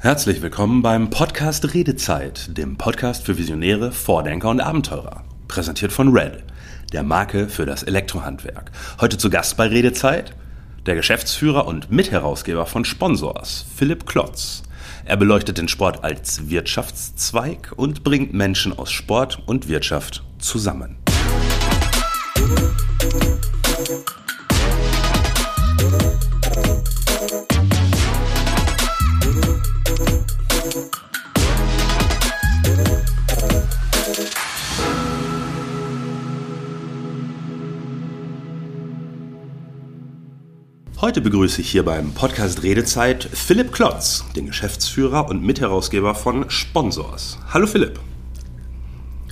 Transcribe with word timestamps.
Herzlich 0.00 0.40
willkommen 0.42 0.80
beim 0.80 1.10
Podcast 1.10 1.74
Redezeit, 1.74 2.56
dem 2.56 2.76
Podcast 2.76 3.26
für 3.26 3.36
Visionäre, 3.36 3.90
Vordenker 3.90 4.48
und 4.48 4.60
Abenteurer. 4.60 5.24
Präsentiert 5.48 5.90
von 5.90 6.16
Red, 6.16 6.44
der 6.92 7.02
Marke 7.02 7.48
für 7.48 7.66
das 7.66 7.82
Elektrohandwerk. 7.82 8.70
Heute 9.00 9.18
zu 9.18 9.28
Gast 9.28 9.56
bei 9.56 9.66
Redezeit 9.66 10.36
der 10.86 10.94
Geschäftsführer 10.94 11.66
und 11.66 11.90
Mitherausgeber 11.90 12.64
von 12.64 12.84
Sponsors, 12.84 13.66
Philipp 13.74 14.06
Klotz. 14.06 14.62
Er 15.04 15.16
beleuchtet 15.16 15.58
den 15.58 15.66
Sport 15.66 16.04
als 16.04 16.48
Wirtschaftszweig 16.48 17.72
und 17.74 18.04
bringt 18.04 18.32
Menschen 18.32 18.78
aus 18.78 18.92
Sport 18.92 19.42
und 19.46 19.66
Wirtschaft 19.66 20.22
zusammen. 20.38 20.98
Heute 41.00 41.20
begrüße 41.20 41.60
ich 41.60 41.70
hier 41.70 41.84
beim 41.84 42.10
Podcast 42.10 42.64
Redezeit 42.64 43.22
Philipp 43.22 43.70
Klotz, 43.70 44.24
den 44.34 44.46
Geschäftsführer 44.46 45.28
und 45.28 45.44
Mitherausgeber 45.44 46.16
von 46.16 46.50
Sponsors. 46.50 47.38
Hallo 47.54 47.68
Philipp. 47.68 48.00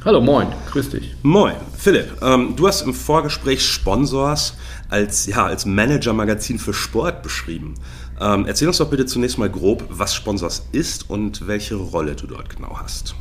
Hallo, 0.04 0.20
moin, 0.20 0.46
grüß 0.70 0.90
dich. 0.90 1.16
Moin, 1.24 1.56
Philipp. 1.76 2.22
Ähm, 2.22 2.54
du 2.54 2.68
hast 2.68 2.82
im 2.82 2.94
Vorgespräch 2.94 3.66
Sponsors 3.66 4.54
als, 4.90 5.26
ja, 5.26 5.44
als 5.44 5.66
Manager-Magazin 5.66 6.60
für 6.60 6.72
Sport 6.72 7.24
beschrieben. 7.24 7.74
Ähm, 8.20 8.44
erzähl 8.46 8.68
uns 8.68 8.78
doch 8.78 8.88
bitte 8.88 9.04
zunächst 9.04 9.36
mal 9.36 9.50
grob, 9.50 9.86
was 9.88 10.14
Sponsors 10.14 10.68
ist 10.70 11.10
und 11.10 11.48
welche 11.48 11.74
Rolle 11.74 12.14
du 12.14 12.28
dort 12.28 12.48
genau 12.48 12.78
hast. 12.80 13.16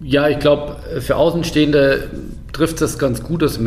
Ja, 0.00 0.28
ich 0.28 0.38
glaube, 0.38 0.76
für 1.00 1.16
Außenstehende 1.16 2.10
trifft 2.52 2.80
das 2.80 2.98
ganz 2.98 3.22
gut, 3.22 3.42
das 3.42 3.58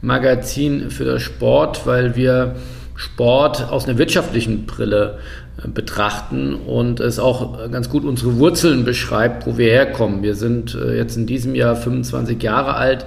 Manager-Magazin 0.00 0.90
für 0.90 1.04
das 1.04 1.22
Sport, 1.22 1.86
weil 1.86 2.16
wir 2.16 2.56
Sport 2.94 3.70
aus 3.70 3.86
einer 3.86 3.98
wirtschaftlichen 3.98 4.66
Brille 4.66 5.18
äh, 5.62 5.68
betrachten 5.68 6.54
und 6.54 7.00
es 7.00 7.18
auch 7.18 7.70
ganz 7.70 7.88
gut 7.88 8.04
unsere 8.04 8.36
Wurzeln 8.38 8.84
beschreibt, 8.84 9.46
wo 9.46 9.56
wir 9.56 9.70
herkommen. 9.70 10.22
Wir 10.22 10.34
sind 10.34 10.74
äh, 10.74 10.96
jetzt 10.96 11.16
in 11.16 11.26
diesem 11.26 11.54
Jahr 11.54 11.76
25 11.76 12.42
Jahre 12.42 12.74
alt 12.74 13.06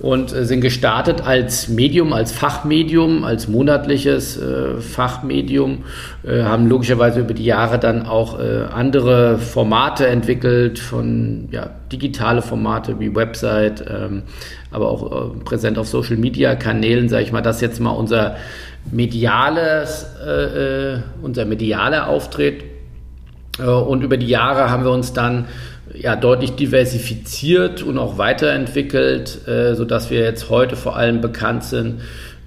und 0.00 0.32
äh, 0.32 0.44
sind 0.44 0.62
gestartet 0.62 1.20
als 1.20 1.68
Medium, 1.68 2.12
als 2.12 2.32
Fachmedium, 2.32 3.22
als 3.24 3.48
monatliches 3.48 4.40
äh, 4.40 4.80
Fachmedium, 4.80 5.84
äh, 6.22 6.42
haben 6.42 6.66
logischerweise 6.66 7.20
über 7.20 7.34
die 7.34 7.44
Jahre 7.44 7.78
dann 7.78 8.06
auch 8.06 8.38
äh, 8.38 8.64
andere 8.72 9.38
Formate 9.38 10.06
entwickelt, 10.06 10.78
von 10.78 11.48
ja, 11.50 11.70
digitale 11.92 12.42
Formate 12.42 12.98
wie 12.98 13.14
Website, 13.14 13.84
ähm, 13.88 14.22
aber 14.70 14.88
auch 14.88 15.34
äh, 15.36 15.38
präsent 15.44 15.78
auf 15.78 15.86
Social 15.86 16.16
Media 16.16 16.54
Kanälen, 16.54 17.08
sage 17.08 17.24
ich 17.24 17.32
mal, 17.32 17.42
das 17.42 17.60
jetzt 17.60 17.80
mal 17.80 17.90
unser 17.90 18.36
mediales, 18.90 20.06
äh, 20.26 20.98
unser 21.22 21.44
medialer 21.44 22.08
Auftritt. 22.08 22.64
und 23.58 24.02
über 24.02 24.16
die 24.16 24.28
Jahre 24.28 24.70
haben 24.70 24.84
wir 24.84 24.90
uns 24.90 25.12
dann 25.12 25.44
ja, 25.94 26.16
deutlich 26.16 26.52
diversifiziert 26.52 27.82
und 27.82 27.98
auch 27.98 28.18
weiterentwickelt, 28.18 29.46
äh, 29.46 29.74
sodass 29.74 30.10
wir 30.10 30.20
jetzt 30.20 30.50
heute 30.50 30.76
vor 30.76 30.96
allem 30.96 31.20
bekannt 31.20 31.64
sind 31.64 32.00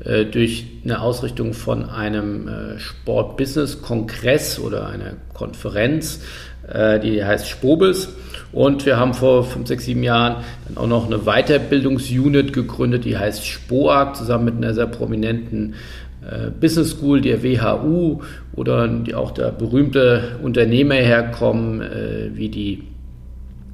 äh, 0.03 0.25
durch 0.25 0.66
eine 0.83 1.02
Ausrichtung 1.02 1.53
von 1.53 1.89
einem 1.89 2.47
äh, 2.47 2.80
Sport-Business-Kongress 2.80 4.59
oder 4.59 4.88
einer 4.88 5.14
Konferenz, 5.33 6.21
äh, 6.67 6.99
die 6.99 7.23
heißt 7.23 7.47
Spobis. 7.47 8.09
Und 8.52 8.86
wir 8.86 8.97
haben 8.97 9.14
vor 9.14 9.44
fünf, 9.44 9.67
sechs, 9.67 9.86
sieben 9.86 10.03
Jahren 10.03 10.44
dann 10.67 10.77
auch 10.77 10.88
noch 10.88 11.05
eine 11.08 11.19
Weiterbildungsunit 11.19 12.53
gegründet, 12.53 13.03
die 13.03 13.17
heißt 13.17 13.43
SPOAG, 13.43 14.15
zusammen 14.15 14.45
mit 14.45 14.55
einer 14.58 14.73
sehr 14.73 14.87
prominenten 14.87 15.73
äh, 16.21 16.52
Business 16.52 16.92
School, 16.92 17.21
der 17.21 17.43
WHU 17.43 18.21
oder 18.55 18.87
die 18.87 19.15
auch 19.15 19.32
der 19.32 19.52
berühmte 19.52 20.37
Unternehmer 20.42 20.95
herkommen, 20.95 21.82
äh, 21.82 22.30
wie 22.33 22.49
die 22.49 22.83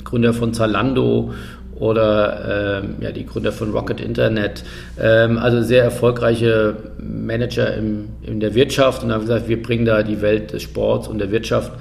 Gründer 0.10 0.34
von 0.34 0.54
Zalando 0.54 1.32
oder 1.80 2.82
ähm, 2.84 2.96
ja, 3.00 3.12
die 3.12 3.26
Gründer 3.26 3.52
von 3.52 3.72
Rocket 3.72 4.02
Internet. 4.02 4.64
Ähm, 5.00 5.38
also 5.38 5.62
sehr 5.62 5.84
erfolgreiche 5.84 6.76
Manager 7.02 7.74
im, 7.74 8.10
in 8.22 8.42
der 8.42 8.54
Wirtschaft 8.54 9.04
und 9.04 9.14
haben 9.14 9.22
gesagt, 9.22 9.48
wir 9.48 9.62
bringen 9.62 9.86
da 9.86 10.04
die 10.04 10.22
Welt 10.22 10.52
des 10.52 10.64
Sports 10.64 11.08
und 11.08 11.20
der 11.20 11.32
Wirtschaft 11.32 11.72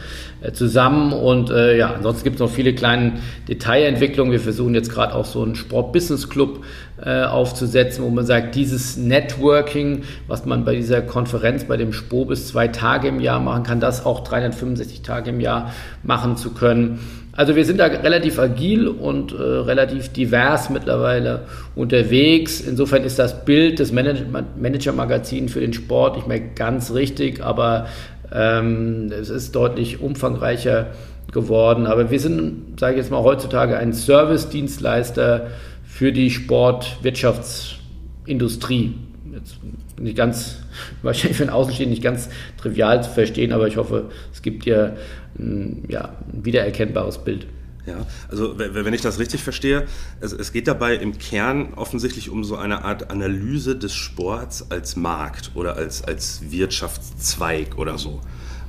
äh, 0.40 0.52
zusammen. 0.52 1.12
Und 1.12 1.50
äh, 1.50 1.76
ja, 1.76 1.92
ansonsten 1.94 2.22
gibt 2.22 2.36
es 2.36 2.40
noch 2.40 2.50
viele 2.50 2.74
kleine 2.74 3.14
Detailentwicklungen. 3.48 4.30
Wir 4.30 4.40
versuchen 4.40 4.74
jetzt 4.74 4.92
gerade 4.92 5.14
auch 5.14 5.24
so 5.24 5.42
einen 5.42 5.56
Sport-Business-Club 5.56 6.64
äh, 7.04 7.24
aufzusetzen, 7.24 8.04
wo 8.04 8.08
man 8.08 8.24
sagt, 8.24 8.54
dieses 8.54 8.96
Networking, 8.96 10.02
was 10.28 10.46
man 10.46 10.64
bei 10.64 10.76
dieser 10.76 11.02
Konferenz, 11.02 11.64
bei 11.64 11.76
dem 11.76 11.92
SPO 11.92 12.24
bis 12.24 12.46
zwei 12.46 12.68
Tage 12.68 13.08
im 13.08 13.18
Jahr 13.18 13.40
machen 13.40 13.64
kann, 13.64 13.80
das 13.80 14.06
auch 14.06 14.20
365 14.20 15.02
Tage 15.02 15.30
im 15.30 15.40
Jahr 15.40 15.72
machen 16.04 16.36
zu 16.36 16.50
können. 16.50 17.00
Also 17.38 17.54
wir 17.54 17.64
sind 17.64 17.78
da 17.78 17.86
relativ 17.86 18.38
agil 18.40 18.88
und 18.88 19.30
äh, 19.30 19.36
relativ 19.36 20.08
divers 20.08 20.70
mittlerweile 20.70 21.42
unterwegs. 21.76 22.60
Insofern 22.60 23.04
ist 23.04 23.20
das 23.20 23.44
Bild 23.44 23.78
des 23.78 23.92
Manager-Magazins 23.92 25.52
für 25.52 25.60
den 25.60 25.72
Sport 25.72 26.16
nicht 26.16 26.26
mehr 26.26 26.40
ganz 26.40 26.92
richtig, 26.94 27.40
aber 27.40 27.86
ähm, 28.34 29.12
es 29.12 29.30
ist 29.30 29.54
deutlich 29.54 30.00
umfangreicher 30.00 30.88
geworden. 31.30 31.86
Aber 31.86 32.10
wir 32.10 32.18
sind, 32.18 32.80
sage 32.80 32.94
ich 32.94 33.02
jetzt 33.02 33.12
mal, 33.12 33.22
heutzutage 33.22 33.78
ein 33.78 33.92
Service-Dienstleister 33.92 35.46
für 35.84 36.10
die 36.10 36.30
Sportwirtschaftsindustrie. 36.30 38.94
Jetzt 39.32 39.58
nicht 39.96 40.16
ganz, 40.16 40.58
wahrscheinlich 41.02 41.36
für 41.36 41.44
den 41.44 41.50
Außenstehenden 41.50 41.90
nicht 41.90 42.02
ganz 42.02 42.28
trivial 42.60 43.02
zu 43.02 43.10
verstehen, 43.10 43.52
aber 43.52 43.68
ich 43.68 43.76
hoffe, 43.76 44.10
es 44.32 44.42
gibt 44.42 44.64
dir 44.64 44.96
ein, 45.38 45.84
ja, 45.88 46.16
wiedererkennbares 46.32 47.18
Bild. 47.18 47.46
Ja, 47.86 48.06
also 48.28 48.58
wenn 48.58 48.92
ich 48.92 49.00
das 49.00 49.18
richtig 49.18 49.42
verstehe, 49.42 49.86
es, 50.20 50.32
es, 50.32 50.52
geht 50.52 50.68
dabei 50.68 50.96
im 50.96 51.16
Kern 51.16 51.72
offensichtlich 51.74 52.28
um 52.28 52.44
so 52.44 52.56
eine 52.56 52.84
Art 52.84 53.10
Analyse 53.10 53.76
des 53.76 53.94
Sports 53.94 54.66
als 54.70 54.96
Markt 54.96 55.52
oder 55.54 55.76
als, 55.76 56.04
als 56.04 56.50
Wirtschaftszweig 56.50 57.78
oder 57.78 57.96
so. 57.96 58.20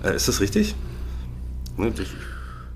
Äh, 0.03 0.15
ist 0.15 0.29
das 0.29 0.39
richtig? 0.39 0.73
Ne, 1.75 1.91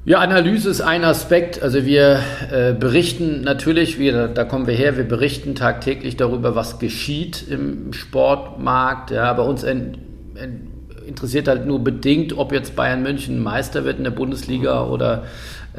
ja, 0.05 0.19
Analyse 0.19 0.69
ist 0.69 0.81
ein 0.81 1.03
Aspekt. 1.03 1.61
Also 1.61 1.85
wir 1.85 2.19
äh, 2.51 2.73
berichten 2.73 3.41
natürlich, 3.41 3.99
wir, 3.99 4.27
da 4.27 4.43
kommen 4.43 4.67
wir 4.67 4.73
her, 4.73 4.97
wir 4.97 5.07
berichten 5.07 5.55
tagtäglich 5.55 6.17
darüber, 6.17 6.55
was 6.55 6.79
geschieht 6.79 7.45
im 7.49 7.93
Sportmarkt. 7.93 9.11
Ja, 9.11 9.31
bei 9.33 9.43
uns 9.43 9.63
en, 9.63 9.97
en, 10.35 10.67
interessiert 11.07 11.47
halt 11.47 11.65
nur 11.65 11.83
bedingt, 11.83 12.37
ob 12.37 12.51
jetzt 12.51 12.75
Bayern 12.75 13.01
München 13.01 13.41
Meister 13.41 13.85
wird 13.85 13.97
in 13.97 14.03
der 14.03 14.11
Bundesliga 14.11 14.85
oder 14.85 15.23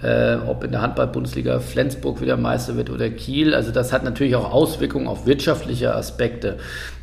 äh, 0.03 0.37
ob 0.49 0.65
in 0.65 0.73
der 0.73 0.83
Handball-Bundesliga 0.83 1.61
Flensburg 1.61 2.21
wieder 2.21 2.37
Meister 2.37 2.77
wird 2.77 2.91
oder 2.91 3.09
Kiel. 3.11 3.55
Also 3.55 3.71
das 3.71 3.93
hat 3.93 4.03
natürlich 4.03 4.35
auch 4.35 4.53
Auswirkungen 4.53 5.07
auf 5.07 5.27
wirtschaftliche 5.27 5.95
Aspekte. 5.95 6.57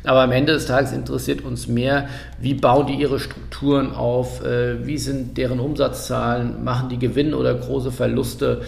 Aber 0.04 0.20
am 0.20 0.32
Ende 0.32 0.52
des 0.52 0.66
Tages 0.66 0.92
interessiert 0.92 1.42
uns 1.42 1.68
mehr, 1.68 2.08
wie 2.38 2.54
bauen 2.54 2.86
die 2.86 2.94
ihre 2.94 3.18
Strukturen 3.18 3.94
auf, 3.94 4.44
äh, 4.44 4.86
wie 4.86 4.98
sind 4.98 5.38
deren 5.38 5.58
Umsatzzahlen, 5.58 6.64
machen 6.64 6.88
die 6.90 6.98
Gewinn 6.98 7.32
oder 7.32 7.54
große 7.54 7.92
Verluste, 7.92 8.60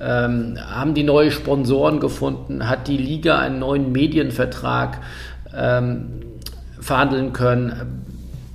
ähm, 0.00 0.58
haben 0.58 0.94
die 0.94 1.04
neue 1.04 1.30
Sponsoren 1.30 1.98
gefunden, 1.98 2.68
hat 2.68 2.88
die 2.88 2.96
Liga 2.96 3.38
einen 3.38 3.58
neuen 3.58 3.90
Medienvertrag 3.92 4.98
ähm, 5.56 6.22
verhandeln 6.80 7.32
können, 7.32 8.04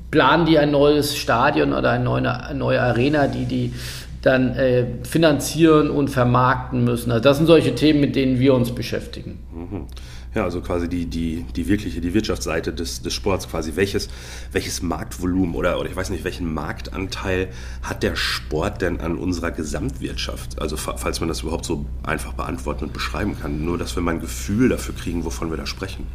planen 0.09 0.45
die 0.45 0.57
ein 0.57 0.71
neues 0.71 1.17
Stadion 1.17 1.73
oder 1.73 1.91
eine 1.91 2.03
neue, 2.03 2.43
eine 2.45 2.57
neue 2.57 2.81
Arena, 2.81 3.27
die 3.27 3.45
die 3.45 3.73
dann 4.21 4.55
äh, 4.55 4.85
finanzieren 5.03 5.89
und 5.89 6.09
vermarkten 6.09 6.83
müssen. 6.83 7.11
Also 7.11 7.23
das 7.23 7.37
sind 7.37 7.45
solche 7.45 7.75
Themen, 7.75 7.99
mit 7.99 8.15
denen 8.15 8.39
wir 8.39 8.53
uns 8.53 8.71
beschäftigen. 8.71 9.39
Mhm. 9.53 9.87
Ja, 10.35 10.43
also 10.43 10.61
quasi 10.61 10.87
die, 10.87 11.05
die, 11.05 11.45
die 11.55 11.67
wirkliche, 11.67 11.99
die 11.99 12.13
Wirtschaftsseite 12.13 12.71
des, 12.71 13.01
des 13.01 13.13
Sports 13.13 13.49
quasi. 13.49 13.75
Welches, 13.75 14.07
welches 14.51 14.83
Marktvolumen 14.83 15.55
oder, 15.55 15.79
oder 15.79 15.89
ich 15.89 15.95
weiß 15.95 16.11
nicht, 16.11 16.23
welchen 16.23 16.53
Marktanteil 16.53 17.47
hat 17.81 18.03
der 18.03 18.15
Sport 18.15 18.81
denn 18.81 18.99
an 18.99 19.17
unserer 19.17 19.49
Gesamtwirtschaft? 19.49 20.61
Also 20.61 20.77
falls 20.77 21.21
man 21.21 21.29
das 21.29 21.41
überhaupt 21.41 21.65
so 21.65 21.85
einfach 22.03 22.33
beantworten 22.33 22.85
und 22.85 22.93
beschreiben 22.93 23.35
kann. 23.39 23.65
Nur, 23.65 23.79
dass 23.79 23.95
wir 23.95 24.03
mal 24.03 24.11
ein 24.11 24.19
Gefühl 24.19 24.69
dafür 24.69 24.93
kriegen, 24.93 25.25
wovon 25.25 25.49
wir 25.49 25.57
da 25.57 25.65
sprechen. 25.65 26.05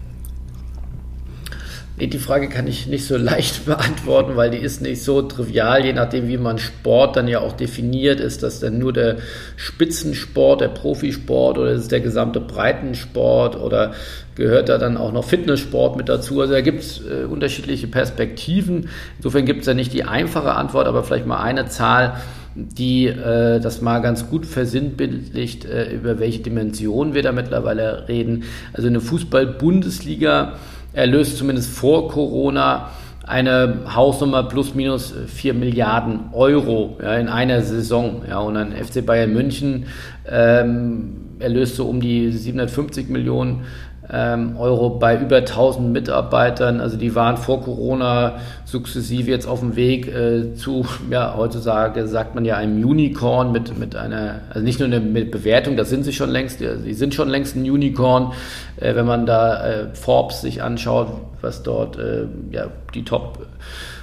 Die 2.00 2.18
Frage 2.18 2.48
kann 2.48 2.66
ich 2.66 2.86
nicht 2.86 3.06
so 3.06 3.16
leicht 3.18 3.66
beantworten, 3.66 4.36
weil 4.36 4.50
die 4.50 4.58
ist 4.58 4.80
nicht 4.80 5.02
so 5.02 5.22
trivial, 5.22 5.84
je 5.84 5.92
nachdem, 5.92 6.28
wie 6.28 6.38
man 6.38 6.58
Sport 6.58 7.16
dann 7.16 7.28
ja 7.28 7.40
auch 7.40 7.52
definiert. 7.52 8.20
Ist 8.20 8.42
das 8.42 8.60
denn 8.60 8.78
nur 8.78 8.92
der 8.92 9.16
Spitzensport, 9.56 10.62
der 10.62 10.68
Profisport 10.68 11.58
oder 11.58 11.72
ist 11.72 11.82
es 11.82 11.88
der 11.88 12.00
gesamte 12.00 12.40
Breitensport 12.40 13.56
oder 13.56 13.92
gehört 14.34 14.68
da 14.68 14.78
dann 14.78 14.96
auch 14.96 15.12
noch 15.12 15.24
Fitnesssport 15.24 15.96
mit 15.96 16.08
dazu? 16.08 16.40
Also 16.40 16.54
da 16.54 16.60
gibt 16.62 16.80
es 16.80 17.00
äh, 17.00 17.24
unterschiedliche 17.24 17.86
Perspektiven. 17.86 18.88
Insofern 19.18 19.44
gibt 19.44 19.60
es 19.60 19.66
ja 19.66 19.74
nicht 19.74 19.92
die 19.92 20.04
einfache 20.04 20.54
Antwort, 20.54 20.86
aber 20.86 21.04
vielleicht 21.04 21.26
mal 21.26 21.42
eine 21.42 21.66
Zahl 21.66 22.16
die 22.54 23.06
äh, 23.06 23.60
das 23.60 23.80
mal 23.80 24.00
ganz 24.00 24.28
gut 24.28 24.46
versinnbildlicht, 24.46 25.64
äh, 25.64 25.90
über 25.90 26.18
welche 26.18 26.40
Dimensionen 26.40 27.14
wir 27.14 27.22
da 27.22 27.32
mittlerweile 27.32 28.08
reden. 28.08 28.44
Also 28.72 28.88
eine 28.88 29.00
Fußball-Bundesliga 29.00 30.58
erlöst 30.92 31.38
zumindest 31.38 31.70
vor 31.70 32.08
Corona 32.08 32.90
eine 33.26 33.82
Hausnummer 33.94 34.42
plus 34.44 34.74
minus 34.74 35.14
4 35.26 35.54
Milliarden 35.54 36.32
Euro 36.32 36.98
ja, 37.02 37.14
in 37.16 37.28
einer 37.28 37.62
Saison. 37.62 38.22
Ja, 38.28 38.40
und 38.40 38.56
ein 38.56 38.72
FC 38.72 39.04
Bayern 39.04 39.32
München 39.32 39.86
ähm, 40.28 41.16
erlöst 41.38 41.76
so 41.76 41.86
um 41.88 42.00
die 42.00 42.30
750 42.32 43.08
Millionen 43.08 43.60
ähm, 43.60 43.66
Euro 44.12 44.90
bei 44.90 45.18
über 45.18 45.38
1000 45.38 45.90
Mitarbeitern. 45.90 46.80
Also 46.80 46.96
die 46.96 47.14
waren 47.14 47.36
vor 47.36 47.62
Corona 47.62 48.34
sukzessive 48.64 49.30
jetzt 49.30 49.46
auf 49.46 49.60
dem 49.60 49.74
Weg 49.74 50.06
äh, 50.06 50.54
zu, 50.54 50.84
ja, 51.10 51.34
heutzutage 51.36 52.06
sagt 52.06 52.34
man 52.34 52.44
ja 52.44 52.56
einem 52.56 52.84
Unicorn 52.84 53.52
mit, 53.52 53.78
mit 53.78 53.96
einer, 53.96 54.40
also 54.50 54.64
nicht 54.64 54.80
nur 54.80 54.86
eine 54.86 55.00
mit 55.00 55.30
Bewertung, 55.30 55.76
das 55.76 55.88
sind 55.88 56.04
sie 56.04 56.12
schon 56.12 56.30
längst, 56.30 56.60
die 56.60 56.94
sind 56.94 57.14
schon 57.14 57.28
längst 57.28 57.56
ein 57.56 57.62
Unicorn. 57.62 58.32
Äh, 58.76 58.94
wenn 58.94 59.06
man 59.06 59.26
da 59.26 59.64
äh, 59.64 59.94
Forbes 59.94 60.42
sich 60.42 60.62
anschaut, 60.62 61.08
was 61.40 61.62
dort 61.62 61.98
äh, 61.98 62.26
ja, 62.50 62.66
die 62.94 63.04
Top 63.04 63.46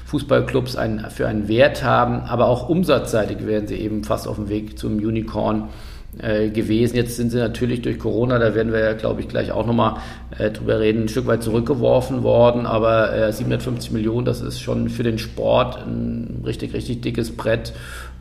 Fußballclubs 0.06 0.76
einen, 0.76 1.02
für 1.12 1.28
einen 1.28 1.48
Wert 1.48 1.84
haben, 1.84 2.22
aber 2.22 2.48
auch 2.48 2.68
umsatzseitig 2.68 3.46
werden 3.46 3.68
sie 3.68 3.76
eben 3.76 4.04
fast 4.04 4.28
auf 4.28 4.38
dem 4.38 4.50
Weg 4.50 4.80
zum 4.80 4.98
Unicorn 4.98 5.70
äh, 6.18 6.50
gewesen. 6.50 6.96
Jetzt 6.96 7.16
sind 7.18 7.30
sie 7.32 7.38
natürlich 7.38 7.82
durch 7.82 8.00
Corona, 8.00 8.40
da 8.40 8.56
werden 8.56 8.74
wir 8.74 8.80
ja, 8.80 8.94
glaube 8.94 9.22
ich, 9.22 9.28
gleich 9.28 9.52
auch 9.52 9.66
nochmal 9.66 9.98
äh, 10.38 10.50
drüber 10.52 10.80
reden, 10.80 11.04
ein 11.04 11.08
Stück 11.08 11.28
weit 11.28 11.44
zurückgeworfen 11.44 12.24
worden. 12.24 12.66
Aber 12.66 13.14
äh, 13.16 13.32
750 13.32 13.92
Millionen, 13.92 14.26
das 14.26 14.42
ist 14.42 14.60
schon 14.60 14.90
für 14.90 15.04
den 15.04 15.20
Sport 15.20 15.78
ein 15.86 16.42
richtig, 16.46 16.74
richtig 16.74 17.02
dickes 17.02 17.36
Brett. 17.36 17.74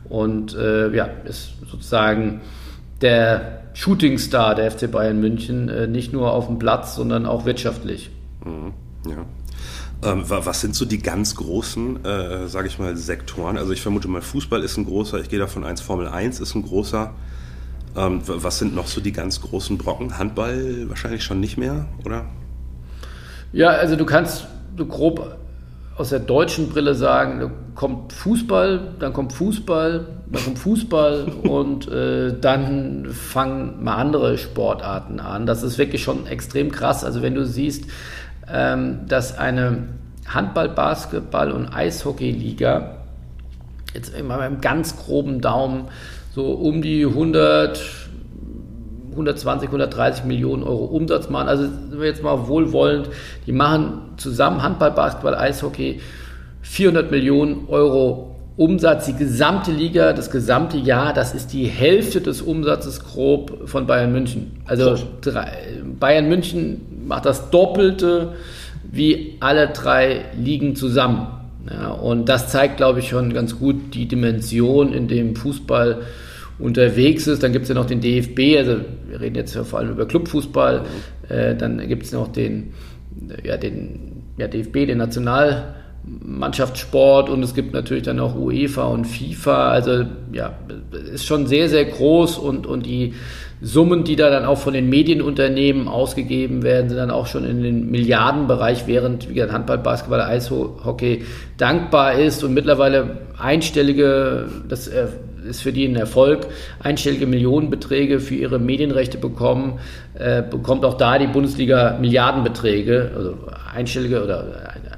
Und 0.07 0.55
äh, 0.55 0.93
ja, 0.95 1.09
ist 1.25 1.53
sozusagen 1.69 2.41
der 3.01 3.61
Shootingstar 3.73 4.55
der 4.55 4.71
FC 4.71 4.91
Bayern 4.91 5.19
München, 5.19 5.69
äh, 5.69 5.87
nicht 5.87 6.13
nur 6.13 6.33
auf 6.33 6.47
dem 6.47 6.59
Platz, 6.59 6.95
sondern 6.95 7.25
auch 7.25 7.45
wirtschaftlich. 7.45 8.09
Mhm, 8.43 8.73
ja. 9.09 9.25
Ähm, 10.01 10.23
was 10.27 10.61
sind 10.61 10.75
so 10.75 10.85
die 10.85 10.99
ganz 10.99 11.35
großen, 11.35 12.05
äh, 12.05 12.47
sage 12.47 12.67
ich 12.67 12.79
mal, 12.79 12.95
Sektoren? 12.95 13.57
Also 13.57 13.73
ich 13.73 13.81
vermute 13.81 14.07
mal, 14.07 14.21
Fußball 14.21 14.63
ist 14.63 14.77
ein 14.77 14.85
großer, 14.85 15.19
ich 15.19 15.29
gehe 15.29 15.39
davon 15.39 15.65
eins, 15.65 15.81
Formel 15.81 16.07
1 16.07 16.39
ist 16.39 16.55
ein 16.55 16.63
großer. 16.63 17.13
Ähm, 17.99 18.21
was 18.25 18.59
sind 18.59 18.75
noch 18.75 18.87
so 18.87 19.01
die 19.01 19.11
ganz 19.11 19.41
großen 19.41 19.77
Brocken? 19.77 20.17
Handball 20.17 20.87
wahrscheinlich 20.87 21.23
schon 21.23 21.41
nicht 21.41 21.57
mehr, 21.57 21.85
oder? 22.05 22.25
Ja, 23.51 23.69
also 23.69 23.97
du 23.97 24.05
kannst 24.05 24.47
so 24.77 24.85
grob 24.85 25.37
aus 25.97 26.11
der 26.11 26.19
deutschen 26.19 26.69
Brille 26.69 26.95
sagen, 26.95 27.41
da 27.41 27.51
kommt 27.75 28.13
Fußball, 28.13 28.93
dann 28.99 29.11
kommt 29.11 29.33
Fußball, 29.33 30.05
dann 30.31 30.43
kommt 30.45 30.59
Fußball 30.59 31.23
und 31.43 31.89
äh, 31.89 32.39
dann 32.39 33.07
fangen 33.11 33.83
mal 33.83 33.95
andere 33.95 34.37
Sportarten 34.37 35.19
an. 35.19 35.45
Das 35.45 35.61
ist 35.61 35.77
wirklich 35.77 36.01
schon 36.01 36.25
extrem 36.25 36.71
krass. 36.71 37.03
Also 37.03 37.21
wenn 37.21 37.35
du 37.35 37.45
siehst, 37.45 37.83
ähm, 38.49 39.07
dass 39.09 39.37
eine 39.37 39.89
Handball, 40.25 40.69
Basketball 40.69 41.51
und 41.51 41.67
Eishockey-Liga 41.67 42.95
jetzt 43.93 44.15
immer 44.15 44.37
beim 44.37 44.61
ganz 44.61 44.95
groben 44.95 45.41
Daumen 45.41 45.89
so 46.31 46.51
um 46.51 46.81
die 46.81 47.05
100, 47.05 47.79
120, 49.11 49.69
130 49.69 50.25
Millionen 50.25 50.63
Euro 50.63 50.85
Umsatz 50.85 51.29
machen. 51.29 51.47
Also 51.47 51.63
sind 51.63 51.99
wir 51.99 52.07
jetzt 52.07 52.23
mal 52.23 52.47
wohlwollend, 52.47 53.09
die 53.47 53.51
machen 53.51 54.01
zusammen 54.17 54.61
Handball, 54.61 54.91
Basketball, 54.91 55.35
Eishockey 55.35 55.99
400 56.61 57.11
Millionen 57.11 57.67
Euro 57.67 58.35
Umsatz. 58.57 59.05
Die 59.05 59.15
gesamte 59.15 59.71
Liga, 59.71 60.13
das 60.13 60.29
gesamte 60.29 60.77
Jahr, 60.77 61.13
das 61.13 61.33
ist 61.33 61.53
die 61.53 61.65
Hälfte 61.65 62.21
des 62.21 62.41
Umsatzes 62.41 63.03
grob 63.03 63.67
von 63.69 63.87
Bayern 63.87 64.11
München. 64.11 64.61
Also 64.65 64.97
drei, 65.21 65.51
Bayern 65.99 66.27
München 66.27 67.05
macht 67.07 67.25
das 67.25 67.49
Doppelte 67.49 68.33
wie 68.91 69.37
alle 69.39 69.69
drei 69.69 70.25
Ligen 70.37 70.75
zusammen. 70.75 71.38
Ja, 71.71 71.91
und 71.91 72.27
das 72.29 72.49
zeigt, 72.49 72.77
glaube 72.77 72.99
ich, 72.99 73.09
schon 73.09 73.33
ganz 73.33 73.59
gut 73.59 73.93
die 73.93 74.07
Dimension, 74.07 74.93
in 74.93 75.07
dem 75.07 75.35
Fußball 75.35 76.01
unterwegs 76.57 77.27
ist. 77.27 77.43
Dann 77.43 77.53
gibt 77.53 77.63
es 77.63 77.69
ja 77.69 77.75
noch 77.75 77.85
den 77.85 78.01
DFB, 78.01 78.57
also 78.57 78.77
wir 79.07 79.21
reden 79.21 79.35
jetzt 79.35 79.53
ja 79.55 79.63
vor 79.63 79.79
allem 79.79 79.91
über 79.91 80.07
Clubfußball. 80.07 80.81
Äh, 81.29 81.55
dann 81.55 81.87
gibt 81.87 82.03
es 82.03 82.11
noch 82.11 82.27
den, 82.29 82.73
ja, 83.43 83.57
den 83.57 84.23
ja, 84.37 84.47
DFB, 84.47 84.87
den 84.87 84.97
Nationalmannschaftssport 84.97 87.29
und 87.29 87.43
es 87.43 87.53
gibt 87.53 87.73
natürlich 87.73 88.03
dann 88.03 88.19
auch 88.19 88.35
UEFA 88.35 88.85
und 88.85 89.05
FIFA. 89.05 89.69
Also 89.69 90.05
ja, 90.33 90.57
ist 91.13 91.25
schon 91.25 91.45
sehr, 91.47 91.69
sehr 91.69 91.85
groß 91.85 92.37
und, 92.37 92.65
und 92.65 92.85
die 92.85 93.13
Summen, 93.61 94.05
die 94.05 94.15
da 94.15 94.29
dann 94.29 94.45
auch 94.45 94.57
von 94.57 94.73
den 94.73 94.89
Medienunternehmen 94.89 95.89
ausgegeben 95.89 96.63
werden, 96.63 96.87
sind 96.87 96.97
dann 96.97 97.11
auch 97.11 97.27
schon 97.27 97.43
in 97.43 97.61
den 97.61 97.91
Milliardenbereich, 97.91 98.87
während 98.87 99.29
wie 99.29 99.33
gesagt, 99.33 99.51
Handball, 99.51 99.79
Basketball, 99.79 100.21
Eishockey 100.21 101.25
dankbar 101.57 102.13
ist. 102.13 102.41
Und 102.43 102.53
mittlerweile 102.53 103.17
einstellige, 103.37 104.45
das 104.69 104.87
äh, 104.87 105.07
ist 105.47 105.61
für 105.61 105.73
die 105.73 105.85
ein 105.85 105.97
Erfolg, 105.97 106.47
einstellige 106.79 107.27
Millionenbeträge 107.27 108.21
für 108.21 108.35
ihre 108.35 108.59
Medienrechte 108.59 109.17
bekommen, 109.17 109.79
äh, 110.13 110.41
bekommt 110.41 110.85
auch 110.85 110.95
da 110.95 111.19
die 111.19 111.27
Bundesliga 111.27 111.97
Milliardenbeträge, 111.99 113.11
also 113.13 113.37
einstellige 113.73 114.23
oder 114.23 114.45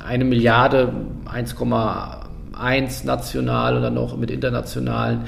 eine 0.06 0.24
Milliarde, 0.24 0.94
1,1 1.25 3.06
national 3.08 3.78
oder 3.78 3.90
noch 3.90 4.18
mit 4.18 4.30
internationalen 4.30 5.22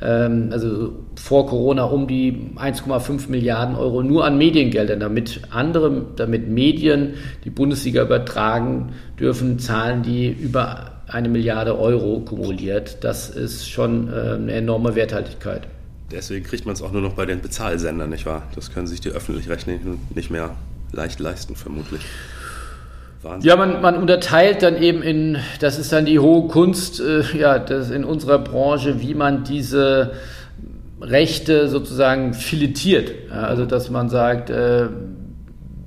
also 0.00 0.92
vor 1.16 1.46
Corona 1.46 1.84
um 1.84 2.06
die 2.06 2.50
1,5 2.56 3.30
Milliarden 3.30 3.76
Euro 3.76 4.02
nur 4.02 4.24
an 4.24 4.36
Mediengeldern, 4.36 5.00
damit 5.00 5.40
andere, 5.50 6.04
damit 6.16 6.48
Medien 6.48 7.14
die 7.44 7.50
Bundesliga 7.50 8.02
übertragen 8.02 8.92
dürfen, 9.18 9.58
zahlen 9.58 10.02
die 10.02 10.28
über 10.28 10.92
eine 11.08 11.28
Milliarde 11.28 11.78
Euro 11.78 12.20
kumuliert. 12.20 13.04
Das 13.04 13.30
ist 13.30 13.70
schon 13.70 14.08
äh, 14.08 14.34
eine 14.34 14.52
enorme 14.52 14.94
Werthaltigkeit. 14.94 15.68
Deswegen 16.10 16.44
kriegt 16.44 16.66
man 16.66 16.74
es 16.74 16.82
auch 16.82 16.92
nur 16.92 17.02
noch 17.02 17.14
bei 17.14 17.26
den 17.26 17.40
Bezahlsendern, 17.40 18.10
nicht 18.10 18.26
wahr? 18.26 18.42
Das 18.54 18.72
können 18.72 18.86
sich 18.86 19.00
die 19.00 19.10
öffentlich-rechtlichen 19.10 19.98
nicht 20.14 20.30
mehr 20.30 20.54
leicht 20.92 21.20
leisten, 21.20 21.56
vermutlich. 21.56 22.02
Wahnsinn. 23.22 23.48
Ja, 23.48 23.56
man, 23.56 23.80
man 23.80 23.96
unterteilt 23.96 24.62
dann 24.62 24.80
eben 24.80 25.02
in, 25.02 25.38
das 25.60 25.78
ist 25.78 25.92
dann 25.92 26.04
die 26.04 26.18
hohe 26.18 26.48
Kunst, 26.48 27.00
äh, 27.00 27.22
ja, 27.36 27.58
das 27.58 27.90
in 27.90 28.04
unserer 28.04 28.38
Branche, 28.38 29.00
wie 29.00 29.14
man 29.14 29.44
diese 29.44 30.12
Rechte 31.00 31.68
sozusagen 31.68 32.34
filetiert. 32.34 33.12
Ja, 33.30 33.42
also, 33.42 33.66
dass 33.66 33.90
man 33.90 34.08
sagt, 34.08 34.50
äh, 34.50 34.86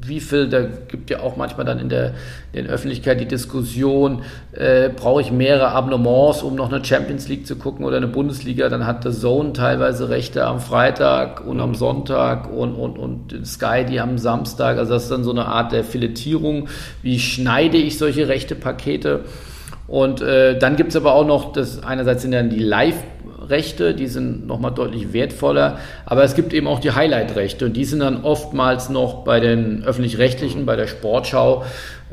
wie 0.05 0.19
viel, 0.19 0.47
da 0.47 0.61
gibt 0.61 1.09
ja 1.09 1.19
auch 1.19 1.35
manchmal 1.35 1.65
dann 1.65 1.79
in 1.79 1.89
der, 1.89 2.13
in 2.53 2.65
der 2.65 2.73
Öffentlichkeit 2.73 3.19
die 3.19 3.27
Diskussion, 3.27 4.21
äh, 4.53 4.89
brauche 4.89 5.21
ich 5.21 5.31
mehrere 5.31 5.69
Abonnements, 5.69 6.41
um 6.41 6.55
noch 6.55 6.71
eine 6.71 6.83
Champions 6.83 7.27
League 7.27 7.45
zu 7.45 7.55
gucken 7.57 7.85
oder 7.85 7.97
eine 7.97 8.07
Bundesliga, 8.07 8.69
dann 8.69 8.85
hat 8.85 9.03
der 9.03 9.11
Zone 9.11 9.53
teilweise 9.53 10.09
Rechte 10.09 10.45
am 10.45 10.59
Freitag 10.59 11.45
und 11.45 11.59
am 11.59 11.75
Sonntag 11.75 12.51
und, 12.51 12.75
und, 12.75 12.97
und 12.97 13.45
Sky 13.45 13.85
die 13.89 13.99
am 13.99 14.17
Samstag, 14.17 14.77
also 14.77 14.93
das 14.93 15.03
ist 15.03 15.11
dann 15.11 15.23
so 15.23 15.31
eine 15.31 15.45
Art 15.45 15.71
der 15.71 15.83
Filetierung, 15.83 16.69
wie 17.01 17.19
schneide 17.19 17.77
ich 17.77 17.97
solche 17.97 18.27
Rechte-Pakete? 18.27 19.21
Und 19.87 20.21
äh, 20.21 20.57
dann 20.57 20.75
gibt 20.75 20.89
es 20.89 20.95
aber 20.95 21.13
auch 21.13 21.25
noch, 21.25 21.51
das 21.51 21.83
einerseits 21.83 22.21
sind 22.21 22.31
dann 22.31 22.49
die 22.49 22.59
Live- 22.59 23.03
Rechte, 23.49 23.93
die 23.93 24.07
sind 24.07 24.47
nochmal 24.47 24.73
deutlich 24.73 25.13
wertvoller, 25.13 25.79
aber 26.05 26.23
es 26.23 26.35
gibt 26.35 26.53
eben 26.53 26.67
auch 26.67 26.79
die 26.79 26.91
Highlight-Rechte 26.91 27.65
und 27.65 27.73
die 27.73 27.85
sind 27.85 27.99
dann 27.99 28.23
oftmals 28.23 28.89
noch 28.89 29.23
bei 29.23 29.39
den 29.39 29.83
öffentlich-rechtlichen, 29.83 30.65
bei 30.65 30.75
der 30.75 30.87
Sportschau, 30.87 31.63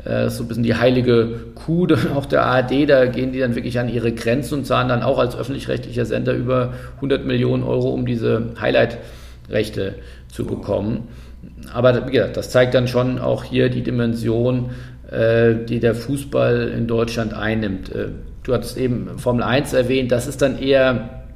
äh, 0.03 0.29
so 0.29 0.43
ein 0.43 0.47
bisschen 0.47 0.63
die 0.63 0.75
heilige 0.75 1.39
Kuh 1.55 1.87
auch 2.15 2.25
der 2.27 2.43
ARD, 2.43 2.89
da 2.89 3.05
gehen 3.05 3.31
die 3.31 3.39
dann 3.39 3.55
wirklich 3.55 3.79
an 3.79 3.89
ihre 3.89 4.11
Grenzen 4.11 4.55
und 4.59 4.65
zahlen 4.65 4.87
dann 4.87 5.03
auch 5.03 5.19
als 5.19 5.35
öffentlich-rechtlicher 5.35 6.05
Sender 6.05 6.33
über 6.33 6.73
100 6.95 7.25
Millionen 7.25 7.63
Euro, 7.63 7.89
um 7.89 8.05
diese 8.05 8.53
Highlight-Rechte 8.59 9.95
zu 10.29 10.45
bekommen. 10.45 11.07
Aber 11.73 12.07
wie 12.07 12.11
gesagt, 12.11 12.37
das 12.37 12.49
zeigt 12.49 12.73
dann 12.73 12.87
schon 12.87 13.19
auch 13.19 13.43
hier 13.43 13.69
die 13.69 13.83
Dimension, 13.83 14.71
äh, 15.11 15.55
die 15.65 15.79
der 15.79 15.95
Fußball 15.95 16.69
in 16.69 16.87
Deutschland 16.87 17.33
einnimmt. 17.33 17.93
Äh, 17.93 18.09
du 18.43 18.53
hattest 18.53 18.77
eben 18.77 19.17
Formel 19.17 19.43
1 19.43 19.73
erwähnt, 19.73 20.11
das 20.11 20.27
ist 20.27 20.41
dann 20.41 20.59
eher 20.59 21.26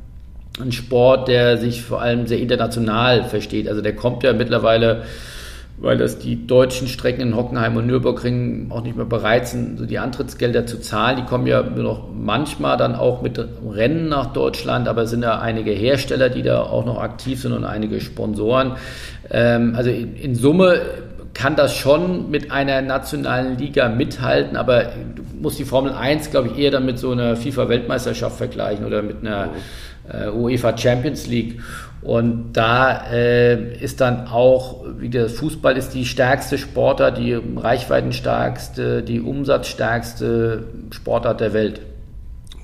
ein 0.62 0.72
Sport, 0.72 1.27
der 1.27 1.58
sich 1.58 1.82
vor 1.82 2.01
allem 2.01 2.27
sehr 2.27 2.39
international 2.39 3.24
versteht. 3.25 3.68
Also 3.68 3.82
der 3.82 3.96
kommt 3.96 4.24
ja 4.24 4.34
mittlerweile 4.34 5.03
weil 5.82 5.98
das 5.98 6.20
die 6.20 6.46
deutschen 6.46 6.88
Strecken 6.88 7.22
in 7.22 7.36
Hockenheim 7.36 7.75
und 7.75 7.88
Nürburgring 7.88 8.68
auch 8.70 8.84
nicht 8.84 8.96
mehr 8.96 9.06
bereit 9.06 9.48
sind, 9.48 9.80
so 9.80 9.86
die 9.86 9.98
Antrittsgelder 9.98 10.68
zu 10.68 10.80
zahlen. 10.80 11.18
Die 11.18 11.24
kommen 11.24 11.48
ja 11.48 11.63
noch 11.63 12.08
manchmal 12.13 12.77
dann 12.77 12.96
auch 12.96 13.24
mit 13.24 13.44
Rennen 13.68 14.08
nach 14.08 14.32
Deutschland, 14.32 14.88
aber 14.88 15.03
es 15.03 15.10
sind 15.10 15.24
ja 15.24 15.39
einige 15.39 15.72
Hersteller, 15.72 16.30
die 16.30 16.44
da 16.44 16.62
auch 16.62 16.86
noch 16.86 17.01
aktiv 17.01 17.41
sind 17.41 17.53
und 17.53 17.63
einige 17.63 18.00
Sponsoren. 18.00 18.74
Ähm, 19.32 19.74
also 19.75 19.89
in, 19.89 20.15
in 20.15 20.36
Summe 20.36 20.82
kann 21.34 21.56
das 21.56 21.75
schon 21.75 22.30
mit 22.30 22.51
einer 22.51 22.82
nationalen 22.82 23.58
Liga 23.58 23.89
mithalten, 23.89 24.58
aber 24.58 24.91
du 25.15 25.24
musst 25.41 25.58
die 25.58 25.65
Formel 25.65 25.94
1, 25.94 26.30
glaube 26.30 26.50
ich, 26.50 26.60
eher 26.60 26.72
dann 26.72 26.86
mit 26.86 27.00
so 27.00 27.12
einer 27.12 27.36
FIFA-Weltmeisterschaft 27.36 28.38
vergleichen 28.38 28.86
oder 28.86 29.01
mit 29.01 29.22
einer 29.22 29.50
äh, 30.12 30.30
UEFA 30.30 30.77
Champions 30.77 31.27
League. 31.27 31.62
Und 32.01 32.53
da 32.53 33.12
äh, 33.12 33.75
ist 33.77 34.01
dann 34.01 34.27
auch, 34.27 34.84
wie 34.98 35.10
der 35.10 35.30
Fußball 35.30 35.77
ist 35.77 35.94
die 35.94 36.06
stärkste 36.06 36.58
Sportart, 36.58 37.20
die 37.20 37.34
reichweitenstärkste, 37.34 39.03
die 39.03 39.22
umsatzstärkste 39.22 40.63
Sportart 40.89 41.41
der 41.41 41.53
Welt. 41.53 41.82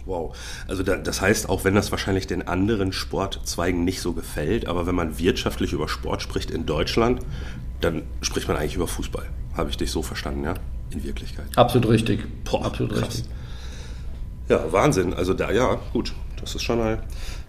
Wow. 0.05 0.35
Also 0.67 0.83
da, 0.83 0.95
das 0.95 1.21
heißt, 1.21 1.49
auch 1.49 1.65
wenn 1.65 1.75
das 1.75 1.91
wahrscheinlich 1.91 2.25
den 2.25 2.47
anderen 2.47 2.93
Sportzweigen 2.93 3.83
nicht 3.83 4.01
so 4.01 4.13
gefällt, 4.13 4.65
aber 4.67 4.87
wenn 4.87 4.95
man 4.95 5.19
wirtschaftlich 5.19 5.73
über 5.73 5.87
Sport 5.87 6.21
spricht 6.21 6.49
in 6.49 6.65
Deutschland, 6.65 7.19
dann 7.81 8.03
spricht 8.21 8.47
man 8.47 8.57
eigentlich 8.57 8.75
über 8.75 8.87
Fußball. 8.87 9.25
Habe 9.55 9.69
ich 9.69 9.77
dich 9.77 9.91
so 9.91 10.01
verstanden, 10.01 10.45
ja? 10.45 10.55
In 10.91 11.03
Wirklichkeit. 11.03 11.45
Absolut 11.55 11.89
richtig. 11.89 12.25
Boah, 12.45 12.65
Absolut 12.65 12.93
krass. 12.93 13.07
richtig. 13.09 13.25
Ja, 14.49 14.71
Wahnsinn. 14.71 15.13
Also 15.13 15.33
da, 15.33 15.51
ja, 15.51 15.77
gut. 15.91 16.13
Das 16.39 16.55
ist 16.55 16.63
schon 16.63 16.79
mal, 16.79 17.01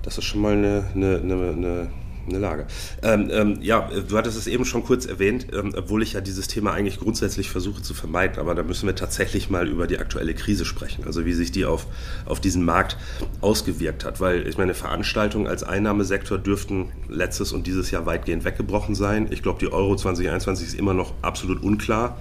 das 0.03 0.19
ist 0.19 0.25
schon 0.25 0.41
mal 0.41 0.53
eine, 0.53 0.85
eine, 0.95 1.19
eine, 1.19 1.89
eine 2.29 2.39
Lage. 2.39 2.67
Ähm, 3.03 3.29
ähm, 3.33 3.59
ja, 3.61 3.89
du 4.09 4.17
hattest 4.17 4.37
es 4.37 4.47
eben 4.47 4.65
schon 4.65 4.85
kurz 4.85 5.07
erwähnt, 5.07 5.49
ähm, 5.53 5.73
obwohl 5.77 6.03
ich 6.03 6.13
ja 6.13 6.21
dieses 6.21 6.49
Thema 6.49 6.73
eigentlich 6.73 6.99
grundsätzlich 6.99 7.51
versuche 7.51 7.83
zu 7.83 7.95
vermeiden, 7.95 8.39
aber 8.39 8.55
da 8.55 8.63
müssen 8.63 8.87
wir 8.87 8.95
tatsächlich 8.95 9.51
mal 9.51 9.69
über 9.69 9.87
die 9.87 9.99
aktuelle 9.99 10.35
Krise 10.35 10.65
sprechen, 10.65 11.05
also 11.05 11.25
wie 11.25 11.33
sich 11.33 11.53
die 11.53 11.65
auf, 11.65 11.87
auf 12.27 12.41
diesen 12.41 12.65
Markt 12.65 12.97
ausgewirkt 13.41 14.05
hat, 14.05 14.21
weil 14.21 14.47
ich 14.47 14.59
meine, 14.59 14.75
Veranstaltungen 14.75 15.47
als 15.47 15.63
Einnahmesektor 15.63 16.39
dürften 16.39 16.91
letztes 17.09 17.53
und 17.53 17.67
dieses 17.67 17.91
Jahr 17.91 18.07
weitgehend 18.07 18.45
weggebrochen 18.45 18.95
sein. 18.95 19.29
Ich 19.31 19.43
glaube, 19.43 19.59
die 19.61 19.73
Euro 19.73 19.97
2021 19.97 20.69
ist 20.69 20.75
immer 20.75 20.95
noch 20.95 21.15
absolut 21.23 21.63
unklar. 21.63 22.19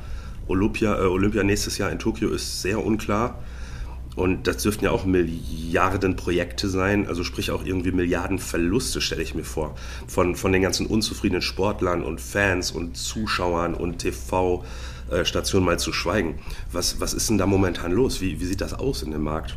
Olympia, 0.48 0.98
äh, 0.98 1.06
Olympia 1.06 1.44
nächstes 1.44 1.78
Jahr 1.78 1.92
in 1.92 2.00
Tokio 2.00 2.30
ist 2.30 2.62
sehr 2.62 2.84
unklar. 2.84 3.40
Und 4.18 4.48
das 4.48 4.64
dürften 4.64 4.84
ja 4.84 4.90
auch 4.90 5.06
Milliardenprojekte 5.06 6.70
sein, 6.70 7.08
also 7.08 7.24
sprich 7.24 7.52
auch 7.52 7.64
irgendwie 7.64 7.92
Milliardenverluste, 7.92 9.00
stelle 9.00 9.22
ich 9.22 9.36
mir 9.36 9.44
vor, 9.44 9.76
von, 10.08 10.36
von 10.36 10.52
den 10.52 10.64
ganzen 10.64 10.88
unzufriedenen 10.88 11.44
Sportlern 11.44 12.02
und 12.02 12.20
Fans 12.20 12.72
und 12.72 12.98
Zuschauern 12.98 13.76
und 13.76 14.00
TV-Stationen 14.00 15.66
mal 15.68 15.78
zu 15.78 15.94
schweigen. 15.94 16.40
Was, 16.72 17.00
was 17.00 17.14
ist 17.14 17.30
denn 17.30 17.38
da 17.38 17.46
momentan 17.46 17.92
los? 17.92 18.20
Wie, 18.20 18.42
wie 18.42 18.46
sieht 18.46 18.60
das 18.60 18.74
aus 18.74 19.04
in 19.04 19.12
dem 19.12 19.22
Markt? 19.22 19.56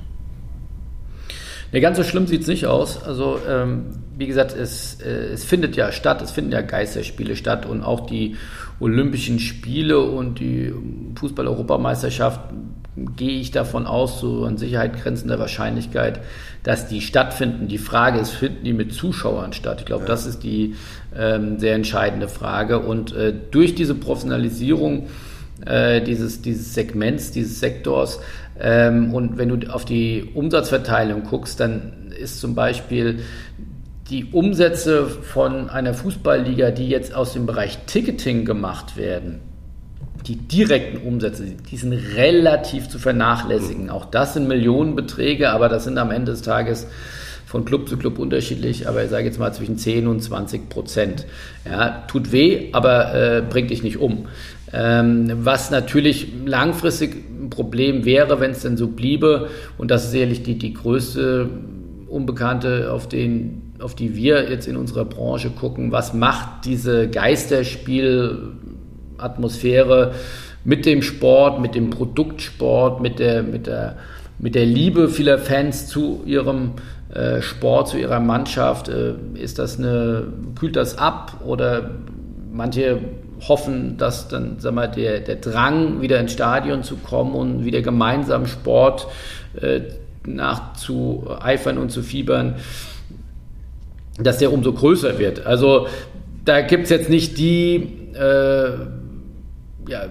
Nee, 1.73 1.81
ganz 1.81 1.97
so 1.97 2.05
schlimm 2.05 2.27
sieht 2.27 2.43
es 2.43 2.49
nicht 2.49 2.67
aus. 2.67 3.03
Also, 3.03 3.39
ähm, 3.49 3.87
wie 4.19 4.27
gesagt, 4.27 4.55
es, 4.55 5.01
äh, 5.01 5.33
es 5.33 5.43
findet 5.43 5.75
ja 5.75 5.91
statt, 5.91 6.21
es 6.21 6.33
finden 6.33 6.53
ja 6.53 6.61
Geisterspiele 6.61 7.35
statt 7.35 7.65
und 7.65 7.83
auch 7.83 8.05
die 8.05 8.37
Olympischen 8.79 9.39
Spiele 9.39 10.01
und 10.01 10.39
die 10.39 10.75
Fußball-Europameisterschaft 11.15 12.41
gehe 13.17 13.41
ich 13.41 13.51
davon 13.51 13.87
aus, 13.87 14.21
so 14.21 14.45
an 14.45 14.57
Sicherheit 14.57 15.03
grenzender 15.03 15.39
Wahrscheinlichkeit, 15.39 16.21
dass 16.63 16.89
die 16.89 17.01
stattfinden. 17.01 17.69
Die 17.69 17.79
Frage 17.79 18.19
ist, 18.19 18.31
finden 18.31 18.65
die 18.65 18.73
mit 18.73 18.93
Zuschauern 18.93 19.53
statt? 19.53 19.81
Ich 19.81 19.87
glaube, 19.87 20.03
ja. 20.03 20.09
das 20.09 20.27
ist 20.27 20.43
die 20.43 20.75
ähm, 21.17 21.59
sehr 21.59 21.75
entscheidende 21.75 22.29
Frage. 22.29 22.81
Und 22.81 23.15
äh, 23.15 23.33
durch 23.51 23.75
diese 23.75 23.95
Professionalisierung 23.95 25.09
äh, 25.67 26.01
dieses, 26.01 26.43
dieses 26.43 26.75
Segments, 26.75 27.31
dieses 27.31 27.61
Sektors, 27.61 28.21
ähm, 28.61 29.15
und 29.15 29.39
wenn 29.39 29.49
du 29.49 29.73
auf 29.73 29.85
die 29.85 30.31
Umsatzverteilung 30.35 31.25
guckst, 31.25 31.61
dann 31.61 32.13
ist 32.19 32.41
zum 32.41 32.55
Beispiel 32.55 33.21
die 34.11 34.27
Umsätze 34.27 35.07
von 35.07 35.71
einer 35.71 35.95
Fußballliga, 35.95 36.73
die 36.73 36.89
jetzt 36.89 37.15
aus 37.15 37.33
dem 37.33 37.47
Bereich 37.47 37.79
Ticketing 37.87 38.45
gemacht 38.45 38.97
werden, 38.97 39.41
die 40.31 40.37
direkten 40.37 40.99
Umsätze, 40.99 41.45
die 41.73 41.77
sind 41.77 41.93
relativ 41.93 42.89
zu 42.89 43.01
vernachlässigen. 43.01 43.91
Auch 43.91 44.05
das 44.05 44.35
sind 44.35 44.47
Millionenbeträge, 44.47 45.51
aber 45.51 45.69
das 45.69 45.83
sind 45.83 45.99
am 45.99 46.13
Ende 46.13 46.31
des 46.31 46.43
Tages 46.43 46.87
von 47.47 47.65
Club 47.65 47.89
zu 47.89 47.97
Club 47.97 48.21
unterschiedlich, 48.21 48.87
aber 48.87 49.03
ich 49.03 49.11
sage 49.11 49.25
jetzt 49.25 49.41
mal 49.41 49.53
zwischen 49.53 49.77
10 49.77 50.07
und 50.07 50.23
20 50.23 50.69
Prozent. 50.69 51.27
Ja, 51.69 52.05
tut 52.07 52.31
weh, 52.31 52.69
aber 52.71 53.13
äh, 53.13 53.43
bringt 53.43 53.71
dich 53.71 53.83
nicht 53.83 53.97
um. 53.97 54.29
Ähm, 54.73 55.33
was 55.41 55.73
natürlich 55.73 56.29
langfristig 56.47 57.17
ein 57.29 57.51
Problem 57.51 58.05
wäre, 58.05 58.39
wenn 58.39 58.53
es 58.53 58.61
denn 58.61 58.77
so 58.77 58.87
bliebe, 58.87 59.49
und 59.79 59.91
das 59.91 60.05
ist 60.05 60.13
sicherlich 60.13 60.45
die, 60.45 60.57
die 60.59 60.75
größte 60.75 61.49
Unbekannte, 62.07 62.93
auf, 62.93 63.09
den, 63.09 63.73
auf 63.81 63.97
die 63.97 64.15
wir 64.15 64.49
jetzt 64.49 64.69
in 64.69 64.77
unserer 64.77 65.05
Branche 65.05 65.51
gucken, 65.51 65.91
was 65.91 66.15
macht 66.15 66.67
diese 66.67 67.09
Geisterspiel 67.09 68.53
Atmosphäre 69.23 70.15
mit 70.65 70.87
dem 70.87 71.03
Sport, 71.03 71.61
mit 71.61 71.75
dem 71.75 71.91
Produktsport, 71.91 73.01
mit 73.01 73.19
der, 73.19 73.43
mit 73.43 73.67
der, 73.67 73.97
mit 74.39 74.55
der 74.55 74.67
Liebe 74.67 75.09
vieler 75.09 75.39
Fans 75.39 75.87
zu 75.87 76.23
ihrem 76.27 76.73
äh, 77.15 77.41
Sport, 77.43 77.89
zu 77.89 77.99
ihrer 77.99 78.21
Mannschaft. 78.21 78.89
Äh, 78.89 79.15
ist 79.35 79.59
das 79.59 79.79
eine, 79.79 80.25
kühlt 80.59 80.77
das 80.77 80.99
ab 80.99 81.41
oder 81.45 81.91
manche 82.53 83.01
hoffen, 83.49 83.97
dass 83.97 84.29
dann 84.29 84.57
sag 84.59 84.75
mal, 84.75 84.89
der, 84.89 85.21
der 85.21 85.37
Drang, 85.37 86.01
wieder 86.01 86.21
ins 86.21 86.33
Stadion 86.33 86.83
zu 86.83 86.97
kommen 86.97 87.35
und 87.35 87.65
wieder 87.65 87.81
gemeinsam 87.81 88.47
Sport 88.47 89.07
äh, 89.61 89.81
nachzueifern 90.27 91.79
und 91.79 91.91
zu 91.91 92.03
fiebern, 92.03 92.57
dass 94.19 94.39
der 94.39 94.53
umso 94.53 94.73
größer 94.73 95.19
wird. 95.19 95.47
Also 95.47 95.87
da 96.45 96.61
gibt 96.61 96.85
es 96.85 96.91
jetzt 96.91 97.09
nicht 97.09 97.39
die 97.39 97.77
äh, 98.15 98.73
ja, 99.89 100.05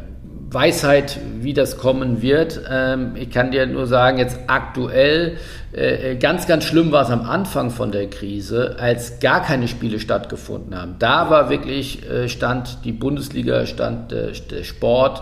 Weisheit, 0.52 1.20
wie 1.42 1.54
das 1.54 1.78
kommen 1.78 2.22
wird. 2.22 2.62
Ähm, 2.70 3.12
ich 3.16 3.30
kann 3.30 3.52
dir 3.52 3.68
nur 3.68 3.86
sagen, 3.86 4.18
jetzt 4.18 4.40
aktuell, 4.48 5.38
äh, 5.72 6.16
ganz, 6.16 6.48
ganz 6.48 6.64
schlimm 6.64 6.92
war 6.92 7.04
es 7.04 7.12
am 7.12 7.22
Anfang 7.22 7.70
von 7.70 7.92
der 7.92 8.10
Krise, 8.10 8.78
als 8.80 9.20
gar 9.20 9.44
keine 9.44 9.68
Spiele 9.68 10.00
stattgefunden 10.00 10.76
haben. 10.76 10.96
Da 10.98 11.30
war 11.30 11.52
wirklich, 11.52 12.10
äh, 12.10 12.28
stand 12.30 12.84
die 12.84 12.92
Bundesliga, 12.92 13.68
stand 13.68 14.12
der, 14.12 14.32
der 14.50 14.64
Sport 14.64 15.22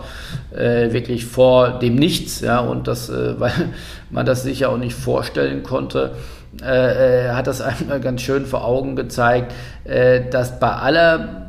äh, 0.56 0.92
wirklich 0.92 1.26
vor 1.26 1.78
dem 1.78 1.96
Nichts, 1.96 2.40
ja, 2.40 2.60
und 2.60 2.88
das, 2.88 3.10
äh, 3.10 3.34
weil 3.38 3.52
man 4.10 4.24
das 4.24 4.44
sich 4.44 4.60
ja 4.60 4.68
auch 4.68 4.78
nicht 4.78 4.94
vorstellen 4.94 5.62
konnte. 5.62 6.12
Äh, 6.62 7.26
äh, 7.26 7.30
hat 7.32 7.46
das 7.46 7.60
einmal 7.60 8.00
ganz 8.00 8.22
schön 8.22 8.46
vor 8.46 8.64
Augen 8.64 8.96
gezeigt, 8.96 9.52
dass 10.30 10.60
bei 10.60 10.70
aller 10.70 11.47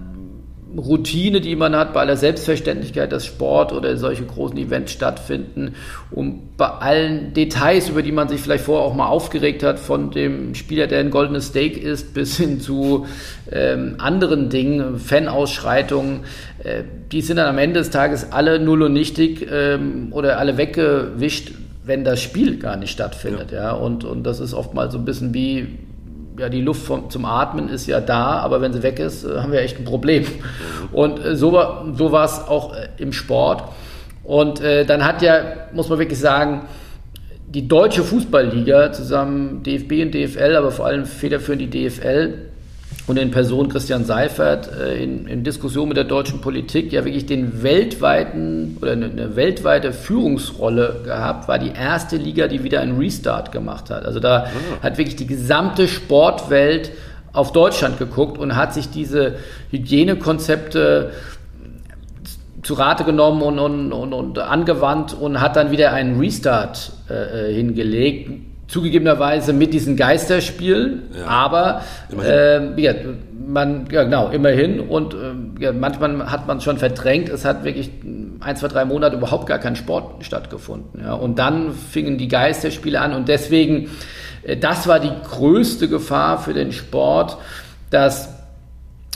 Routine, 0.77 1.41
die 1.41 1.55
man 1.55 1.75
hat, 1.75 1.93
bei 1.93 2.01
aller 2.01 2.17
Selbstverständlichkeit, 2.17 3.11
dass 3.11 3.25
Sport 3.25 3.73
oder 3.73 3.97
solche 3.97 4.23
großen 4.23 4.57
Events 4.57 4.91
stattfinden 4.91 5.75
und 6.11 6.57
bei 6.57 6.67
allen 6.67 7.33
Details, 7.33 7.89
über 7.89 8.03
die 8.03 8.11
man 8.11 8.27
sich 8.27 8.41
vielleicht 8.41 8.65
vorher 8.65 8.85
auch 8.85 8.93
mal 8.93 9.07
aufgeregt 9.07 9.63
hat, 9.63 9.79
von 9.79 10.11
dem 10.11 10.53
Spieler, 10.55 10.87
der 10.87 10.99
ein 10.99 11.09
goldenes 11.09 11.47
Steak 11.47 11.81
ist, 11.81 12.13
bis 12.13 12.37
hin 12.37 12.59
zu 12.61 13.07
ähm, 13.51 13.95
anderen 13.97 14.49
Dingen, 14.49 14.99
Fanausschreitungen, 14.99 16.21
äh, 16.63 16.83
die 17.11 17.21
sind 17.21 17.37
dann 17.37 17.47
am 17.47 17.57
Ende 17.57 17.79
des 17.79 17.89
Tages 17.89 18.31
alle 18.31 18.59
null 18.59 18.83
und 18.83 18.93
nichtig 18.93 19.47
ähm, 19.51 20.09
oder 20.11 20.37
alle 20.37 20.57
weggewischt, 20.57 21.53
wenn 21.83 22.03
das 22.03 22.21
Spiel 22.21 22.57
gar 22.59 22.77
nicht 22.77 22.91
stattfindet. 22.91 23.51
Ja. 23.51 23.57
ja. 23.57 23.71
Und, 23.71 24.03
und 24.03 24.23
das 24.23 24.39
ist 24.39 24.53
oftmals 24.53 24.93
so 24.93 24.99
ein 24.99 25.05
bisschen 25.05 25.33
wie 25.33 25.79
ja, 26.39 26.49
die 26.49 26.61
Luft 26.61 26.83
vom, 26.83 27.09
zum 27.09 27.25
Atmen 27.25 27.69
ist 27.69 27.87
ja 27.87 27.99
da, 27.99 28.39
aber 28.39 28.61
wenn 28.61 28.71
sie 28.71 28.81
weg 28.81 28.99
ist, 28.99 29.25
äh, 29.25 29.39
haben 29.39 29.51
wir 29.51 29.61
echt 29.61 29.77
ein 29.77 29.83
Problem. 29.83 30.25
Und 30.91 31.23
äh, 31.23 31.35
so 31.35 31.51
war, 31.51 31.85
so 31.93 32.11
war 32.11 32.25
es 32.25 32.39
auch 32.47 32.73
äh, 32.73 32.87
im 32.97 33.11
Sport. 33.11 33.63
Und 34.23 34.61
äh, 34.61 34.85
dann 34.85 35.05
hat 35.05 35.21
ja, 35.21 35.41
muss 35.73 35.89
man 35.89 35.99
wirklich 35.99 36.19
sagen, 36.19 36.61
die 37.47 37.67
deutsche 37.67 38.03
Fußballliga 38.03 38.91
zusammen 38.93 39.63
DFB 39.63 40.03
und 40.03 40.13
DFL, 40.13 40.55
aber 40.55 40.71
vor 40.71 40.85
allem 40.85 41.05
federführend 41.05 41.61
die 41.61 41.87
DFL, 41.87 42.48
und 43.09 43.17
in 43.17 43.31
Person 43.31 43.69
Christian 43.69 44.05
Seifert 44.05 44.69
äh, 44.71 45.03
in, 45.03 45.25
in, 45.25 45.43
Diskussion 45.43 45.87
mit 45.87 45.97
der 45.97 46.03
deutschen 46.03 46.41
Politik 46.41 46.91
ja 46.93 47.05
wirklich 47.05 47.25
den 47.25 47.63
weltweiten 47.63 48.77
oder 48.79 48.91
eine, 48.91 49.07
eine, 49.07 49.35
weltweite 49.35 49.93
Führungsrolle 49.93 51.01
gehabt, 51.03 51.47
war 51.47 51.57
die 51.57 51.71
erste 51.71 52.17
Liga, 52.17 52.47
die 52.47 52.63
wieder 52.63 52.81
einen 52.81 52.99
Restart 52.99 53.51
gemacht 53.51 53.89
hat. 53.89 54.05
Also 54.05 54.19
da 54.19 54.45
oh. 54.45 54.83
hat 54.83 54.99
wirklich 54.99 55.15
die 55.15 55.25
gesamte 55.25 55.87
Sportwelt 55.87 56.91
auf 57.33 57.51
Deutschland 57.51 57.97
geguckt 57.97 58.37
und 58.37 58.55
hat 58.55 58.75
sich 58.75 58.91
diese 58.91 59.37
Hygienekonzepte 59.71 61.09
zu 62.61 62.73
Rate 62.75 63.05
genommen 63.05 63.41
und, 63.41 63.57
und, 63.57 63.91
und, 63.91 64.13
und 64.13 64.37
angewandt 64.37 65.15
und 65.19 65.41
hat 65.41 65.55
dann 65.55 65.71
wieder 65.71 65.93
einen 65.93 66.19
Restart 66.19 66.91
äh, 67.09 67.49
äh 67.49 67.55
hingelegt 67.55 68.48
zugegebenerweise 68.69 69.51
mit 69.51 69.73
diesen 69.73 69.97
Geisterspielen, 69.97 71.09
ja. 71.17 71.25
aber 71.25 71.81
äh, 72.23 72.79
ja, 72.79 72.93
man, 73.47 73.87
ja 73.91 74.03
genau, 74.03 74.29
immerhin 74.29 74.79
und 74.79 75.15
äh, 75.15 75.17
ja, 75.59 75.73
manchmal 75.73 76.31
hat 76.31 76.47
man 76.47 76.57
es 76.57 76.63
schon 76.63 76.77
verdrängt, 76.77 77.29
es 77.29 77.45
hat 77.45 77.63
wirklich 77.63 77.89
ein, 78.39 78.55
zwei, 78.55 78.67
drei 78.67 78.85
Monate 78.85 79.17
überhaupt 79.17 79.47
gar 79.47 79.57
kein 79.57 79.75
Sport 79.75 80.23
stattgefunden. 80.23 81.01
Ja, 81.03 81.13
und 81.13 81.39
dann 81.39 81.73
fingen 81.73 82.19
die 82.19 82.27
Geisterspiele 82.27 83.01
an 83.01 83.13
und 83.13 83.27
deswegen, 83.27 83.89
äh, 84.43 84.55
das 84.55 84.87
war 84.87 84.99
die 84.99 85.11
größte 85.27 85.89
Gefahr 85.89 86.37
für 86.37 86.53
den 86.53 86.71
Sport, 86.71 87.37
dass 87.89 88.29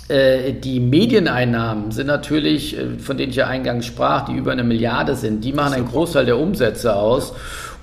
äh, 0.10 0.54
die 0.54 0.80
Medieneinnahmen 0.80 1.92
sind 1.92 2.08
natürlich, 2.08 2.76
äh, 2.76 2.98
von 2.98 3.18
denen 3.18 3.30
ich 3.30 3.36
ja 3.36 3.48
eingangs 3.48 3.86
sprach, 3.86 4.26
die 4.26 4.34
über 4.34 4.52
eine 4.52 4.64
Milliarde 4.64 5.16
sind, 5.16 5.44
die 5.44 5.54
machen 5.54 5.74
einen 5.74 5.88
Großteil 5.88 6.26
der 6.26 6.40
Umsätze 6.40 6.96
aus. 6.96 7.34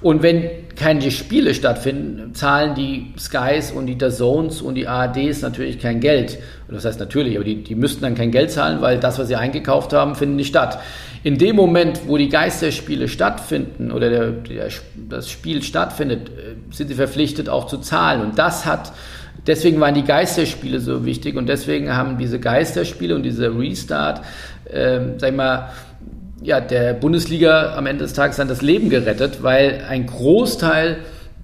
Und 0.03 0.23
wenn 0.23 0.69
keine 0.77 1.11
Spiele 1.11 1.53
stattfinden, 1.53 2.35
zahlen 2.35 2.75
die 2.75 3.13
Skies 3.19 3.71
und 3.71 3.87
die 3.87 3.99
Zones 3.99 4.63
und 4.63 4.75
die 4.77 4.89
ARDs 4.89 5.43
natürlich 5.43 5.79
kein 5.79 6.01
Geld. 6.01 6.39
Das 6.69 6.87
heißt 6.87 6.99
natürlich, 6.99 7.37
aber 7.37 7.45
die, 7.45 7.63
die 7.63 7.75
müssten 7.75 8.01
dann 8.03 8.15
kein 8.15 8.31
Geld 8.31 8.51
zahlen, 8.51 8.81
weil 8.81 8.99
das, 8.99 9.19
was 9.19 9.29
sie 9.29 9.37
eingekauft 9.37 9.93
haben, 9.93 10.15
findet 10.15 10.37
nicht 10.37 10.49
statt. 10.49 10.79
In 11.23 11.37
dem 11.37 11.55
Moment, 11.55 12.01
wo 12.07 12.17
die 12.17 12.31
Geisterspiele 12.31 13.09
stattfinden 13.09 13.93
oder 13.93 14.09
der, 14.09 14.31
der, 14.31 14.69
das 15.09 15.29
Spiel 15.29 15.63
stattfindet, 15.63 16.31
äh, 16.31 16.75
sind 16.75 16.89
sie 16.89 16.95
verpflichtet 16.95 17.51
auch 17.51 17.67
zu 17.67 17.77
zahlen. 17.77 18.23
Und 18.23 18.39
das 18.39 18.65
hat, 18.65 18.93
deswegen 19.47 19.81
waren 19.81 19.95
die 19.95 20.05
Geisterspiele 20.05 20.81
so 20.81 21.05
wichtig 21.05 21.37
und 21.37 21.47
deswegen 21.47 21.95
haben 21.95 22.17
diese 22.17 22.41
Geisterspiele 22.41 23.15
und 23.15 23.23
dieser 23.23 23.59
Restart, 23.59 24.23
äh, 24.65 25.01
sag 25.19 25.31
ich 25.31 25.37
mal, 25.37 25.69
ja, 26.43 26.61
der 26.61 26.95
Bundesliga 26.95 27.75
am 27.77 27.87
Ende 27.87 28.05
des 28.05 28.15
Tages 28.15 28.37
dann 28.37 28.49
das 28.49 28.63
Leben 28.63 28.89
gerettet, 28.89 29.43
weil 29.43 29.85
ein 29.89 30.07
Großteil 30.07 30.99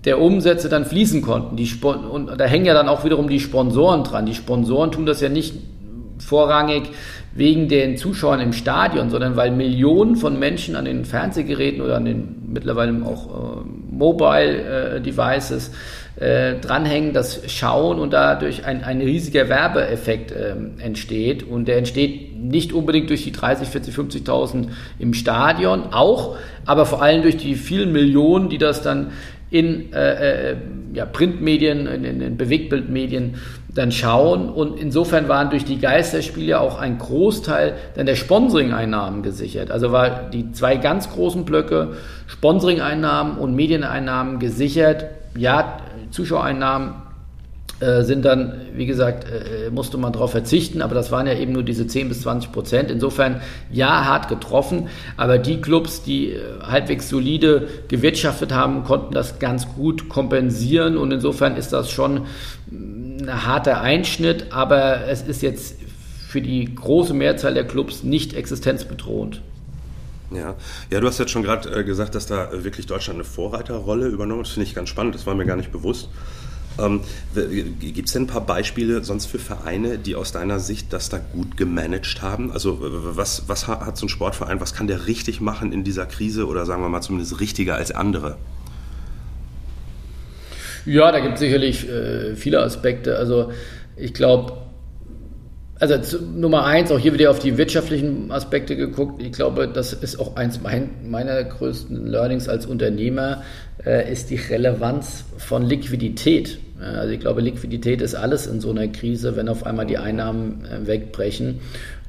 der 0.05 0.21
Umsätze 0.21 0.69
dann 0.69 0.85
fließen 0.85 1.21
konnten. 1.21 1.57
Die 1.57 1.69
und 1.83 2.39
da 2.39 2.45
hängen 2.45 2.65
ja 2.65 2.75
dann 2.75 2.89
auch 2.89 3.05
wiederum 3.05 3.29
die 3.29 3.41
Sponsoren 3.41 4.05
dran. 4.05 4.25
Die 4.25 4.35
Sponsoren 4.35 4.93
tun 4.93 5.05
das 5.05 5.21
ja 5.21 5.29
nicht 5.29 5.55
vorrangig 6.19 6.91
wegen 7.35 7.69
den 7.69 7.97
Zuschauern 7.97 8.41
im 8.41 8.53
Stadion, 8.53 9.11
sondern 9.11 9.37
weil 9.37 9.51
Millionen 9.51 10.17
von 10.17 10.39
Menschen 10.39 10.77
an 10.77 10.87
den 10.87 11.05
Fernsehgeräten 11.05 11.83
oder 11.83 11.97
an 11.97 12.07
den 12.07 12.51
mittlerweile 12.53 12.95
auch 13.05 13.27
äh, 13.27 13.65
Mobile 13.91 14.97
äh, 14.97 15.01
Devices 15.01 15.73
äh, 16.17 16.55
dranhängen, 16.55 17.13
das 17.13 17.43
schauen 17.47 17.99
und 17.99 18.13
dadurch 18.13 18.65
ein, 18.65 18.83
ein 18.85 19.01
riesiger 19.01 19.49
Werbeeffekt 19.49 20.33
äh, 20.33 20.55
entsteht. 20.79 21.43
Und 21.43 21.69
der 21.69 21.77
entsteht 21.77 22.35
nicht 22.39 22.73
unbedingt 22.73 23.11
durch 23.11 23.25
die 23.25 23.33
30, 23.33 23.69
40, 23.69 23.95
50.000 23.95 24.69
im 24.99 25.13
Stadion, 25.15 25.93
auch, 25.93 26.37
aber 26.65 26.87
vor 26.87 27.03
allem 27.03 27.23
durch 27.23 27.37
die 27.37 27.55
vielen 27.55 27.93
Millionen, 27.93 28.49
die 28.49 28.59
das 28.59 28.83
dann 28.83 29.13
in 29.51 29.93
äh, 29.93 30.53
äh 30.53 30.57
ja, 30.95 31.05
Printmedien, 31.05 31.87
in, 31.87 32.05
in, 32.05 32.21
in 32.23 32.37
Bewegtbildmedien 32.39 33.35
dann 33.75 33.93
schauen. 33.93 34.49
Und 34.49 34.81
insofern 34.81 35.29
waren 35.29 35.51
durch 35.51 35.67
die 35.67 35.79
Geisterspiele 35.79 36.59
auch 36.59 36.79
ein 36.79 36.97
Großteil 36.97 37.75
dann 37.95 38.07
der 38.07 38.17
Sponsoring-Einnahmen 38.17 39.23
gesichert. 39.23 39.71
Also 39.71 39.93
war 39.93 40.31
die 40.31 40.53
zwei 40.53 40.77
ganz 40.77 41.11
großen 41.11 41.45
Blöcke 41.45 41.97
Sponsoring-Einnahmen 42.29 43.37
und 43.37 43.55
Medieneinnahmen 43.55 44.39
gesichert. 44.39 45.05
Ja, 45.37 45.79
Zuschauereinnahmen 46.17 46.95
äh, 47.79 48.05
sind 48.05 48.25
dann, 48.25 48.55
wie 48.75 48.87
gesagt, 48.87 49.27
äh, 49.29 49.69
musste 49.71 49.99
man 49.99 50.15
darauf 50.15 50.31
verzichten, 50.31 50.81
aber 50.81 50.95
das 50.95 51.13
waren 51.13 51.27
ja 51.27 51.35
eben 51.35 51.53
nur 51.53 51.63
diese 51.63 51.87
10 51.87 52.09
bis 52.09 52.23
20 52.23 52.51
Prozent. 52.51 52.91
Insofern 52.91 53.43
ja, 53.71 54.07
hart 54.07 54.29
getroffen, 54.29 54.89
aber 55.19 55.37
die 55.37 55.61
Clubs, 55.61 56.03
die 56.03 56.31
äh, 56.31 56.41
halbwegs 56.63 57.11
solide 57.11 57.69
gewirtschaftet 57.89 58.55
haben, 58.55 58.85
konnten 58.85 59.13
das 59.13 59.39
ganz 59.41 59.69
gut 59.75 60.09
kompensieren 60.09 60.97
und 60.97 61.13
insofern 61.13 61.57
ist 61.57 61.75
das 61.75 61.91
schon 61.91 62.23
ein 62.73 63.45
harter 63.45 63.83
Einschnitt, 63.83 64.47
aber 64.53 65.07
es 65.09 65.21
ist 65.21 65.43
jetzt 65.43 65.77
für 66.27 66.41
die 66.41 66.75
große 66.75 67.13
Mehrzahl 67.13 67.53
der 67.53 67.67
Clubs 67.67 68.03
nicht 68.03 68.33
existenzbedrohend. 68.33 69.43
Ja. 70.31 70.57
ja, 70.91 71.01
du 71.01 71.07
hast 71.07 71.19
jetzt 71.19 71.31
schon 71.31 71.45
gerade 71.45 71.71
äh, 71.71 71.85
gesagt, 71.85 72.15
dass 72.15 72.27
da 72.27 72.65
wirklich 72.65 72.87
Deutschland 72.87 73.19
eine 73.19 73.25
Vorreiterrolle 73.25 74.09
übernommen 74.09 74.41
hat. 74.41 74.47
Das 74.47 74.55
finde 74.55 74.69
ich 74.69 74.75
ganz 74.75 74.89
spannend, 74.89 75.15
das 75.15 75.27
war 75.27 75.35
mir 75.35 75.47
gar 75.47 75.57
nicht 75.57 75.71
bewusst. 75.71 76.09
Ähm, 76.79 77.01
Gibt 77.81 78.09
es 78.09 78.13
denn 78.13 78.25
ein 78.25 78.27
paar 78.27 78.45
Beispiele 78.45 79.03
sonst 79.03 79.27
für 79.27 79.39
Vereine, 79.39 79.99
die 79.99 80.15
aus 80.15 80.33
deiner 80.33 80.59
Sicht 80.59 80.93
das 80.93 81.09
da 81.09 81.19
gut 81.19 81.57
gemanagt 81.57 82.21
haben? 82.21 82.53
Also 82.53 82.79
was, 82.81 83.49
was 83.49 83.67
hat 83.67 83.97
so 83.97 84.07
ein 84.07 84.09
Sportverein, 84.09 84.61
was 84.61 84.75
kann 84.75 84.87
der 84.87 85.07
richtig 85.07 85.41
machen 85.41 85.73
in 85.73 85.85
dieser 85.85 86.07
Krise 86.07 86.47
oder 86.47 86.67
sagen 86.67 86.83
wir 86.83 86.89
mal 86.89 87.01
zumindest 87.01 87.41
richtiger 87.41 87.77
als 87.77 87.93
andere? 87.93 88.37
Ja, 90.85 91.11
da 91.13 91.21
gibt 91.21 91.35
es 91.35 91.41
sicherlich 91.41 91.89
äh, 91.89 92.37
viele 92.37 92.63
Aspekte. 92.63 93.17
Also 93.17 93.53
ich 93.97 94.13
glaube, 94.13 94.66
also 95.79 96.19
Nummer 96.19 96.65
eins, 96.65 96.91
auch 96.91 96.99
hier 96.99 97.13
wieder 97.13 97.31
auf 97.31 97.39
die 97.39 97.59
wirtschaftlichen 97.59 98.31
Aspekte 98.33 98.77
geguckt. 98.77 99.23
Ich 99.23 99.33
glaube, 99.33 99.69
das 99.69 99.93
ist 99.93 100.19
auch 100.19 100.37
eins 100.37 100.61
mein, 100.63 100.91
meiner 101.05 101.43
größten 101.45 102.07
Learnings 102.07 102.49
als 102.49 102.67
Unternehmer, 102.67 103.43
äh, 103.85 104.11
ist 104.11 104.31
die 104.31 104.37
Relevanz 104.37 105.25
von 105.37 105.63
Liquidität. 105.63 106.59
Also 106.81 107.13
ich 107.13 107.21
glaube, 107.21 107.41
Liquidität 107.41 108.03
ist 108.03 108.15
alles 108.15 108.47
in 108.47 108.61
so 108.61 108.71
einer 108.71 108.89
Krise, 108.89 109.37
wenn 109.37 109.49
auf 109.49 109.65
einmal 109.65 109.87
die 109.87 109.99
Einnahmen 109.99 110.65
äh, 110.65 110.87
wegbrechen. 110.87 111.61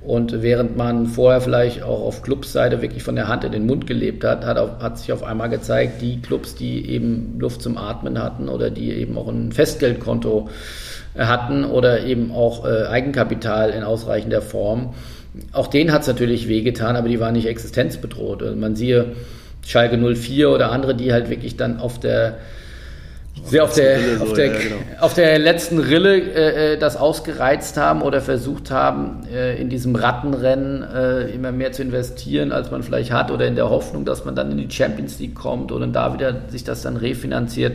Und 0.02 0.42
während 0.42 0.78
man 0.78 1.08
vorher 1.08 1.42
vielleicht 1.42 1.84
auch 1.84 2.02
auf 2.02 2.22
Clubseite 2.22 2.82
wirklich 2.82 3.04
von 3.04 3.16
der 3.16 3.28
Hand 3.28 3.44
in 3.44 3.52
den 3.52 3.66
Mund 3.66 3.88
gelebt 3.88 4.24
hat, 4.24 4.46
hat, 4.46 4.58
auf, 4.58 4.80
hat, 4.80 4.98
sich 5.00 5.12
auf 5.12 5.24
einmal 5.24 5.50
gezeigt, 5.50 6.02
die 6.02 6.22
Clubs, 6.22 6.56
die 6.56 6.90
eben 6.90 7.38
Luft 7.40 7.62
zum 7.62 7.78
Atmen 7.78 8.22
hatten 8.22 8.48
oder 8.48 8.70
die 8.70 8.92
eben 8.94 9.18
auch 9.18 9.28
ein 9.28 9.52
Festgeldkonto 9.52 10.48
äh, 10.48 10.52
hatten 11.18 11.66
oder 11.66 12.04
eben 12.04 12.32
auch 12.32 12.66
äh, 12.66 12.86
Eigenkapital 12.86 13.72
in 13.72 13.84
ausreichender 13.84 14.42
Form, 14.42 14.94
auch 15.52 15.68
denen 15.68 15.92
hat 15.92 16.02
es 16.02 16.08
natürlich 16.08 16.48
wehgetan, 16.48 16.96
aber 16.96 17.10
die 17.10 17.20
waren 17.20 17.34
nicht 17.34 17.48
existenzbedroht. 17.48 18.42
Also 18.44 18.56
man 18.56 18.76
siehe 18.76 19.16
Schalke 19.66 19.98
04 19.98 20.50
oder 20.50 20.72
andere, 20.72 20.96
die 20.96 21.12
halt 21.12 21.30
wirklich 21.30 21.58
dann 21.58 21.80
auf 21.80 22.00
der 22.00 22.38
Sie 23.46 23.62
auf 23.62 23.74
der, 23.74 24.00
Rille 24.00 24.22
auf, 24.22 24.34
der, 24.34 24.46
ja, 24.48 24.54
genau. 24.54 24.76
auf 25.00 25.14
der 25.14 25.38
letzten 25.38 25.80
Rille 25.80 26.18
äh, 26.18 26.74
äh, 26.74 26.78
das 26.78 26.98
ausgereizt 26.98 27.78
haben 27.78 28.02
oder 28.02 28.20
versucht 28.20 28.72
haben, 28.72 29.28
äh, 29.32 29.62
in 29.62 29.70
diesem 29.70 29.96
Rattenrennen 29.96 30.84
äh, 30.84 31.30
immer 31.30 31.52
mehr 31.52 31.72
zu 31.72 31.84
investieren, 31.84 32.52
als 32.52 32.72
man 32.72 32.84
vielleicht 32.84 33.12
hat, 33.12 33.32
oder 33.32 33.46
in 33.46 33.56
der 33.56 33.70
Hoffnung, 33.70 34.06
dass 34.06 34.26
man 34.26 34.36
dann 34.36 34.52
in 34.52 34.58
die 34.58 34.72
Champions 34.72 35.20
League 35.20 35.36
kommt 35.36 35.72
und 35.72 35.94
da 35.94 36.14
wieder 36.14 36.42
sich 36.50 36.64
das 36.64 36.82
dann 36.82 36.98
refinanziert. 36.98 37.74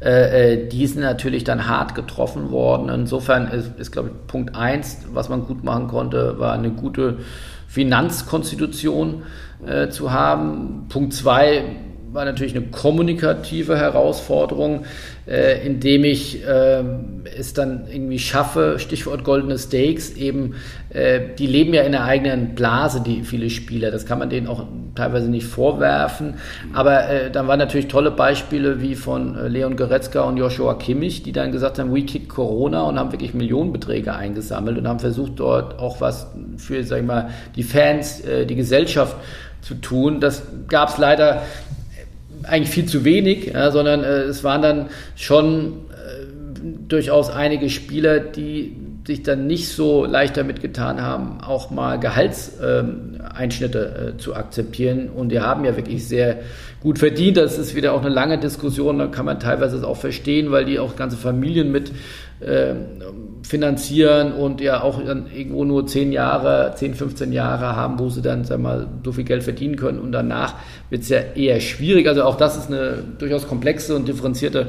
Äh, 0.00 0.52
äh, 0.52 0.68
die 0.68 0.86
sind 0.86 1.02
natürlich 1.02 1.44
dann 1.44 1.68
hart 1.68 1.94
getroffen 1.94 2.50
worden. 2.50 2.88
Insofern 2.88 3.48
ist, 3.48 3.78
ist 3.78 3.90
glaube 3.92 4.10
ich, 4.10 4.26
Punkt 4.26 4.54
eins, 4.54 4.98
was 5.12 5.28
man 5.28 5.44
gut 5.44 5.64
machen 5.64 5.88
konnte, 5.88 6.38
war 6.38 6.52
eine 6.52 6.70
gute 6.70 7.18
Finanzkonstitution 7.66 9.22
zu 9.90 10.12
haben. 10.12 10.86
Punkt 10.88 11.12
zwei 11.12 11.64
war 12.12 12.24
natürlich 12.24 12.56
eine 12.56 12.66
kommunikative 12.66 13.76
Herausforderung, 13.76 14.84
äh, 15.26 15.64
indem 15.66 16.04
ich 16.04 16.44
äh, 16.46 16.82
es 17.36 17.52
dann 17.52 17.86
irgendwie 17.90 18.18
schaffe, 18.18 18.78
Stichwort 18.78 19.24
goldene 19.24 19.58
Stakes, 19.58 20.16
eben, 20.16 20.54
äh, 20.90 21.20
die 21.38 21.46
leben 21.46 21.74
ja 21.74 21.82
in 21.82 21.92
der 21.92 22.04
eigenen 22.04 22.54
Blase, 22.54 23.02
die 23.02 23.24
viele 23.24 23.50
Spieler. 23.50 23.90
Das 23.90 24.06
kann 24.06 24.18
man 24.18 24.30
denen 24.30 24.46
auch 24.46 24.64
teilweise 24.94 25.28
nicht 25.30 25.46
vorwerfen. 25.46 26.34
Aber 26.72 27.08
äh, 27.08 27.30
dann 27.30 27.46
waren 27.46 27.58
natürlich 27.58 27.88
tolle 27.88 28.10
Beispiele 28.10 28.80
wie 28.80 28.94
von 28.94 29.36
äh, 29.36 29.48
Leon 29.48 29.76
Goretzka 29.76 30.22
und 30.22 30.38
Joshua 30.38 30.74
Kimmich, 30.74 31.22
die 31.22 31.32
dann 31.32 31.52
gesagt 31.52 31.78
haben, 31.78 31.94
we 31.94 32.02
kick 32.02 32.28
Corona 32.28 32.82
und 32.82 32.98
haben 32.98 33.12
wirklich 33.12 33.34
Millionenbeträge 33.34 34.14
eingesammelt 34.14 34.78
und 34.78 34.88
haben 34.88 35.00
versucht, 35.00 35.32
dort 35.36 35.78
auch 35.78 36.00
was 36.00 36.28
für, 36.56 36.82
sag 36.84 37.00
ich 37.00 37.06
mal, 37.06 37.30
die 37.54 37.62
Fans, 37.62 38.20
äh, 38.22 38.46
die 38.46 38.54
Gesellschaft 38.54 39.16
zu 39.60 39.74
tun. 39.74 40.20
Das 40.20 40.42
gab 40.68 40.88
es 40.88 40.98
leider 40.98 41.42
eigentlich 42.48 42.70
viel 42.70 42.86
zu 42.86 43.04
wenig, 43.04 43.52
ja, 43.52 43.70
sondern 43.70 44.04
äh, 44.04 44.22
es 44.22 44.44
waren 44.44 44.62
dann 44.62 44.86
schon 45.16 45.86
äh, 45.90 46.24
durchaus 46.88 47.30
einige 47.30 47.70
Spieler, 47.70 48.20
die 48.20 48.76
sich 49.08 49.22
dann 49.22 49.46
nicht 49.46 49.68
so 49.68 50.04
leicht 50.04 50.36
damit 50.36 50.60
getan 50.60 51.00
haben, 51.02 51.40
auch 51.40 51.70
mal 51.70 51.98
Gehaltseinschnitte 51.98 54.14
äh, 54.14 54.18
zu 54.18 54.36
akzeptieren. 54.36 55.08
Und 55.08 55.30
die 55.30 55.40
haben 55.40 55.64
ja 55.64 55.76
wirklich 55.76 56.06
sehr 56.06 56.40
gut 56.80 56.98
verdient. 56.98 57.38
Das 57.38 57.58
ist 57.58 57.74
wieder 57.74 57.94
auch 57.94 58.02
eine 58.02 58.10
lange 58.10 58.38
Diskussion, 58.38 58.98
da 58.98 59.06
kann 59.06 59.24
man 59.24 59.40
teilweise 59.40 59.84
auch 59.86 59.96
verstehen, 59.96 60.50
weil 60.50 60.66
die 60.66 60.78
auch 60.78 60.94
ganze 60.94 61.16
Familien 61.16 61.72
mit 61.72 61.90
finanzieren 63.42 64.32
und 64.32 64.60
ja 64.60 64.82
auch 64.82 65.02
dann 65.02 65.26
irgendwo 65.34 65.64
nur 65.64 65.86
10 65.86 66.12
Jahre, 66.12 66.72
10, 66.76 66.94
15 66.94 67.32
Jahre 67.32 67.74
haben, 67.74 67.98
wo 67.98 68.08
sie 68.10 68.22
dann 68.22 68.44
sag 68.44 68.60
mal, 68.60 68.86
so 69.04 69.10
viel 69.10 69.24
Geld 69.24 69.42
verdienen 69.42 69.74
können 69.74 69.98
und 69.98 70.12
danach 70.12 70.54
wird 70.88 71.02
es 71.02 71.08
ja 71.08 71.18
eher 71.34 71.58
schwierig. 71.60 72.06
Also 72.06 72.22
auch 72.22 72.36
das 72.36 72.56
ist 72.56 72.68
eine 72.68 73.02
durchaus 73.18 73.48
komplexe 73.48 73.96
und 73.96 74.06
differenzierte 74.06 74.68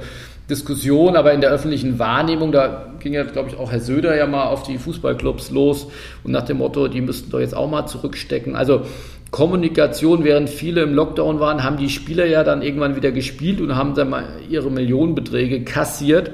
Diskussion, 0.50 1.16
aber 1.16 1.32
in 1.34 1.42
der 1.42 1.52
öffentlichen 1.52 2.00
Wahrnehmung, 2.00 2.52
da 2.52 2.92
ging 3.00 3.14
ja, 3.14 3.24
glaube 3.24 3.50
ich, 3.50 3.58
auch 3.58 3.72
Herr 3.72 3.82
Söder 3.82 4.18
ja 4.18 4.26
mal 4.26 4.48
auf 4.48 4.64
die 4.64 4.80
Fußballclubs 4.80 5.52
los 5.52 5.88
und 6.24 6.32
nach 6.32 6.44
dem 6.44 6.58
Motto, 6.58 6.88
die 6.88 7.02
müssten 7.02 7.30
doch 7.30 7.40
jetzt 7.40 7.56
auch 7.56 7.70
mal 7.70 7.86
zurückstecken. 7.86 8.56
Also 8.56 8.82
Kommunikation, 9.30 10.24
während 10.24 10.50
viele 10.50 10.82
im 10.82 10.96
Lockdown 10.96 11.40
waren, 11.40 11.64
haben 11.64 11.78
die 11.78 11.90
Spieler 11.90 12.26
ja 12.26 12.44
dann 12.44 12.64
irgendwann 12.64 12.96
wieder 12.96 13.12
gespielt 13.12 13.62
und 13.62 13.76
haben 13.76 13.94
dann 13.94 14.10
mal 14.10 14.24
ihre 14.50 14.72
Millionenbeträge 14.72 15.64
kassiert. 15.64 16.32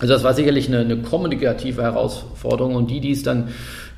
Also 0.00 0.14
das 0.14 0.24
war 0.24 0.34
sicherlich 0.34 0.68
eine, 0.68 0.80
eine 0.80 0.98
kommunikative 0.98 1.82
Herausforderung 1.82 2.74
und 2.74 2.90
die, 2.90 3.00
die 3.00 3.12
es 3.12 3.22
dann 3.22 3.48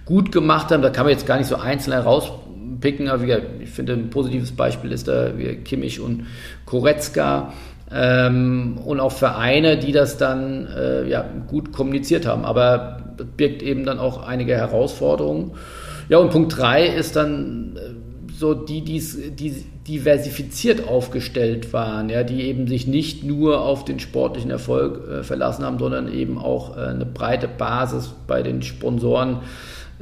gut 0.05 0.33
gemacht 0.33 0.71
haben, 0.71 0.83
da 0.83 0.91
kann 0.91 1.05
man 1.05 1.13
jetzt 1.13 1.27
gar 1.27 1.39
nicht 1.39 1.47
so 1.47 1.57
einzeln 1.57 1.93
herauspicken, 1.93 3.09
aber 3.09 3.25
ich 3.61 3.71
finde 3.71 3.93
ein 3.93 4.11
positives 4.11 4.53
Beispiel 4.53 4.93
ist 4.93 5.09
da 5.09 5.37
wie 5.37 5.57
Kimmich 5.57 6.01
und 6.01 6.27
Koretzka, 6.65 7.53
ähm, 7.93 8.79
und 8.85 9.01
auch 9.01 9.13
Vereine, 9.13 9.77
die 9.77 9.93
das 9.93 10.17
dann 10.17 10.69
äh, 10.77 11.09
ja, 11.09 11.25
gut 11.49 11.73
kommuniziert 11.73 12.27
haben. 12.27 12.45
Aber 12.45 13.03
das 13.17 13.27
birgt 13.37 13.63
eben 13.63 13.85
dann 13.85 13.99
auch 13.99 14.27
einige 14.27 14.55
Herausforderungen. 14.55 15.53
Ja, 16.09 16.19
und 16.19 16.31
Punkt 16.31 16.57
3 16.57 16.87
ist 16.87 17.17
dann 17.17 17.77
äh, 17.77 17.81
so 18.41 18.55
die, 18.55 18.81
die's, 18.81 19.19
die 19.35 19.65
diversifiziert 19.87 20.89
aufgestellt 20.89 21.75
waren, 21.75 22.09
ja, 22.09 22.23
die 22.23 22.41
eben 22.43 22.67
sich 22.67 22.87
nicht 22.87 23.23
nur 23.23 23.61
auf 23.61 23.85
den 23.85 24.01
sportlichen 24.01 24.51
Erfolg 24.51 25.07
äh, 25.07 25.23
verlassen 25.23 25.63
haben, 25.63 25.79
sondern 25.79 26.11
eben 26.11 26.39
auch 26.39 26.75
äh, 26.75 26.81
eine 26.81 27.05
breite 27.05 27.49
Basis 27.49 28.15
bei 28.27 28.43
den 28.43 28.63
Sponsoren 28.63 29.41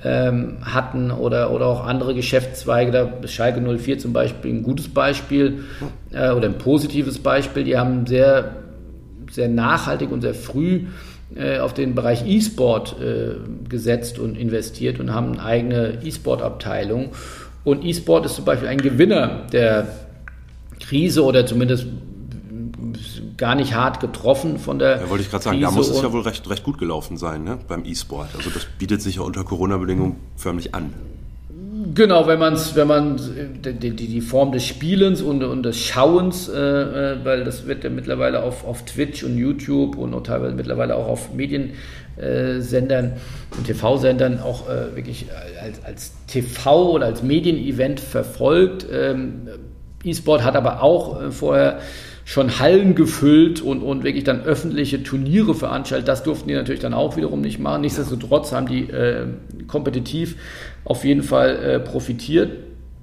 ähm, 0.04 0.58
hatten 0.62 1.10
oder, 1.10 1.50
oder 1.50 1.66
auch 1.66 1.84
andere 1.84 2.14
Geschäftszweige. 2.14 2.92
Da 2.92 3.02
ist 3.22 3.32
Schalke 3.32 3.60
04 3.60 3.98
zum 3.98 4.12
Beispiel 4.12 4.52
ein 4.52 4.62
gutes 4.62 4.88
Beispiel 4.88 5.64
äh, 6.12 6.30
oder 6.30 6.46
ein 6.46 6.58
positives 6.58 7.18
Beispiel. 7.18 7.64
Die 7.64 7.76
haben 7.76 8.06
sehr, 8.06 8.54
sehr 9.32 9.48
nachhaltig 9.48 10.12
und 10.12 10.20
sehr 10.20 10.34
früh 10.34 10.86
äh, 11.34 11.58
auf 11.58 11.74
den 11.74 11.96
Bereich 11.96 12.24
E-Sport 12.24 12.96
äh, 13.02 13.68
gesetzt 13.68 14.20
und 14.20 14.38
investiert 14.38 15.00
und 15.00 15.12
haben 15.12 15.32
eine 15.32 15.42
eigene 15.42 15.98
E-Sport-Abteilung. 16.04 17.10
Und 17.68 17.84
E-Sport 17.84 18.24
ist 18.24 18.36
zum 18.36 18.46
Beispiel 18.46 18.66
ein 18.66 18.78
Gewinner 18.78 19.46
der 19.52 19.88
Krise 20.80 21.22
oder 21.22 21.44
zumindest 21.44 21.86
gar 23.36 23.54
nicht 23.54 23.74
hart 23.74 24.00
getroffen 24.00 24.58
von 24.58 24.78
der. 24.78 25.02
Ja, 25.02 25.10
wollte 25.10 25.22
ich 25.22 25.30
gerade 25.30 25.44
sagen, 25.44 25.60
da 25.60 25.70
muss 25.70 25.90
es 25.90 26.00
ja 26.00 26.10
wohl 26.10 26.22
recht, 26.22 26.48
recht 26.48 26.64
gut 26.64 26.78
gelaufen 26.78 27.18
sein, 27.18 27.44
ne? 27.44 27.58
beim 27.68 27.84
E-Sport. 27.84 28.30
Also 28.34 28.48
das 28.48 28.64
bietet 28.78 29.02
sich 29.02 29.16
ja 29.16 29.22
unter 29.22 29.44
Corona-Bedingungen 29.44 30.16
förmlich 30.36 30.74
an. 30.74 30.94
Genau, 31.94 32.26
wenn 32.26 32.38
man 32.38 32.56
wenn 32.74 32.88
man 32.88 33.16
die, 33.64 33.90
die, 33.90 34.08
die, 34.08 34.20
Form 34.20 34.52
des 34.52 34.66
Spielens 34.66 35.22
und, 35.22 35.42
und 35.42 35.62
des 35.62 35.78
Schauens, 35.78 36.48
äh, 36.48 36.58
äh, 36.58 37.24
weil 37.24 37.44
das 37.44 37.66
wird 37.66 37.84
ja 37.84 37.90
mittlerweile 37.90 38.42
auf, 38.42 38.66
auf 38.66 38.84
Twitch 38.84 39.22
und 39.22 39.38
YouTube 39.38 39.96
und 39.96 40.12
auch 40.12 40.22
teilweise 40.22 40.54
mittlerweile 40.54 40.96
auch 40.96 41.06
auf 41.06 41.32
Mediensendern 41.32 43.04
äh, 43.12 43.56
und 43.56 43.66
TV-Sendern 43.66 44.40
auch 44.40 44.68
äh, 44.68 44.96
wirklich 44.96 45.26
als, 45.62 45.84
als 45.84 46.12
TV 46.26 46.90
oder 46.90 47.06
als 47.06 47.22
Medienevent 47.22 48.00
verfolgt. 48.00 48.86
Ähm, 48.92 49.48
E-Sport 50.04 50.44
hat 50.44 50.56
aber 50.56 50.82
auch 50.82 51.22
äh, 51.22 51.30
vorher 51.30 51.78
schon 52.28 52.58
Hallen 52.58 52.94
gefüllt 52.94 53.62
und, 53.62 53.80
und 53.80 54.04
wirklich 54.04 54.22
dann 54.22 54.42
öffentliche 54.42 55.02
Turniere 55.02 55.54
veranstaltet. 55.54 56.08
Das 56.08 56.24
durften 56.24 56.48
die 56.48 56.54
natürlich 56.54 56.82
dann 56.82 56.92
auch 56.92 57.16
wiederum 57.16 57.40
nicht 57.40 57.58
machen. 57.58 57.80
Nichtsdestotrotz 57.80 58.52
haben 58.52 58.66
die 58.66 58.82
äh, 58.82 59.28
kompetitiv 59.66 60.36
auf 60.84 61.06
jeden 61.06 61.22
Fall 61.22 61.56
äh, 61.56 61.80
profitiert. 61.80 62.50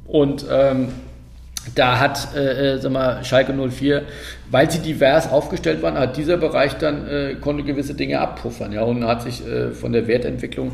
Und 0.05 0.45
ähm, 0.47 0.89
da 1.73 1.97
hat 1.99 2.35
äh, 2.35 2.75
äh 2.75 2.77
sag 2.77 2.91
mal, 2.91 3.25
Schalke 3.25 3.51
04, 3.51 4.03
weil 4.51 4.69
sie 4.69 4.77
divers 4.77 5.31
aufgestellt 5.31 5.81
waren, 5.81 5.97
hat 5.97 6.17
dieser 6.17 6.37
Bereich 6.37 6.77
dann 6.77 7.07
äh, 7.07 7.35
konnte 7.41 7.63
gewisse 7.63 7.95
Dinge 7.95 8.19
abpuffern, 8.19 8.73
ja, 8.73 8.83
und 8.83 9.05
hat 9.05 9.23
sich 9.23 9.43
äh, 9.47 9.71
von 9.71 9.91
der 9.91 10.05
Wertentwicklung 10.07 10.73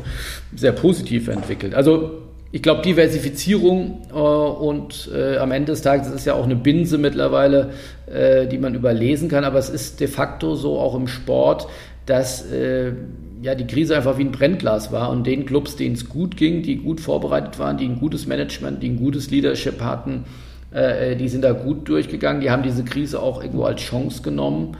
sehr 0.54 0.72
positiv 0.72 1.28
entwickelt. 1.28 1.74
Also 1.74 2.20
ich 2.52 2.62
glaube, 2.62 2.82
Diversifizierung 2.82 4.02
äh, 4.10 4.14
und 4.14 5.10
äh, 5.12 5.38
am 5.38 5.52
Ende 5.52 5.72
des 5.72 5.80
Tages 5.80 6.08
ist 6.08 6.26
ja 6.26 6.34
auch 6.34 6.44
eine 6.44 6.54
Binse 6.54 6.98
mittlerweile, 6.98 7.70
äh, 8.06 8.46
die 8.46 8.58
man 8.58 8.74
überlesen 8.74 9.30
kann, 9.30 9.44
aber 9.44 9.58
es 9.58 9.70
ist 9.70 10.00
de 10.00 10.06
facto 10.06 10.54
so 10.54 10.78
auch 10.78 10.94
im 10.94 11.08
Sport, 11.08 11.66
dass 12.04 12.50
äh, 12.50 12.92
ja, 13.40 13.54
die 13.54 13.66
Krise 13.66 13.96
einfach 13.96 14.18
wie 14.18 14.24
ein 14.24 14.32
Brennglas 14.32 14.92
war 14.92 15.10
und 15.10 15.26
den 15.26 15.46
Clubs, 15.46 15.76
denen 15.76 15.94
es 15.94 16.08
gut 16.08 16.36
ging, 16.36 16.62
die 16.62 16.76
gut 16.76 17.00
vorbereitet 17.00 17.58
waren, 17.58 17.78
die 17.78 17.86
ein 17.86 17.98
gutes 17.98 18.26
Management, 18.26 18.82
die 18.82 18.90
ein 18.90 18.98
gutes 18.98 19.30
Leadership 19.30 19.80
hatten, 19.80 20.24
äh, 20.72 21.16
die 21.16 21.28
sind 21.28 21.42
da 21.42 21.52
gut 21.52 21.88
durchgegangen, 21.88 22.42
die 22.42 22.50
haben 22.50 22.62
diese 22.62 22.84
Krise 22.84 23.20
auch 23.20 23.42
irgendwo 23.42 23.64
als 23.64 23.80
Chance 23.80 24.22
genommen. 24.22 24.76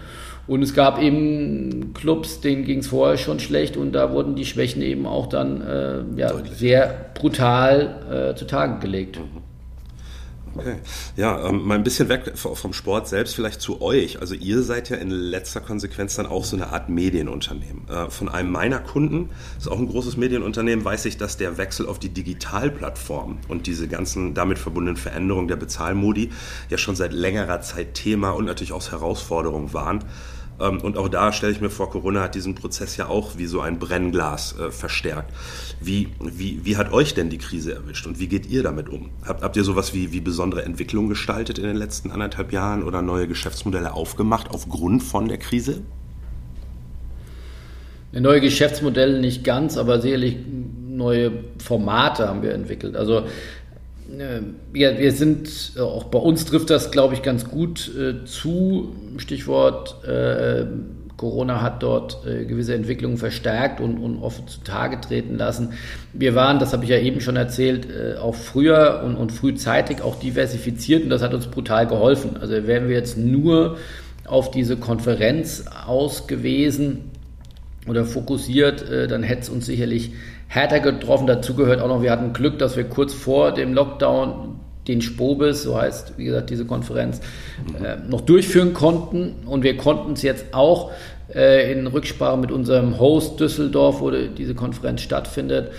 Und 0.47 0.63
es 0.63 0.75
gab 0.75 1.01
eben 1.01 1.95
Clubs, 1.95 2.41
denen 2.41 2.65
ging 2.65 2.81
es 2.81 2.89
vorher 2.89 3.17
schon 3.17 3.39
schlecht 3.39 3.77
und 3.77 3.93
da 3.93 4.13
wurden 4.13 4.35
die 4.35 4.45
Schwächen 4.45 4.83
eben 4.83 5.07
auch 5.07 5.27
dann 5.29 5.61
äh, 5.61 6.03
ja, 6.17 6.33
sehr 6.53 7.11
brutal 7.15 8.33
äh, 8.33 8.37
zutage 8.37 8.81
gelegt. 8.81 9.19
Mhm. 9.19 9.43
Okay. 10.55 10.77
Ja, 11.17 11.49
ähm, 11.49 11.67
mal 11.67 11.77
ein 11.77 11.85
bisschen 11.85 12.09
weg 12.09 12.33
vom 12.35 12.73
Sport 12.73 13.09
selbst, 13.09 13.35
vielleicht 13.35 13.61
zu 13.61 13.81
euch. 13.81 14.21
Also 14.21 14.35
ihr 14.35 14.63
seid 14.63 14.91
ja 14.91 14.97
in 14.97 15.11
letzter 15.11 15.61
Konsequenz 15.61 16.17
dann 16.17 16.27
auch 16.27 16.45
so 16.45 16.57
eine 16.57 16.69
Art 16.69 16.89
Medienunternehmen. 16.89 17.89
Äh, 17.89 18.11
von 18.11 18.29
einem 18.29 18.51
meiner 18.51 18.79
Kunden, 18.79 19.31
ist 19.57 19.69
auch 19.69 19.79
ein 19.79 19.89
großes 19.89 20.17
Medienunternehmen, 20.17 20.85
weiß 20.85 21.07
ich, 21.07 21.17
dass 21.17 21.37
der 21.39 21.57
Wechsel 21.57 21.87
auf 21.87 21.99
die 21.99 22.11
Digitalplattform 22.11 23.39
und 23.49 23.67
diese 23.67 23.89
ganzen 23.89 24.35
damit 24.35 24.59
verbundenen 24.59 24.97
Veränderungen 24.97 25.49
der 25.49 25.57
Bezahlmodi 25.57 26.31
ja 26.69 26.77
schon 26.77 26.97
seit 26.97 27.13
längerer 27.13 27.63
Zeit 27.63 27.95
Thema 27.95 28.31
und 28.31 28.45
natürlich 28.45 28.73
auch 28.73 28.93
Herausforderung 28.93 29.73
waren. 29.73 30.05
Ähm, 30.61 30.81
und 30.81 30.97
auch 30.97 31.09
da 31.09 31.33
stelle 31.33 31.53
ich 31.53 31.61
mir 31.61 31.71
vor, 31.71 31.91
Corona 31.91 32.23
hat 32.23 32.35
diesen 32.35 32.55
Prozess 32.55 32.97
ja 32.97 33.09
auch 33.09 33.37
wie 33.37 33.47
so 33.47 33.61
ein 33.61 33.79
Brennglas 33.79 34.57
äh, 34.59 34.71
verstärkt. 34.71 35.33
Wie, 35.81 36.09
wie, 36.21 36.65
wie 36.65 36.77
hat 36.77 36.93
euch 36.93 37.15
denn 37.15 37.31
die 37.31 37.39
Krise 37.39 37.75
erwischt 37.75 38.07
und 38.07 38.19
wie 38.19 38.29
geht 38.29 38.47
ihr 38.47 38.63
damit 38.63 38.89
um? 38.89 39.11
Habt, 39.25 39.43
habt 39.43 39.57
ihr 39.57 39.65
sowas 39.65 39.95
wie, 39.95 40.13
wie 40.13 40.21
besondere 40.21 40.65
Entwicklungen 40.65 41.09
gestaltet 41.09 41.59
in 41.59 41.65
den 41.65 41.77
letzten 41.77 42.11
anderthalb 42.11 42.53
Jahren 42.53 42.83
oder 42.83 43.03
neue 43.03 43.29
Geschäftsmodelle 43.29 43.93
aufgemacht 43.93 44.51
aufgrund 44.51 45.03
von 45.03 45.29
der 45.29 45.39
Krise? 45.39 45.83
Neue 48.13 48.43
Geschäftsmodelle 48.43 49.21
nicht 49.21 49.43
ganz, 49.43 49.79
aber 49.79 50.01
sicherlich 50.01 50.37
neue 50.87 51.33
Formate 51.59 52.29
haben 52.29 52.43
wir 52.43 52.53
entwickelt. 52.53 52.95
Also 52.95 53.25
ja, 54.75 54.99
wir 54.99 55.13
sind, 55.13 55.73
auch 55.79 56.05
bei 56.05 56.19
uns 56.19 56.45
trifft 56.45 56.71
das, 56.71 56.91
glaube 56.91 57.15
ich, 57.15 57.23
ganz 57.23 57.49
gut 57.49 57.91
äh, 57.97 58.25
zu. 58.25 58.95
Stichwort 59.19 60.05
äh, 60.05 60.67
Corona 61.23 61.63
hat 61.63 61.85
dort 61.85 62.27
äh, 62.27 62.45
gewisse 62.47 62.75
Entwicklungen 62.75 63.17
verstärkt 63.17 63.81
und, 63.81 63.99
und 63.99 64.21
offen 64.21 64.49
zutage 64.49 65.01
treten 65.01 65.37
lassen. 65.37 65.75
Wir 66.13 66.35
waren, 66.35 66.59
das 66.59 66.73
habe 66.73 66.83
ich 66.83 66.91
ja 66.91 66.99
eben 66.99 67.21
schon 67.21 67.37
erzählt, 67.37 67.87
äh, 67.89 68.19
auch 68.19 68.35
früher 68.35 69.03
und, 69.05 69.15
und 69.15 69.31
frühzeitig 69.31 70.03
auch 70.03 70.19
diversifiziert 70.19 71.05
und 71.05 71.11
das 71.11 71.23
hat 71.23 71.33
uns 71.33 71.47
brutal 71.47 71.87
geholfen. 71.87 72.37
Also 72.41 72.67
wären 72.67 72.89
wir 72.89 72.97
jetzt 72.97 73.17
nur 73.17 73.77
auf 74.27 74.51
diese 74.51 74.77
Konferenz 74.77 75.65
ausgewiesen 75.87 77.12
oder 77.89 78.05
fokussiert, 78.05 78.89
äh, 78.89 79.09
dann 79.09 79.23
hätte 79.23 79.43
es 79.43 79.49
uns 79.49 79.67
sicherlich 79.67 80.13
härter 80.49 80.81
getroffen. 80.81 81.27
Dazu 81.27 81.55
gehört 81.55 81.81
auch 81.81 81.89
noch, 81.89 82.03
wir 82.03 82.11
hatten 82.11 82.33
Glück, 82.33 82.59
dass 82.59 82.77
wir 82.77 82.85
kurz 82.85 83.13
vor 83.13 83.53
dem 83.53 83.75
Lockdown 83.75 84.61
den 84.89 85.01
Spobis, 85.01 85.63
so 85.63 85.81
heißt 85.81 86.15
wie 86.17 86.25
gesagt 86.25 86.51
diese 86.51 86.65
Konferenz, 86.65 87.21
äh, 87.83 87.97
noch 88.09 88.21
durchführen 88.23 88.75
konnten. 88.75 89.35
Und 89.47 89.63
wir 89.63 89.77
konnten 89.77 90.13
es 90.13 90.23
jetzt 90.23 90.47
auch 90.53 90.91
äh, 91.35 91.73
in 91.73 91.87
Rücksprache 91.87 92.37
mit 92.37 92.51
unserem 92.51 92.99
Host 92.99 93.41
Düsseldorf, 93.41 94.01
wo 94.01 94.11
diese 94.11 94.55
Konferenz 94.55 95.01
stattfindet, 95.01 95.71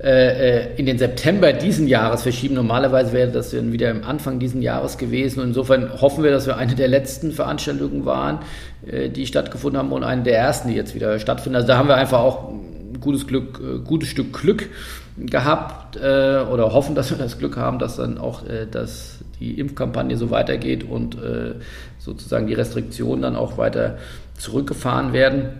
in 0.00 0.86
den 0.86 0.96
September 0.96 1.52
diesen 1.52 1.88
Jahres 1.88 2.22
verschieben. 2.22 2.54
Normalerweise 2.54 3.12
wäre 3.12 3.32
das 3.32 3.50
dann 3.50 3.72
wieder 3.72 3.90
am 3.90 4.04
Anfang 4.04 4.38
diesen 4.38 4.62
Jahres 4.62 4.96
gewesen. 4.96 5.40
Und 5.40 5.48
insofern 5.48 5.90
hoffen 6.00 6.22
wir, 6.22 6.30
dass 6.30 6.46
wir 6.46 6.56
eine 6.56 6.76
der 6.76 6.86
letzten 6.86 7.32
Veranstaltungen 7.32 8.04
waren, 8.04 8.38
äh, 8.86 9.08
die 9.08 9.26
stattgefunden 9.26 9.78
haben 9.78 9.92
und 9.92 10.04
eine 10.04 10.22
der 10.22 10.38
ersten, 10.38 10.68
die 10.68 10.74
jetzt 10.74 10.94
wieder 10.94 11.18
stattfinden. 11.18 11.56
Also 11.56 11.68
da 11.68 11.78
haben 11.78 11.88
wir 11.88 11.96
einfach 11.96 12.20
auch 12.20 12.52
gutes 13.00 13.26
Glück, 13.26 13.60
äh, 13.60 13.78
gutes 13.80 14.08
Stück 14.08 14.40
Glück 14.40 14.68
gehabt 15.16 15.96
äh, 15.96 16.44
oder 16.50 16.72
hoffen, 16.72 16.94
dass 16.94 17.10
wir 17.10 17.18
das 17.18 17.38
Glück 17.38 17.56
haben, 17.56 17.78
dass 17.78 17.96
dann 17.96 18.18
auch 18.18 18.46
äh, 18.46 18.66
dass 18.70 19.18
die 19.40 19.58
Impfkampagne 19.58 20.16
so 20.16 20.30
weitergeht 20.30 20.84
und 20.88 21.16
äh, 21.16 21.54
sozusagen 21.98 22.46
die 22.46 22.54
Restriktionen 22.54 23.22
dann 23.22 23.36
auch 23.36 23.58
weiter 23.58 23.98
zurückgefahren 24.36 25.12
werden. 25.12 25.50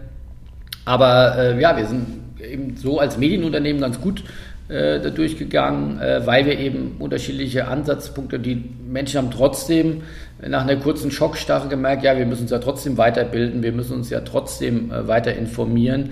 Aber 0.85 1.37
äh, 1.37 1.61
ja, 1.61 1.77
wir 1.77 1.87
sind 1.87 2.27
eben 2.42 2.77
so 2.77 2.98
als 2.98 3.18
Medienunternehmen 3.18 3.81
ganz 3.81 4.01
gut 4.01 4.24
äh, 4.68 5.11
durchgegangen, 5.11 6.01
äh, 6.01 6.27
weil 6.27 6.46
wir 6.46 6.59
eben 6.59 6.96
unterschiedliche 6.98 7.68
Ansatzpunkte, 7.68 8.38
die 8.38 8.62
Menschen 8.87 9.18
haben 9.18 9.31
trotzdem 9.31 10.03
nach 10.46 10.62
einer 10.62 10.77
kurzen 10.77 11.11
Schockstarre 11.11 11.68
gemerkt, 11.68 12.05
ja, 12.05 12.16
wir 12.16 12.27
müssen 12.27 12.42
uns 12.42 12.51
ja 12.51 12.59
trotzdem 12.59 12.96
weiterbilden, 12.96 13.62
wir 13.62 13.72
müssen 13.72 13.94
uns 13.94 14.11
ja 14.11 14.20
trotzdem 14.20 14.90
äh, 14.90 15.09
weiter 15.09 15.35
informieren. 15.35 16.11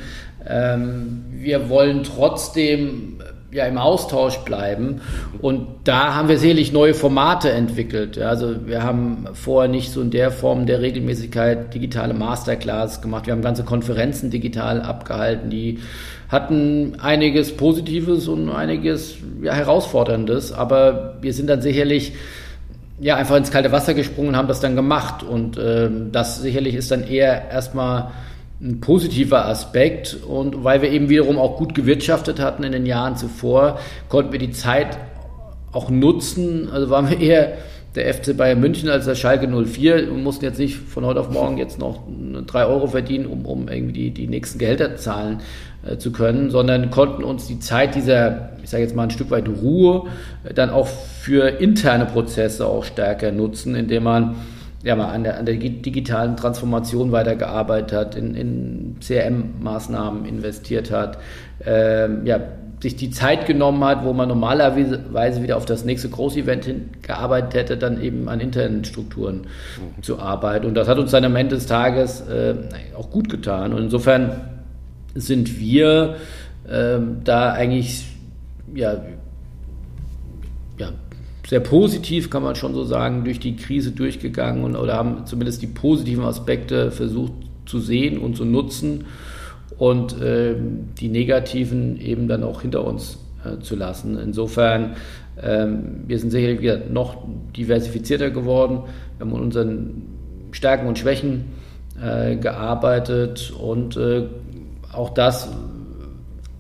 Ähm, 0.49 1.25
wir 1.31 1.69
wollen 1.69 2.03
trotzdem 2.03 3.21
ja 3.57 3.65
im 3.65 3.79
Austausch 3.79 4.37
bleiben. 4.39 5.01
Und 5.41 5.67
da 5.85 6.15
haben 6.15 6.29
wir 6.29 6.39
sicherlich 6.39 6.73
neue 6.73 6.95
Formate 6.95 7.51
entwickelt. 7.51 8.19
Also 8.19 8.67
wir 8.67 8.83
haben 8.83 9.27
vorher 9.33 9.71
nicht 9.71 9.91
so 9.91 10.03
in 10.03 10.11
der 10.11 10.31
Form 10.31 10.67
der 10.67 10.83
Regelmäßigkeit 10.83 11.73
digitale 11.75 12.13
Masterclass 12.13 13.01
gemacht. 13.01 13.27
Wir 13.27 13.33
haben 13.33 13.43
ganze 13.43 13.65
Konferenzen 13.65 14.31
digital 14.31 14.83
abgehalten, 14.83 15.51
die 15.51 15.81
hatten 16.29 16.97
einiges 17.01 17.57
Positives 17.57 18.29
und 18.29 18.51
einiges 18.51 19.17
ja, 19.43 19.55
Herausforderndes, 19.55 20.53
aber 20.53 21.17
wir 21.21 21.33
sind 21.33 21.49
dann 21.49 21.63
sicherlich 21.63 22.13
ja, 22.99 23.17
einfach 23.17 23.37
ins 23.37 23.51
kalte 23.51 23.73
Wasser 23.73 23.95
gesprungen 23.95 24.31
und 24.31 24.37
haben 24.37 24.49
das 24.49 24.61
dann 24.61 24.75
gemacht. 24.75 25.23
Und 25.23 25.57
äh, 25.57 25.89
das 26.11 26.41
sicherlich 26.43 26.75
ist 26.75 26.91
dann 26.91 27.07
eher 27.07 27.51
erstmal 27.51 28.11
ein 28.61 28.81
positiver 28.81 29.47
Aspekt. 29.47 30.17
Und 30.27 30.65
weil 30.65 30.83
wir 30.83 30.91
eben 30.91 31.09
wiederum 31.09 31.39
auch 31.39 31.57
gut 31.57 31.75
gewirtschaftet 31.75 32.41
hatten 32.41 32.65
in 32.65 32.73
den 32.73 32.87
Jahren 32.87 33.17
zuvor, 33.17 33.79
konnten 34.09 34.33
wir 34.33 34.39
die 34.39 34.53
Zeit 34.53 34.99
auch 35.73 35.91
nutzen. 35.91 36.69
Also 36.71 36.91
waren 36.91 37.11
wir 37.11 37.21
eher 37.21 37.59
der 37.97 38.13
FC 38.13 38.37
Bayern 38.37 38.61
München 38.61 38.89
als 38.89 39.07
der 39.07 39.15
Schalke 39.15 39.49
04 39.49 40.13
und 40.13 40.23
mussten 40.23 40.45
jetzt 40.45 40.59
nicht 40.59 40.77
von 40.77 41.05
heute 41.05 41.21
auf 41.21 41.31
morgen 41.31 41.57
jetzt 41.57 41.79
noch 41.79 42.01
drei 42.47 42.67
Euro 42.67 42.87
verdienen, 42.87 43.27
um, 43.27 43.47
um 43.47 43.69
irgendwie 43.69 43.93
die, 43.93 44.11
die 44.11 44.27
nächsten 44.27 44.59
Gehälter 44.59 44.97
zahlen 44.97 45.41
äh, 45.87 45.97
zu 45.97 46.13
können, 46.13 46.51
sondern 46.51 46.91
konnten 46.91 47.25
uns 47.25 47.47
die 47.47 47.59
Zeit 47.59 47.95
dieser, 47.95 48.51
ich 48.63 48.69
sage 48.69 48.83
jetzt 48.83 48.95
mal 48.95 49.05
ein 49.05 49.11
Stück 49.11 49.31
weit 49.31 49.49
Ruhe, 49.49 50.09
äh, 50.45 50.53
dann 50.53 50.69
auch 50.71 50.87
für 50.87 51.49
interne 51.61 52.05
Prozesse 52.05 52.67
auch 52.67 52.85
stärker 52.85 53.33
nutzen, 53.33 53.75
indem 53.75 54.03
man 54.03 54.37
ja, 54.83 54.95
mal 54.95 55.13
an 55.13 55.25
der, 55.25 55.39
an 55.39 55.47
der 55.47 55.57
digitalen 55.57 56.37
Transformation 56.37 57.13
weitergearbeitet 57.13 57.93
hat, 57.93 58.15
in, 58.15 58.35
in 58.35 58.97
CRM-Maßnahmen 59.01 60.27
investiert 60.27 60.91
hat, 60.91 61.19
ähm, 61.65 62.25
ja, 62.25 62.41
sich 62.81 62.95
die 62.95 63.11
Zeit 63.11 63.47
genommen 63.47 63.83
hat, 63.85 64.05
wo 64.05 64.13
man 64.13 64.29
normalerweise 64.29 65.43
wieder 65.43 65.57
auf 65.57 65.65
das 65.65 65.85
nächste 65.85 66.11
Großevent 66.11 67.03
gearbeitet 67.03 67.55
hätte, 67.55 67.77
dann 67.79 68.03
eben 68.03 68.29
an 68.29 68.39
internen 68.41 68.85
Strukturen 68.85 69.47
mhm. 69.97 70.03
zu 70.03 70.19
arbeiten. 70.19 70.67
Und 70.67 70.75
das 70.75 70.87
hat 70.87 70.99
uns 70.99 71.11
dann 71.11 71.25
am 71.25 71.35
Ende 71.37 71.55
des 71.55 71.67
Tages 71.67 72.21
äh, 72.29 72.55
auch 72.97 73.11
gut 73.11 73.31
getan. 73.31 73.73
Und 73.73 73.83
insofern 73.85 74.61
sind 75.15 75.59
wir 75.59 76.17
äh, 76.69 76.99
da 77.25 77.53
eigentlich 77.53 78.07
ja, 78.75 79.01
ja, 80.79 80.91
sehr 81.47 81.61
positiv, 81.61 82.29
kann 82.29 82.43
man 82.43 82.57
schon 82.57 82.75
so 82.75 82.85
sagen, 82.85 83.25
durch 83.25 83.39
die 83.39 83.57
Krise 83.57 83.93
durchgegangen 83.93 84.65
und, 84.65 84.77
oder 84.77 84.95
haben 84.95 85.27
zumindest 85.27 85.63
die 85.63 85.69
positiven 85.69 86.25
Aspekte 86.25 86.91
versucht 86.91 87.33
zu 87.67 87.79
sehen 87.79 88.19
und 88.19 88.37
zu 88.37 88.45
nutzen 88.45 89.05
und 89.79 90.21
äh, 90.21 90.57
die 90.99 91.09
negativen 91.09 92.01
eben 92.01 92.29
dann 92.29 92.43
auch 92.43 92.63
hinter 92.63 92.85
uns 92.85 93.19
äh, 93.45 93.61
zu 93.61 93.77
lassen. 93.77 94.19
Insofern, 94.19 94.97
äh, 95.37 95.67
wir 96.07 96.19
sind 96.19 96.31
sicherlich 96.31 96.61
wieder 96.61 96.81
noch 96.91 97.17
diversifizierter 97.57 98.31
geworden. 98.31 98.81
Wir 99.17 99.27
haben 99.27 99.35
an 99.35 99.43
unseren 99.43 100.03
Stärken 100.51 100.89
und 100.89 100.99
Schwächen 100.99 101.45
äh, 102.03 102.37
gearbeitet 102.37 103.53
und 103.57 103.97
äh, 103.97 104.25
auch 104.93 105.11
das, 105.11 105.49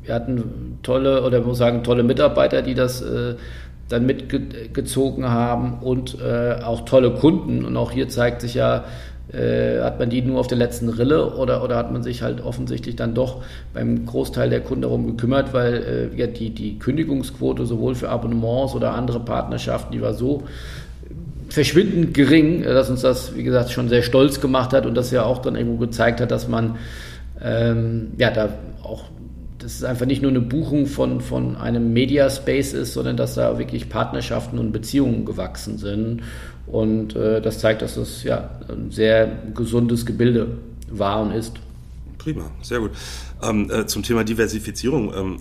wir 0.04 0.14
hatten 0.14 0.78
tolle, 0.82 1.24
oder 1.24 1.38
ich 1.38 1.44
muss 1.44 1.58
sagen, 1.58 1.82
tolle 1.82 2.02
Mitarbeiter, 2.02 2.62
die 2.62 2.74
das 2.74 3.02
äh, 3.02 3.34
dann 3.88 4.06
mitgezogen 4.06 5.28
haben 5.28 5.78
und 5.80 6.18
äh, 6.20 6.62
auch 6.62 6.84
tolle 6.84 7.12
Kunden. 7.12 7.64
Und 7.64 7.76
auch 7.76 7.92
hier 7.92 8.08
zeigt 8.08 8.40
sich 8.40 8.54
ja, 8.54 8.84
äh, 9.32 9.80
hat 9.80 9.98
man 9.98 10.10
die 10.10 10.22
nur 10.22 10.40
auf 10.40 10.46
der 10.46 10.58
letzten 10.58 10.88
Rille 10.88 11.34
oder, 11.34 11.62
oder 11.62 11.76
hat 11.76 11.92
man 11.92 12.02
sich 12.02 12.22
halt 12.22 12.40
offensichtlich 12.40 12.96
dann 12.96 13.14
doch 13.14 13.42
beim 13.74 14.06
Großteil 14.06 14.50
der 14.50 14.60
Kunden 14.60 14.82
darum 14.82 15.06
gekümmert, 15.06 15.52
weil 15.52 16.10
äh, 16.14 16.16
ja, 16.16 16.26
die, 16.26 16.50
die 16.50 16.78
Kündigungsquote 16.78 17.66
sowohl 17.66 17.94
für 17.94 18.08
Abonnements 18.08 18.74
oder 18.74 18.94
andere 18.94 19.20
Partnerschaften, 19.20 19.92
die 19.92 20.00
war 20.00 20.14
so 20.14 20.44
verschwindend 21.48 22.14
gering, 22.14 22.62
äh, 22.62 22.72
dass 22.72 22.90
uns 22.90 23.02
das, 23.02 23.34
wie 23.34 23.42
gesagt, 23.42 23.70
schon 23.70 23.88
sehr 23.88 24.02
stolz 24.02 24.40
gemacht 24.40 24.72
hat 24.72 24.86
und 24.86 24.94
das 24.94 25.10
ja 25.10 25.24
auch 25.24 25.38
dann 25.38 25.56
irgendwo 25.56 25.76
gezeigt 25.78 26.20
hat, 26.20 26.30
dass 26.30 26.48
man 26.48 26.76
ähm, 27.42 28.12
ja 28.18 28.30
da 28.30 28.48
auch 28.82 29.04
dass 29.66 29.74
es 29.74 29.82
einfach 29.82 30.06
nicht 30.06 30.22
nur 30.22 30.30
eine 30.30 30.40
Buchung 30.40 30.86
von, 30.86 31.20
von 31.20 31.56
einem 31.56 31.92
Media 31.92 32.30
Space 32.30 32.72
ist, 32.72 32.92
sondern 32.92 33.16
dass 33.16 33.34
da 33.34 33.58
wirklich 33.58 33.88
Partnerschaften 33.88 34.60
und 34.60 34.70
Beziehungen 34.70 35.24
gewachsen 35.24 35.76
sind. 35.76 36.22
Und 36.68 37.16
äh, 37.16 37.42
das 37.42 37.58
zeigt, 37.58 37.82
dass 37.82 37.96
es 37.96 38.22
ja 38.22 38.48
ein 38.68 38.92
sehr 38.92 39.26
gesundes 39.56 40.06
Gebilde 40.06 40.58
war 40.88 41.20
und 41.20 41.32
ist. 41.32 41.54
Prima, 42.16 42.48
sehr 42.62 42.78
gut. 42.78 42.92
Ähm, 43.42 43.68
äh, 43.68 43.86
zum 43.86 44.04
Thema 44.04 44.22
Diversifizierung. 44.22 45.12
Ähm, 45.12 45.40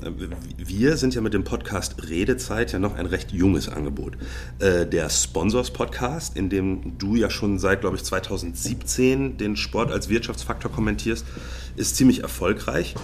wir 0.58 0.98
sind 0.98 1.14
ja 1.14 1.22
mit 1.22 1.36
dem 1.36 1.44
Podcast 1.44 2.10
Redezeit 2.10 2.74
ja 2.74 2.80
noch 2.80 2.96
ein 2.96 3.06
recht 3.06 3.32
junges 3.32 3.70
Angebot. 3.70 4.18
Äh, 4.58 4.88
der 4.88 5.12
Sponsors 5.12 5.70
Podcast, 5.70 6.36
in 6.36 6.50
dem 6.50 6.98
du 6.98 7.16
ja 7.16 7.30
schon 7.30 7.60
seit, 7.60 7.82
glaube 7.82 7.98
ich, 7.98 8.04
2017 8.04 9.38
den 9.38 9.56
Sport 9.56 9.92
als 9.92 10.10
Wirtschaftsfaktor 10.10 10.72
kommentierst, 10.72 11.28
ist 11.76 11.96
ziemlich 11.96 12.24
erfolgreich. 12.24 12.96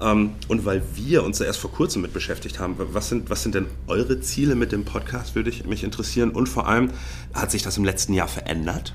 Ähm, 0.00 0.30
und 0.48 0.64
weil 0.64 0.82
wir 0.94 1.24
uns 1.24 1.38
da 1.38 1.44
erst 1.44 1.58
vor 1.58 1.72
kurzem 1.72 2.02
mit 2.02 2.12
beschäftigt 2.12 2.58
haben, 2.58 2.76
was 2.78 3.08
sind, 3.08 3.30
was 3.30 3.42
sind 3.42 3.54
denn 3.54 3.66
eure 3.86 4.20
Ziele 4.20 4.54
mit 4.54 4.72
dem 4.72 4.84
Podcast, 4.84 5.34
würde 5.34 5.50
ich 5.50 5.64
mich 5.64 5.84
interessieren. 5.84 6.30
Und 6.30 6.48
vor 6.48 6.68
allem, 6.68 6.90
hat 7.32 7.50
sich 7.50 7.62
das 7.62 7.78
im 7.78 7.84
letzten 7.84 8.12
Jahr 8.12 8.28
verändert? 8.28 8.94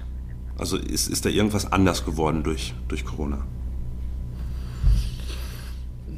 Also 0.58 0.78
ist, 0.78 1.08
ist 1.08 1.26
da 1.26 1.30
irgendwas 1.30 1.72
anders 1.72 2.06
geworden 2.06 2.44
durch, 2.44 2.74
durch 2.88 3.04
Corona? 3.04 3.40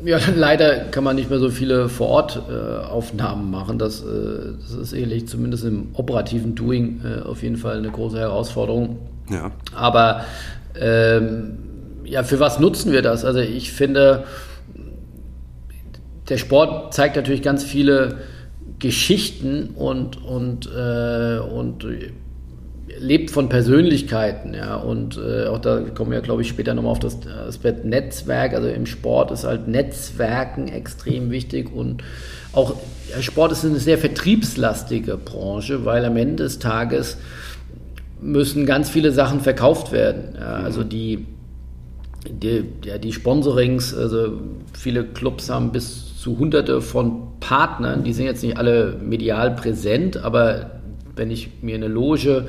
Ja, 0.03 0.19
leider 0.35 0.85
kann 0.85 1.05
man 1.05 1.15
nicht 1.15 1.29
mehr 1.29 1.39
so 1.39 1.49
viele 1.49 1.87
Vor-Ort-Aufnahmen 1.87 3.47
äh, 3.47 3.51
machen. 3.51 3.79
Das, 3.79 4.01
äh, 4.01 4.53
das 4.61 4.71
ist 4.71 4.93
ehrlich, 4.93 5.27
zumindest 5.27 5.63
im 5.63 5.89
operativen 5.93 6.55
Doing, 6.55 7.01
äh, 7.05 7.21
auf 7.21 7.41
jeden 7.41 7.55
Fall 7.55 7.77
eine 7.77 7.89
große 7.89 8.19
Herausforderung. 8.19 8.99
Ja. 9.29 9.51
Aber 9.73 10.25
ähm, 10.75 11.57
ja, 12.03 12.23
für 12.23 12.39
was 12.41 12.59
nutzen 12.59 12.91
wir 12.91 13.01
das? 13.01 13.23
Also 13.23 13.39
ich 13.39 13.71
finde, 13.71 14.25
der 16.29 16.37
Sport 16.37 16.93
zeigt 16.93 17.15
natürlich 17.15 17.41
ganz 17.41 17.63
viele 17.63 18.19
Geschichten 18.79 19.69
und, 19.75 20.23
und, 20.23 20.67
äh, 20.67 21.39
und 21.39 21.85
lebt 22.99 23.31
von 23.31 23.49
Persönlichkeiten, 23.49 24.53
ja, 24.53 24.75
und 24.75 25.17
äh, 25.17 25.47
auch 25.47 25.59
da 25.59 25.81
kommen 25.81 26.11
wir, 26.11 26.21
glaube 26.21 26.41
ich, 26.41 26.49
später 26.49 26.73
nochmal 26.73 26.91
auf 26.91 26.99
das 26.99 27.17
Aspekt 27.27 27.85
Netzwerk, 27.85 28.53
also 28.53 28.67
im 28.67 28.85
Sport 28.85 29.31
ist 29.31 29.45
halt 29.45 29.67
Netzwerken 29.67 30.67
extrem 30.67 31.31
wichtig 31.31 31.73
und 31.73 32.03
auch 32.53 32.75
Sport 33.19 33.51
ist 33.51 33.65
eine 33.65 33.79
sehr 33.79 33.97
vertriebslastige 33.97 35.17
Branche, 35.17 35.85
weil 35.85 36.05
am 36.05 36.17
Ende 36.17 36.43
des 36.43 36.59
Tages 36.59 37.17
müssen 38.21 38.65
ganz 38.65 38.89
viele 38.89 39.11
Sachen 39.11 39.41
verkauft 39.41 39.91
werden, 39.91 40.35
ja, 40.39 40.55
also 40.55 40.81
mhm. 40.81 40.89
die 40.89 41.25
die, 42.29 42.63
ja, 42.85 42.97
die 42.97 43.11
Sponsorings, 43.11 43.93
also 43.93 44.39
viele 44.73 45.03
Clubs 45.03 45.49
haben 45.49 45.73
bis 45.73 46.12
zu 46.23 46.39
hunderte 46.39 46.79
von 46.79 47.37
Partnern, 47.41 48.05
die 48.05 48.13
sind 48.13 48.23
jetzt 48.23 48.43
nicht 48.43 48.55
alle 48.55 48.95
medial 49.03 49.55
präsent, 49.55 50.23
aber 50.23 50.71
wenn 51.17 51.29
ich 51.29 51.49
mir 51.61 51.75
eine 51.75 51.89
Loge 51.89 52.45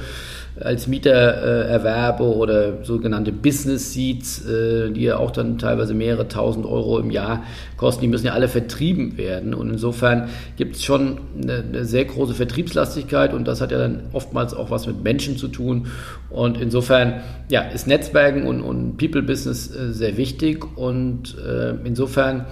als 0.61 0.87
Mieter 0.87 1.11
äh, 1.11 1.73
erwerbe 1.73 2.23
oder 2.23 2.85
sogenannte 2.85 3.33
Business 3.33 3.93
Seats, 3.93 4.47
äh, 4.47 4.93
die 4.93 5.03
ja 5.03 5.17
auch 5.17 5.33
dann 5.33 5.59
teilweise 5.59 5.93
mehrere 5.93 6.29
tausend 6.29 6.67
Euro 6.67 7.01
im 7.01 7.11
Jahr 7.11 7.43
kosten, 7.77 8.03
die 8.03 8.07
müssen 8.07 8.27
ja 8.27 8.35
alle 8.35 8.47
vertrieben 8.47 9.19
werden. 9.19 9.55
Und 9.55 9.71
insofern 9.71 10.29
gibt 10.57 10.77
es 10.77 10.85
schon 10.85 11.19
eine, 11.43 11.65
eine, 11.69 11.85
sehr 11.85 12.05
große 12.05 12.35
Vertriebslastigkeit 12.35 13.35
und 13.35 13.49
das 13.49 13.61
hat 13.61 13.73
ja 13.73 13.79
dann 13.79 14.03
oftmals 14.13 14.55
auch 14.55 14.71
was 14.71 14.87
mit 14.87 15.03
Menschen 15.03 15.37
zu 15.37 15.49
tun. 15.49 15.89
Und 16.31 16.61
insofern 16.61 17.23
ja, 17.51 17.63
ist 17.63 17.89
Netzwerken 17.89 18.47
und, 18.47 18.61
und 18.63 18.99
People 18.99 19.25
Business 19.25 19.75
äh, 19.75 19.93
sehr 19.93 20.17
wichtig 20.17 20.65
und 20.77 21.37
äh, 21.45 21.75
insofern 21.83 22.47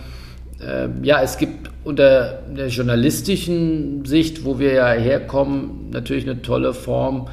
ähm, 0.66 1.02
ja, 1.02 1.22
es 1.22 1.38
gibt 1.38 1.70
unter 1.84 2.42
der 2.56 2.68
journalistischen 2.68 4.04
Sicht, 4.04 4.44
wo 4.44 4.58
wir 4.58 4.72
ja 4.72 4.92
herkommen, 4.92 5.90
natürlich 5.90 6.28
eine 6.28 6.42
tolle 6.42 6.74
Form 6.74 7.28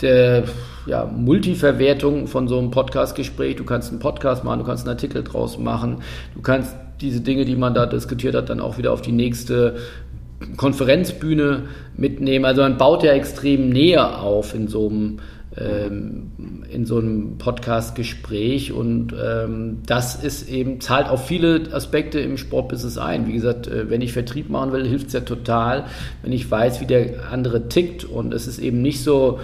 der 0.00 0.44
ja, 0.86 1.04
Multiverwertung 1.06 2.26
von 2.26 2.48
so 2.48 2.58
einem 2.58 2.70
Podcast-Gespräch. 2.70 3.56
Du 3.56 3.64
kannst 3.64 3.90
einen 3.90 4.00
Podcast 4.00 4.44
machen, 4.44 4.60
du 4.60 4.66
kannst 4.66 4.84
einen 4.84 4.96
Artikel 4.96 5.22
draus 5.24 5.58
machen, 5.58 6.02
du 6.34 6.42
kannst 6.42 6.76
diese 7.00 7.20
Dinge, 7.20 7.44
die 7.44 7.56
man 7.56 7.74
da 7.74 7.86
diskutiert 7.86 8.34
hat, 8.34 8.50
dann 8.50 8.60
auch 8.60 8.78
wieder 8.78 8.92
auf 8.92 9.02
die 9.02 9.12
nächste 9.12 9.76
Konferenzbühne 10.56 11.64
mitnehmen. 11.96 12.44
Also 12.44 12.62
man 12.62 12.76
baut 12.76 13.02
ja 13.02 13.12
extrem 13.12 13.70
Nähe 13.70 14.18
auf 14.18 14.54
in 14.54 14.68
so 14.68 14.88
einem 14.88 15.18
ähm, 15.56 16.64
in 16.70 16.84
so 16.84 16.98
einem 16.98 17.38
Podcast-Gespräch 17.38 18.72
und 18.72 19.12
ähm, 19.12 19.78
das 19.86 20.22
ist 20.22 20.48
eben, 20.48 20.80
zahlt 20.80 21.08
auf 21.08 21.26
viele 21.26 21.72
Aspekte 21.72 22.20
im 22.20 22.36
Sportbusiness 22.36 22.98
ein. 22.98 23.26
Wie 23.26 23.32
gesagt, 23.32 23.66
äh, 23.66 23.88
wenn 23.90 24.00
ich 24.00 24.12
Vertrieb 24.12 24.50
machen 24.50 24.72
will, 24.72 24.86
hilft 24.86 25.08
es 25.08 25.12
ja 25.12 25.20
total, 25.20 25.84
wenn 26.22 26.32
ich 26.32 26.50
weiß, 26.50 26.80
wie 26.80 26.86
der 26.86 27.30
andere 27.30 27.68
tickt 27.68 28.04
und 28.04 28.34
es 28.34 28.46
ist 28.46 28.58
eben 28.58 28.82
nicht 28.82 29.02
so 29.02 29.38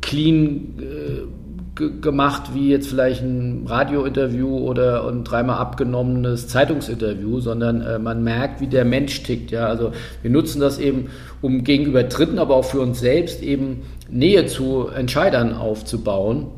clean 0.00 0.78
äh, 0.78 1.41
gemacht 1.74 2.50
wie 2.52 2.68
jetzt 2.68 2.88
vielleicht 2.88 3.22
ein 3.22 3.64
Radiointerview 3.66 4.58
oder 4.58 5.08
ein 5.08 5.24
dreimal 5.24 5.56
abgenommenes 5.56 6.48
Zeitungsinterview, 6.48 7.40
sondern 7.40 7.80
äh, 7.80 7.98
man 7.98 8.22
merkt, 8.22 8.60
wie 8.60 8.66
der 8.66 8.84
Mensch 8.84 9.22
tickt. 9.22 9.50
Ja? 9.50 9.66
Also 9.66 9.92
wir 10.20 10.30
nutzen 10.30 10.60
das 10.60 10.78
eben, 10.78 11.06
um 11.40 11.64
gegenüber 11.64 12.02
Dritten, 12.02 12.38
aber 12.38 12.56
auch 12.56 12.64
für 12.64 12.80
uns 12.80 13.00
selbst 13.00 13.42
eben 13.42 13.82
Nähe 14.10 14.46
zu 14.46 14.88
Entscheidern 14.88 15.54
aufzubauen. 15.54 16.48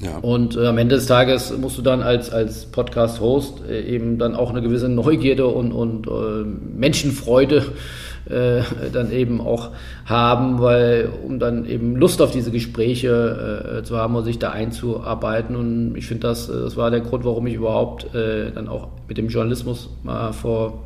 Ja. 0.00 0.18
Und 0.18 0.56
äh, 0.56 0.66
am 0.66 0.78
Ende 0.78 0.96
des 0.96 1.06
Tages 1.06 1.56
musst 1.56 1.78
du 1.78 1.82
dann 1.82 2.02
als, 2.02 2.30
als 2.30 2.66
Podcast-Host 2.66 3.62
äh, 3.68 3.82
eben 3.82 4.18
dann 4.18 4.34
auch 4.34 4.50
eine 4.50 4.62
gewisse 4.62 4.88
Neugierde 4.88 5.46
und, 5.46 5.72
und 5.72 6.06
äh, 6.08 6.44
Menschenfreude 6.76 7.56
äh, 7.56 7.62
dann 8.92 9.10
eben 9.12 9.40
auch 9.40 9.70
haben, 10.04 10.60
weil 10.60 11.08
um 11.26 11.38
dann 11.38 11.64
eben 11.66 11.96
Lust 11.96 12.20
auf 12.20 12.30
diese 12.30 12.50
Gespräche 12.50 13.78
äh, 13.78 13.82
zu 13.82 13.96
haben 13.96 14.14
und 14.16 14.24
sich 14.24 14.38
da 14.38 14.50
einzuarbeiten. 14.50 15.56
Und 15.56 15.96
ich 15.96 16.06
finde, 16.06 16.28
das, 16.28 16.46
das 16.48 16.76
war 16.76 16.90
der 16.90 17.00
Grund, 17.00 17.24
warum 17.24 17.46
ich 17.46 17.54
überhaupt 17.54 18.14
äh, 18.14 18.50
dann 18.50 18.68
auch 18.68 18.88
mit 19.08 19.18
dem 19.18 19.28
Journalismus 19.28 19.88
mal 20.02 20.32
vor 20.32 20.84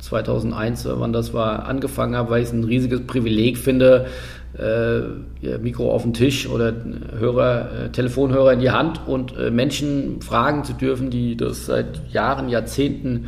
2001, 0.00 0.88
wann 0.90 1.12
das 1.12 1.34
war, 1.34 1.66
angefangen 1.66 2.16
habe, 2.16 2.30
weil 2.30 2.42
ich 2.42 2.48
es 2.48 2.54
ein 2.54 2.64
riesiges 2.64 3.06
Privileg 3.06 3.58
finde, 3.58 4.06
äh, 4.06 4.08
Mikro 5.60 5.92
auf 5.92 6.02
den 6.02 6.14
Tisch 6.14 6.48
oder 6.48 6.74
Hörer, 7.18 7.84
äh, 7.84 7.88
Telefonhörer 7.90 8.54
in 8.54 8.60
die 8.60 8.70
Hand 8.70 9.06
und 9.06 9.36
äh, 9.36 9.50
Menschen 9.50 10.20
fragen 10.20 10.64
zu 10.64 10.72
dürfen, 10.72 11.10
die 11.10 11.36
das 11.36 11.66
seit 11.66 12.12
Jahren, 12.12 12.48
Jahrzehnten 12.48 13.26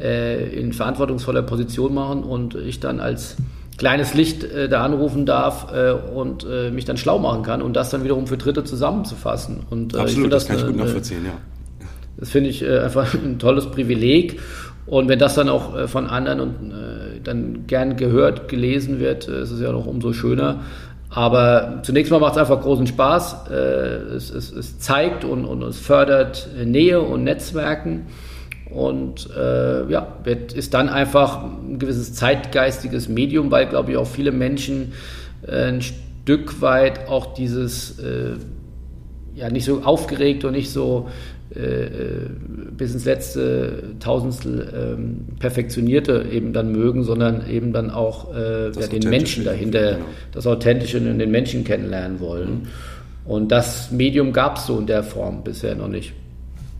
äh, 0.00 0.48
in 0.58 0.72
verantwortungsvoller 0.72 1.42
Position 1.42 1.94
machen 1.94 2.22
und 2.22 2.54
ich 2.54 2.80
dann 2.80 3.00
als 3.00 3.36
kleines 3.76 4.14
Licht 4.14 4.44
äh, 4.44 4.68
da 4.68 4.84
anrufen 4.84 5.24
darf 5.24 5.72
äh, 5.72 5.92
und 5.92 6.44
äh, 6.44 6.70
mich 6.70 6.84
dann 6.84 6.96
schlau 6.96 7.18
machen 7.18 7.42
kann 7.42 7.62
und 7.62 7.74
das 7.74 7.90
dann 7.90 8.04
wiederum 8.04 8.26
für 8.26 8.36
Dritte 8.36 8.64
zusammenzufassen. 8.64 9.60
Und, 9.70 9.94
äh, 9.94 9.98
Absolut, 9.98 10.32
das, 10.32 10.46
das, 10.46 10.56
kann 10.56 10.66
ich 10.66 10.72
gut 10.74 10.84
nachvollziehen, 10.84 11.24
ja. 11.24 11.32
Das 12.18 12.30
finde 12.30 12.50
ich 12.50 12.62
äh, 12.62 12.80
einfach 12.80 13.14
ein 13.14 13.38
tolles 13.38 13.66
Privileg. 13.66 14.40
Und 14.86 15.08
wenn 15.08 15.18
das 15.18 15.34
dann 15.34 15.48
auch 15.48 15.76
äh, 15.76 15.86
von 15.86 16.06
anderen 16.06 16.40
und 16.40 16.72
dann 17.24 17.66
gern 17.66 17.96
gehört, 17.96 18.48
gelesen 18.48 19.00
wird, 19.00 19.28
ist 19.28 19.50
es 19.50 19.60
ja 19.60 19.72
noch 19.72 19.86
umso 19.86 20.12
schöner. 20.12 20.60
Aber 21.10 21.80
zunächst 21.82 22.12
mal 22.12 22.20
macht 22.20 22.32
es 22.32 22.38
einfach 22.38 22.60
großen 22.60 22.86
Spaß. 22.86 23.48
Es, 23.50 24.30
es, 24.30 24.52
es 24.52 24.78
zeigt 24.78 25.24
und, 25.24 25.46
und 25.46 25.62
es 25.62 25.78
fördert 25.78 26.48
Nähe 26.64 27.00
und 27.00 27.24
Netzwerken. 27.24 28.06
Und 28.70 29.30
äh, 29.34 29.90
ja, 29.90 30.06
ist 30.54 30.74
dann 30.74 30.90
einfach 30.90 31.42
ein 31.42 31.78
gewisses 31.78 32.12
zeitgeistiges 32.14 33.08
Medium, 33.08 33.50
weil, 33.50 33.66
glaube 33.66 33.92
ich, 33.92 33.96
auch 33.96 34.06
viele 34.06 34.32
Menschen 34.32 34.92
äh, 35.46 35.68
ein 35.68 35.80
Stück 35.80 36.60
weit 36.60 37.08
auch 37.08 37.32
dieses, 37.32 37.98
äh, 37.98 38.34
ja, 39.34 39.48
nicht 39.48 39.64
so 39.64 39.82
aufgeregt 39.84 40.44
und 40.44 40.52
nicht 40.52 40.70
so 40.70 41.08
äh, 41.08 41.37
äh, 41.37 41.37
bis 41.50 42.92
ins 42.92 43.04
letzte 43.04 43.94
Tausendstel 44.00 44.68
ähm, 44.74 45.26
perfektionierte 45.38 46.26
eben 46.30 46.52
dann 46.52 46.72
mögen, 46.72 47.04
sondern 47.04 47.48
eben 47.48 47.72
dann 47.72 47.90
auch 47.90 48.34
äh, 48.34 48.70
ja, 48.70 48.86
den 48.86 49.08
Menschen 49.08 49.44
dahinter, 49.44 49.92
genau. 49.94 50.04
das 50.32 50.46
Authentische 50.46 50.98
und 50.98 51.18
den 51.18 51.30
Menschen 51.30 51.64
kennenlernen 51.64 52.20
wollen. 52.20 52.50
Mhm. 52.50 52.62
Und 53.24 53.52
das 53.52 53.90
Medium 53.90 54.32
gab 54.32 54.58
es 54.58 54.66
so 54.66 54.78
in 54.78 54.86
der 54.86 55.02
Form 55.02 55.42
bisher 55.42 55.74
noch 55.74 55.88
nicht. 55.88 56.12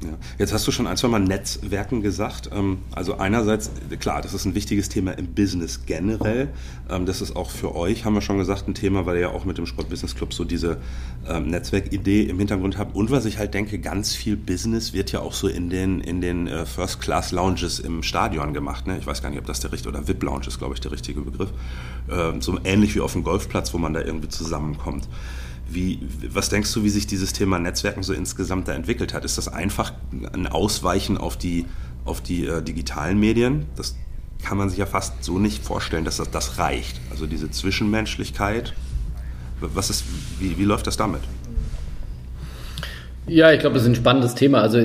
Ja. 0.05 0.11
Jetzt 0.39 0.53
hast 0.53 0.67
du 0.67 0.71
schon 0.71 0.87
ein, 0.87 0.97
zwei 0.97 1.09
Mal 1.09 1.21
Netzwerken 1.21 2.03
gesagt. 2.03 2.51
Ähm, 2.53 2.79
also 2.93 3.19
einerseits, 3.19 3.71
klar, 3.99 4.23
das 4.23 4.33
ist 4.33 4.45
ein 4.45 4.55
wichtiges 4.55 4.89
Thema 4.89 5.13
im 5.13 5.35
Business 5.35 5.87
generell. 5.87 6.49
Ähm, 6.89 7.05
das 7.05 7.21
ist 7.21 7.35
auch 7.35 7.51
für 7.51 7.75
euch, 7.75 8.05
haben 8.05 8.15
wir 8.15 8.21
schon 8.21 8.39
gesagt, 8.39 8.69
ein 8.69 8.75
Thema, 8.75 9.07
weil 9.07 9.17
ihr 9.17 9.23
ja 9.23 9.29
auch 9.31 9.45
mit 9.45 9.59
dem 9.59 9.67
Sport 9.67 9.89
Business 9.89 10.15
Club 10.15 10.33
so 10.33 10.45
diese 10.45 10.79
ähm, 11.29 11.49
Netzwerkidee 11.49 12.23
im 12.23 12.39
Hintergrund 12.39 12.79
habt. 12.79 12.95
Und 12.95 13.11
was 13.11 13.25
ich 13.25 13.39
halt 13.39 13.55
denke, 13.55 13.81
ganz 13.81 14.15
viel 14.15 14.37
Business 14.37 14.93
wird 14.93 15.11
ja 15.11 15.21
auch 15.21 15.33
so 15.33 15.49
in 15.49 15.69
den, 15.69 16.01
in 16.01 16.21
den 16.21 16.47
äh, 16.47 16.65
First-Class-Lounges 16.65 17.81
im 17.81 18.05
Stadion 18.05 18.55
gemacht. 18.55 18.87
Ne? 18.87 18.99
Ich 18.99 19.07
weiß 19.07 19.21
gar 19.21 19.31
nicht, 19.31 19.41
ob 19.41 19.47
das 19.47 19.61
der 19.61 19.73
richtige, 19.73 19.89
oder 19.89 20.07
VIP-Lounge 20.07 20.47
ist, 20.47 20.59
glaube 20.59 20.75
ich, 20.75 20.81
der 20.81 20.93
richtige 20.93 21.21
Begriff. 21.21 21.51
So 22.41 22.59
ähnlich 22.65 22.95
wie 22.95 23.01
auf 23.01 23.13
dem 23.13 23.23
Golfplatz, 23.23 23.75
wo 23.75 23.79
man 23.79 23.93
da 23.93 24.01
irgendwie 24.01 24.29
zusammenkommt. 24.29 25.07
Wie, 25.71 26.01
was 26.29 26.49
denkst 26.49 26.73
du, 26.73 26.83
wie 26.83 26.89
sich 26.89 27.07
dieses 27.07 27.33
Thema 27.33 27.59
Netzwerken 27.59 28.03
so 28.03 28.13
insgesamt 28.15 28.69
da 28.69 28.73
entwickelt 28.73 29.13
hat? 29.13 29.25
Ist 29.25 29.37
das 29.37 29.49
einfach 29.49 29.93
ein 30.33 30.47
Ausweichen 30.47 31.19
auf 31.19 31.37
die, 31.37 31.67
auf 32.05 32.21
die 32.21 32.47
äh, 32.47 32.63
digitalen 32.63 33.19
Medien? 33.19 33.67
Das 33.77 33.97
kann 34.43 34.57
man 34.57 34.71
sich 34.71 34.79
ja 34.79 34.87
fast 34.87 35.23
so 35.23 35.39
nicht 35.39 35.63
vorstellen, 35.65 36.05
dass 36.05 36.19
das, 36.19 36.31
das 36.31 36.59
reicht. 36.59 37.01
Also 37.11 37.27
diese 37.27 37.51
Zwischenmenschlichkeit. 37.51 38.75
Was 39.61 39.91
ist, 39.91 40.05
wie, 40.39 40.57
wie 40.57 40.65
läuft 40.65 40.87
das 40.87 40.97
damit? 40.97 41.21
Ja, 43.27 43.53
ich 43.53 43.61
glaube, 43.61 43.75
das 43.75 43.83
ist 43.83 43.91
ein 43.91 43.95
spannendes 43.97 44.35
Thema. 44.35 44.63
Also 44.63 44.79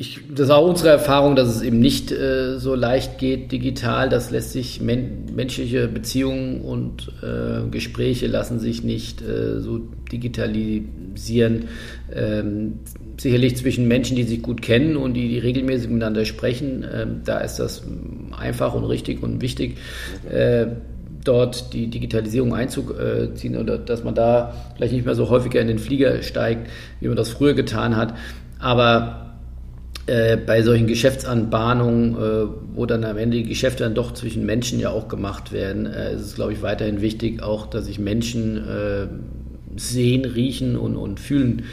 ich, 0.00 0.18
das 0.30 0.46
ist 0.46 0.50
auch 0.50 0.66
unsere 0.66 0.88
Erfahrung, 0.88 1.36
dass 1.36 1.54
es 1.54 1.60
eben 1.60 1.78
nicht 1.78 2.10
äh, 2.10 2.58
so 2.58 2.74
leicht 2.74 3.18
geht 3.18 3.52
digital. 3.52 4.08
Das 4.08 4.30
lässt 4.30 4.52
sich 4.52 4.80
men 4.80 5.26
menschliche 5.36 5.88
Beziehungen 5.88 6.62
und 6.62 7.12
äh, 7.22 7.68
Gespräche 7.70 8.26
lassen 8.26 8.58
sich 8.60 8.82
nicht 8.82 9.20
äh, 9.20 9.60
so 9.60 9.78
digitalisieren. 10.10 11.66
Ähm, 12.14 12.78
sicherlich 13.18 13.58
zwischen 13.58 13.88
Menschen, 13.88 14.16
die 14.16 14.22
sich 14.22 14.40
gut 14.40 14.62
kennen 14.62 14.96
und 14.96 15.12
die, 15.12 15.28
die 15.28 15.38
regelmäßig 15.38 15.90
miteinander 15.90 16.24
sprechen, 16.24 16.82
ähm, 16.90 17.20
da 17.26 17.40
ist 17.40 17.56
das 17.58 17.82
einfach 18.38 18.72
und 18.72 18.84
richtig 18.84 19.22
und 19.22 19.42
wichtig 19.42 19.76
äh, 20.30 20.66
dort 21.24 21.74
die 21.74 21.88
Digitalisierung 21.88 22.54
einzuziehen 22.54 23.58
oder 23.58 23.76
dass 23.76 24.02
man 24.02 24.14
da 24.14 24.54
vielleicht 24.76 24.94
nicht 24.94 25.04
mehr 25.04 25.14
so 25.14 25.28
häufiger 25.28 25.60
in 25.60 25.68
den 25.68 25.78
Flieger 25.78 26.22
steigt, 26.22 26.70
wie 27.00 27.08
man 27.08 27.18
das 27.18 27.28
früher 27.28 27.52
getan 27.52 27.96
hat. 27.96 28.14
Aber 28.58 29.29
äh, 30.06 30.36
bei 30.36 30.62
solchen 30.62 30.86
Geschäftsanbahnungen, 30.86 32.14
äh, 32.14 32.46
wo 32.74 32.86
dann 32.86 33.04
am 33.04 33.18
Ende 33.18 33.38
die 33.38 33.48
Geschäfte 33.48 33.84
dann 33.84 33.94
doch 33.94 34.12
zwischen 34.14 34.46
Menschen 34.46 34.80
ja 34.80 34.90
auch 34.90 35.08
gemacht 35.08 35.52
werden, 35.52 35.86
äh, 35.86 36.14
ist 36.14 36.22
es, 36.22 36.34
glaube 36.34 36.52
ich, 36.52 36.62
weiterhin 36.62 37.00
wichtig, 37.00 37.42
auch, 37.42 37.66
dass 37.66 37.86
sich 37.86 37.98
Menschen 37.98 38.56
äh, 38.56 39.06
sehen, 39.76 40.24
riechen 40.24 40.76
und, 40.76 40.96
und 40.96 41.20
fühlen 41.20 41.64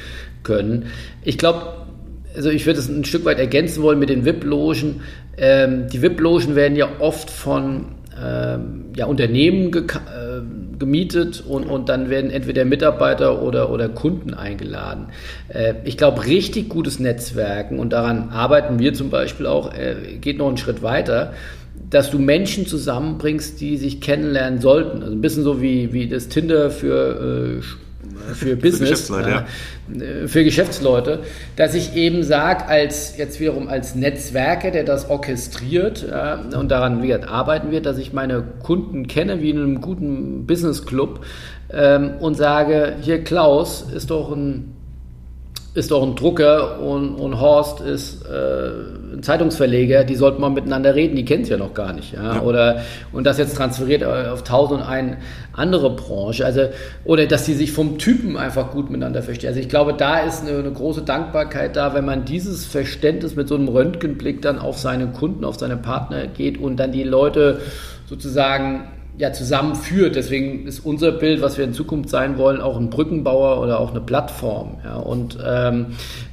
können. 0.43 0.87
Ich 1.23 1.37
glaube, 1.37 1.87
also 2.35 2.49
ich 2.49 2.65
würde 2.65 2.79
es 2.79 2.87
ein 2.87 3.05
Stück 3.05 3.25
weit 3.25 3.39
ergänzen 3.39 3.81
wollen 3.81 3.99
mit 3.99 4.09
den 4.09 4.25
VIP-Logen. 4.25 5.01
Ähm, 5.37 5.87
die 5.87 6.01
VIP-Logen 6.01 6.55
werden 6.55 6.75
ja 6.75 6.87
oft 6.99 7.29
von 7.29 7.95
ähm, 8.23 8.86
ja, 8.95 9.06
Unternehmen 9.06 9.73
äh, 9.73 10.80
gemietet 10.80 11.43
und, 11.47 11.65
und 11.65 11.89
dann 11.89 12.10
werden 12.10 12.32
entweder 12.32 12.65
Mitarbeiter 12.65 13.41
oder, 13.41 13.71
oder 13.71 13.89
Kunden 13.89 14.34
eingeladen. 14.34 15.08
Äh, 15.49 15.75
ich 15.84 15.97
glaube, 15.97 16.25
richtig 16.25 16.69
gutes 16.69 16.99
Netzwerken 16.99 17.80
und 17.80 17.93
daran 17.93 18.30
arbeiten 18.30 18.80
wir 18.80 18.93
zum 18.93 19.10
Beispiel 19.10 19.45
auch, 19.45 19.73
äh, 19.73 20.17
geht 20.19 20.38
noch 20.38 20.47
einen 20.47 20.58
Schritt 20.58 20.82
weiter 20.82 21.34
dass 21.89 22.12
du 22.12 22.19
Menschen 22.19 22.65
zusammenbringst, 22.65 23.62
die 23.62 23.77
sich 23.77 24.01
kennenlernen 24.01 24.60
sollten. 24.60 25.03
Also 25.03 25.13
ein 25.13 25.21
bisschen 25.21 25.43
so 25.43 25.62
wie, 25.62 25.93
wie 25.93 26.08
das 26.10 26.27
Tinder 26.27 26.69
für 26.69 27.60
äh, 27.60 27.87
für 28.33 28.55
Business, 28.55 29.07
für 29.07 29.15
Geschäftsleute, 29.15 29.29
ja. 29.29 30.01
Äh, 30.01 30.27
für 30.27 30.43
Geschäftsleute, 30.43 31.19
dass 31.55 31.73
ich 31.73 31.95
eben 31.95 32.23
sage, 32.23 32.67
als 32.67 33.17
jetzt 33.17 33.39
wiederum 33.39 33.67
als 33.67 33.95
Netzwerker, 33.95 34.71
der 34.71 34.83
das 34.83 35.09
orchestriert 35.09 36.05
und 36.57 36.69
daran 36.69 37.03
wird, 37.03 37.27
arbeiten 37.27 37.71
wird, 37.71 37.85
dass 37.85 37.97
ich 37.97 38.13
meine 38.13 38.43
Kunden 38.63 39.07
kenne 39.07 39.41
wie 39.41 39.49
in 39.49 39.57
einem 39.57 39.81
guten 39.81 40.45
Business 40.45 40.85
Club 40.85 41.25
ähm, 41.71 42.15
und 42.19 42.35
sage, 42.35 42.95
hier 43.01 43.23
Klaus 43.23 43.85
ist 43.93 44.09
doch 44.09 44.31
ein 44.31 44.76
ist 45.77 45.91
doch 45.91 46.01
ein 46.01 46.15
Drucker 46.15 46.79
und, 46.79 47.13
und 47.13 47.39
Horst 47.39 47.81
ist 47.81 48.25
äh, 48.25 49.13
ein 49.13 49.21
Zeitungsverleger, 49.21 50.05
die 50.05 50.15
sollten 50.15 50.41
mal 50.41 50.49
miteinander 50.49 50.95
reden, 50.95 51.15
die 51.15 51.23
kennen 51.23 51.43
es 51.43 51.49
ja 51.49 51.57
noch 51.57 51.75
gar 51.75 51.93
nicht. 51.93 52.13
Ja? 52.13 52.33
ja? 52.33 52.41
Oder, 52.41 52.81
und 53.11 53.25
das 53.25 53.37
jetzt 53.37 53.55
transferiert 53.55 54.03
auf 54.03 54.43
tausend 54.43 54.81
und 54.81 54.87
eine 54.87 55.17
andere 55.53 55.91
Branche. 55.91 56.43
Also, 56.47 56.61
oder 57.05 57.27
dass 57.27 57.45
die 57.45 57.53
sich 57.53 57.71
vom 57.71 57.99
Typen 57.99 58.37
einfach 58.37 58.71
gut 58.71 58.89
miteinander 58.89 59.21
verstehen. 59.21 59.49
Also 59.49 59.59
ich 59.59 59.69
glaube, 59.69 59.93
da 59.93 60.21
ist 60.21 60.47
eine, 60.47 60.57
eine 60.57 60.71
große 60.71 61.03
Dankbarkeit 61.03 61.75
da, 61.75 61.93
wenn 61.93 62.05
man 62.05 62.25
dieses 62.25 62.65
Verständnis 62.65 63.35
mit 63.35 63.47
so 63.47 63.53
einem 63.53 63.67
Röntgenblick 63.67 64.41
dann 64.41 64.57
auf 64.57 64.79
seine 64.79 65.05
Kunden, 65.05 65.45
auf 65.45 65.59
seine 65.59 65.77
Partner 65.77 66.25
geht 66.25 66.57
und 66.59 66.77
dann 66.77 66.91
die 66.91 67.03
Leute 67.03 67.61
sozusagen 68.09 68.85
ja, 69.17 69.34
zusammenführt. 69.34 70.15
Deswegen 70.15 70.67
ist 70.67 70.80
unser 70.80 71.12
Bild, 71.12 71.41
was 71.41 71.58
wir 71.58 71.65
in 71.65 71.73
Zukunft 71.73 72.10
sein 72.10 72.38
wollen, 72.38 72.62
auch 72.62 72.77
ein 72.77 72.89
Brückenbauer 72.89 73.62
oder 73.62 73.80
auch 73.80 73.91
eine 73.91 74.01
Plattform. 74.01 74.77
Ja. 74.84 74.97
Und 74.97 75.38
ähm, 75.45 75.88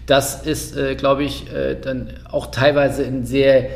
das 0.06 0.44
ist, 0.46 0.76
äh, 0.76 0.94
glaube 0.94 1.24
ich, 1.24 1.52
äh, 1.52 1.76
dann 1.80 2.08
auch 2.30 2.46
teilweise 2.46 3.04
ein 3.04 3.24
sehr 3.24 3.68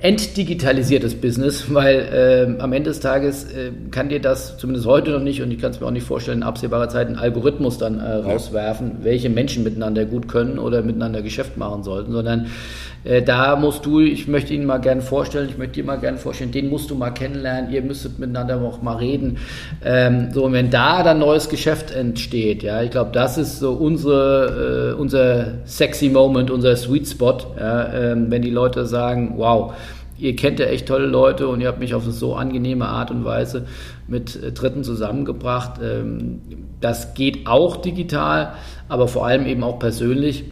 entdigitalisiertes 0.00 1.20
Business, 1.20 1.66
weil 1.74 2.56
äh, 2.58 2.60
am 2.60 2.72
Ende 2.72 2.90
des 2.90 3.00
Tages 3.00 3.44
äh, 3.44 3.72
kann 3.90 4.08
dir 4.08 4.20
das 4.20 4.56
zumindest 4.58 4.86
heute 4.86 5.10
noch 5.10 5.20
nicht 5.20 5.42
und 5.42 5.50
ich 5.50 5.60
kann 5.60 5.72
es 5.72 5.80
mir 5.80 5.86
auch 5.86 5.92
nicht 5.92 6.06
vorstellen, 6.06 6.38
in 6.38 6.42
absehbarer 6.44 6.88
Zeit 6.88 7.08
einen 7.08 7.16
Algorithmus 7.16 7.78
dann 7.78 7.98
äh, 7.98 8.14
rauswerfen, 8.14 8.98
welche 9.02 9.28
Menschen 9.28 9.64
miteinander 9.64 10.04
gut 10.04 10.28
können 10.28 10.58
oder 10.58 10.82
miteinander 10.82 11.22
Geschäft 11.22 11.56
machen 11.56 11.82
sollten, 11.82 12.12
sondern 12.12 12.46
äh, 13.04 13.22
da 13.22 13.56
musst 13.56 13.86
du, 13.86 14.00
ich 14.00 14.28
möchte 14.28 14.54
ihn 14.54 14.64
mal 14.64 14.78
gerne 14.78 15.02
vorstellen, 15.02 15.48
ich 15.48 15.58
möchte 15.58 15.74
dir 15.74 15.84
mal 15.84 15.98
gerne 15.98 16.18
vorstellen, 16.18 16.52
den 16.52 16.68
musst 16.68 16.90
du 16.90 16.94
mal 16.94 17.10
kennenlernen, 17.10 17.70
ihr 17.70 17.82
müsstet 17.82 18.18
miteinander 18.18 18.60
auch 18.60 18.82
mal 18.82 18.96
reden. 18.96 19.38
Ähm, 19.84 20.28
so, 20.32 20.44
und 20.44 20.52
wenn 20.52 20.70
da 20.70 21.02
dann 21.02 21.18
neues 21.18 21.48
Geschäft 21.48 21.90
entsteht, 21.90 22.62
ja, 22.62 22.82
ich 22.82 22.90
glaube, 22.90 23.10
das 23.12 23.38
ist 23.38 23.58
so 23.58 23.72
unsere, 23.72 24.94
äh, 24.94 25.00
unser 25.00 25.64
sexy 25.64 26.08
Moment, 26.08 26.50
unser 26.50 26.76
Sweet 26.76 27.08
Spot, 27.08 27.38
ja, 27.58 27.92
ähm, 27.92 28.30
wenn 28.30 28.42
die 28.42 28.50
Leute 28.50 28.86
sagen, 28.86 29.34
wow, 29.36 29.74
ihr 30.18 30.34
kennt 30.36 30.58
ja 30.58 30.66
echt 30.66 30.88
tolle 30.88 31.06
Leute 31.06 31.48
und 31.48 31.60
ihr 31.60 31.68
habt 31.68 31.78
mich 31.78 31.94
auf 31.94 32.02
eine 32.02 32.12
so 32.12 32.34
angenehme 32.34 32.86
Art 32.86 33.10
und 33.10 33.24
Weise 33.24 33.66
mit 34.06 34.42
äh, 34.42 34.52
Dritten 34.52 34.84
zusammengebracht. 34.84 35.80
Ähm, 35.82 36.40
das 36.80 37.14
geht 37.14 37.46
auch 37.46 37.76
digital, 37.76 38.54
aber 38.88 39.08
vor 39.08 39.26
allem 39.26 39.46
eben 39.46 39.62
auch 39.62 39.78
persönlich. 39.78 40.44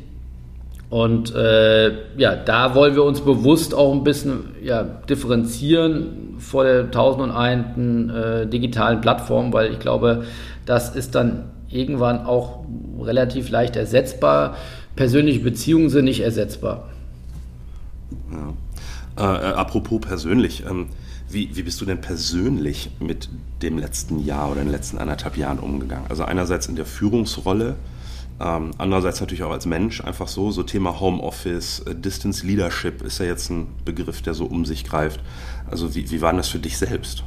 Und 0.89 1.35
äh, 1.35 1.89
ja, 2.17 2.37
da 2.37 2.75
wollen 2.75 2.95
wir 2.95 3.03
uns 3.03 3.21
bewusst 3.21 3.75
auch 3.75 3.93
ein 3.93 4.05
bisschen 4.05 4.55
ja, 4.63 4.85
differenzieren 4.85 6.37
vor 6.39 6.65
der 6.65 6.85
1001. 6.85 8.13
Äh, 8.15 8.47
digitalen 8.47 9.01
Plattform, 9.01 9.53
weil 9.53 9.73
ich 9.73 9.79
glaube, 9.81 10.25
das 10.65 10.95
ist 10.95 11.15
dann 11.15 11.51
irgendwann 11.69 12.25
auch 12.25 12.65
relativ 13.01 13.51
leicht 13.51 13.77
ersetzbar. 13.77 14.57
Persönliche 14.95 15.41
Beziehungen 15.41 15.91
sind 15.91 16.05
nicht 16.05 16.21
ersetzbar. 16.21 16.89
Ja. 18.31 18.55
Äh, 19.19 19.23
äh, 19.23 19.53
apropos 19.55 20.01
persönlich, 20.01 20.65
ähm, 20.69 20.87
wie, 21.29 21.57
wie 21.57 21.63
bist 21.63 21.81
du 21.81 21.85
denn 21.85 22.01
persönlich 22.01 22.91
mit 23.01 23.29
dem 23.63 23.79
letzten 23.79 24.25
Jahr 24.25 24.51
oder 24.51 24.61
den 24.61 24.71
letzten 24.71 24.99
anderthalb 24.99 25.37
Jahren 25.37 25.59
umgegangen? 25.59 26.07
Also 26.09 26.25
einerseits 26.25 26.69
in 26.69 26.77
der 26.77 26.87
Führungsrolle, 26.87 27.77
ähm, 28.39 28.73
andererseits 28.77 29.21
natürlich 29.21 29.45
auch 29.45 29.51
als 29.51 29.65
Mensch, 29.65 30.03
einfach 30.03 30.29
so, 30.29 30.51
so 30.51 30.63
Thema 30.63 31.01
Homeoffice, 31.01 31.81
äh, 31.81 31.95
Distance 31.95 32.47
Leadership 32.47 33.03
ist 33.03 33.19
ja 33.19 33.27
jetzt 33.27 33.51
ein 33.51 33.69
Begriff, 33.85 34.21
der 34.21 34.35
so 34.35 34.45
um 34.45 34.67
sich 34.67 34.85
greift. 34.85 35.21
Also 35.71 35.95
wie, 35.95 36.11
wie 36.11 36.21
war 36.21 36.33
das 36.35 36.49
für 36.49 36.59
dich 36.59 36.77
selbst? 36.77 37.25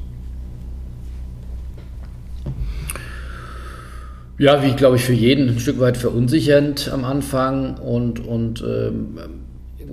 Ja, 4.38 4.64
wie 4.64 4.72
glaube 4.74 4.96
ich 4.96 5.04
für 5.04 5.14
jeden 5.14 5.50
ein 5.50 5.60
Stück 5.60 5.80
weit 5.80 5.98
verunsichernd 5.98 6.90
am 6.94 7.04
Anfang 7.04 7.78
und, 7.78 8.26
und 8.26 8.62
ähm, 8.62 9.18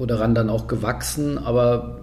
daran 0.07 0.35
dann 0.35 0.51
auch 0.51 0.67
gewachsen, 0.67 1.39
aber 1.39 2.01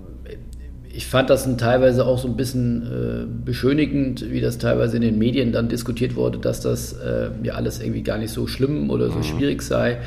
ich 0.95 1.07
fand 1.07 1.29
das 1.31 1.49
teilweise 1.57 2.05
auch 2.05 2.19
so 2.19 2.27
ein 2.27 2.37
bisschen 2.37 2.83
äh, 2.83 3.45
beschönigend, 3.45 4.29
wie 4.29 4.41
das 4.41 4.59
teilweise 4.59 4.95
in 4.97 5.01
den 5.01 5.17
Medien 5.17 5.51
dann 5.51 5.67
diskutiert 5.67 6.15
wurde, 6.15 6.37
dass 6.37 6.61
das 6.61 6.93
äh, 6.93 7.31
ja 7.41 7.55
alles 7.55 7.81
irgendwie 7.81 8.03
gar 8.03 8.19
nicht 8.19 8.31
so 8.31 8.45
schlimm 8.45 8.91
oder 8.91 9.09
so 9.09 9.17
mhm. 9.17 9.23
schwierig 9.23 9.63
sei. 9.63 9.97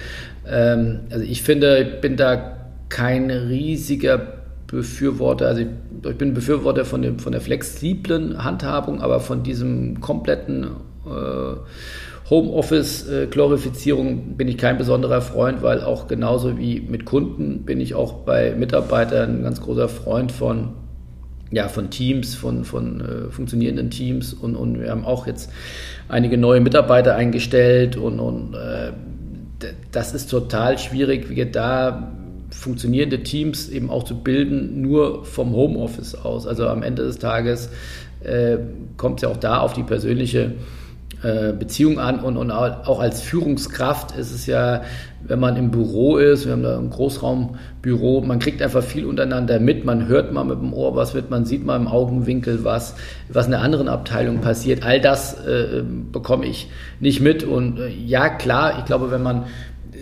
Ähm, 0.48 1.00
also 1.10 1.24
ich 1.24 1.42
finde, 1.42 1.78
ich 1.82 2.00
bin 2.00 2.16
da 2.16 2.56
kein 2.88 3.30
riesiger 3.30 4.34
Befürworter, 4.68 5.48
also 5.48 5.62
ich, 5.62 5.68
ich 6.08 6.18
bin 6.18 6.34
Befürworter 6.34 6.84
von, 6.84 7.02
dem, 7.02 7.18
von 7.18 7.32
der 7.32 7.40
flexiblen 7.40 8.44
Handhabung, 8.44 9.00
aber 9.00 9.18
von 9.18 9.42
diesem 9.42 10.00
kompletten 10.00 10.68
äh, 11.04 11.56
Homeoffice-Glorifizierung 12.28 14.36
bin 14.36 14.48
ich 14.48 14.58
kein 14.58 14.78
besonderer 14.78 15.20
Freund, 15.20 15.62
weil 15.62 15.80
auch 15.82 16.08
genauso 16.08 16.58
wie 16.58 16.80
mit 16.80 17.04
Kunden 17.04 17.64
bin 17.64 17.80
ich 17.80 17.94
auch 17.94 18.24
bei 18.24 18.52
Mitarbeitern 18.52 19.38
ein 19.38 19.42
ganz 19.44 19.60
großer 19.60 19.88
Freund 19.88 20.32
von, 20.32 20.70
ja, 21.52 21.68
von 21.68 21.90
Teams, 21.90 22.34
von, 22.34 22.64
von 22.64 23.00
äh, 23.00 23.30
funktionierenden 23.30 23.90
Teams 23.90 24.34
und, 24.34 24.56
und 24.56 24.80
wir 24.80 24.90
haben 24.90 25.04
auch 25.04 25.28
jetzt 25.28 25.52
einige 26.08 26.36
neue 26.36 26.60
Mitarbeiter 26.60 27.14
eingestellt 27.14 27.96
und, 27.96 28.18
und 28.18 28.54
äh, 28.54 28.90
das 29.92 30.12
ist 30.12 30.28
total 30.28 30.78
schwierig, 30.78 31.30
wie 31.30 31.46
da 31.46 32.12
funktionierende 32.50 33.22
Teams 33.22 33.68
eben 33.68 33.88
auch 33.88 34.02
zu 34.02 34.22
bilden, 34.22 34.82
nur 34.82 35.24
vom 35.24 35.52
Homeoffice 35.52 36.16
aus. 36.16 36.46
Also 36.46 36.68
am 36.68 36.82
Ende 36.82 37.04
des 37.04 37.18
Tages 37.18 37.70
äh, 38.24 38.58
kommt 38.96 39.18
es 39.18 39.22
ja 39.22 39.28
auch 39.28 39.36
da 39.36 39.60
auf 39.60 39.74
die 39.74 39.84
persönliche 39.84 40.54
Beziehung 41.22 41.98
an 41.98 42.20
und, 42.20 42.36
und 42.36 42.50
auch 42.50 43.00
als 43.00 43.22
Führungskraft 43.22 44.16
ist 44.16 44.32
es 44.32 44.46
ja, 44.46 44.82
wenn 45.28 45.40
man 45.40 45.56
im 45.56 45.70
Büro 45.70 46.18
ist, 46.18 46.44
wir 46.44 46.52
haben 46.52 46.62
da 46.62 46.78
ein 46.78 46.90
Großraumbüro, 46.90 48.20
man 48.20 48.38
kriegt 48.38 48.62
einfach 48.62 48.82
viel 48.82 49.06
untereinander 49.06 49.58
mit, 49.58 49.84
man 49.84 50.06
hört 50.06 50.32
mal 50.32 50.44
mit 50.44 50.60
dem 50.60 50.72
Ohr 50.72 50.94
was 50.94 51.14
mit, 51.14 51.30
man 51.30 51.44
sieht 51.44 51.64
mal 51.64 51.76
im 51.76 51.88
Augenwinkel 51.88 52.64
was, 52.64 52.94
was 53.28 53.46
in 53.46 53.52
der 53.52 53.62
anderen 53.62 53.88
Abteilung 53.88 54.40
passiert. 54.40 54.84
All 54.84 55.00
das 55.00 55.34
äh, 55.46 55.82
bekomme 56.12 56.46
ich 56.46 56.68
nicht 57.00 57.20
mit 57.20 57.44
und 57.44 57.78
äh, 57.78 57.88
ja, 57.88 58.28
klar, 58.28 58.78
ich 58.78 58.84
glaube, 58.84 59.10
wenn 59.10 59.22
man 59.22 59.44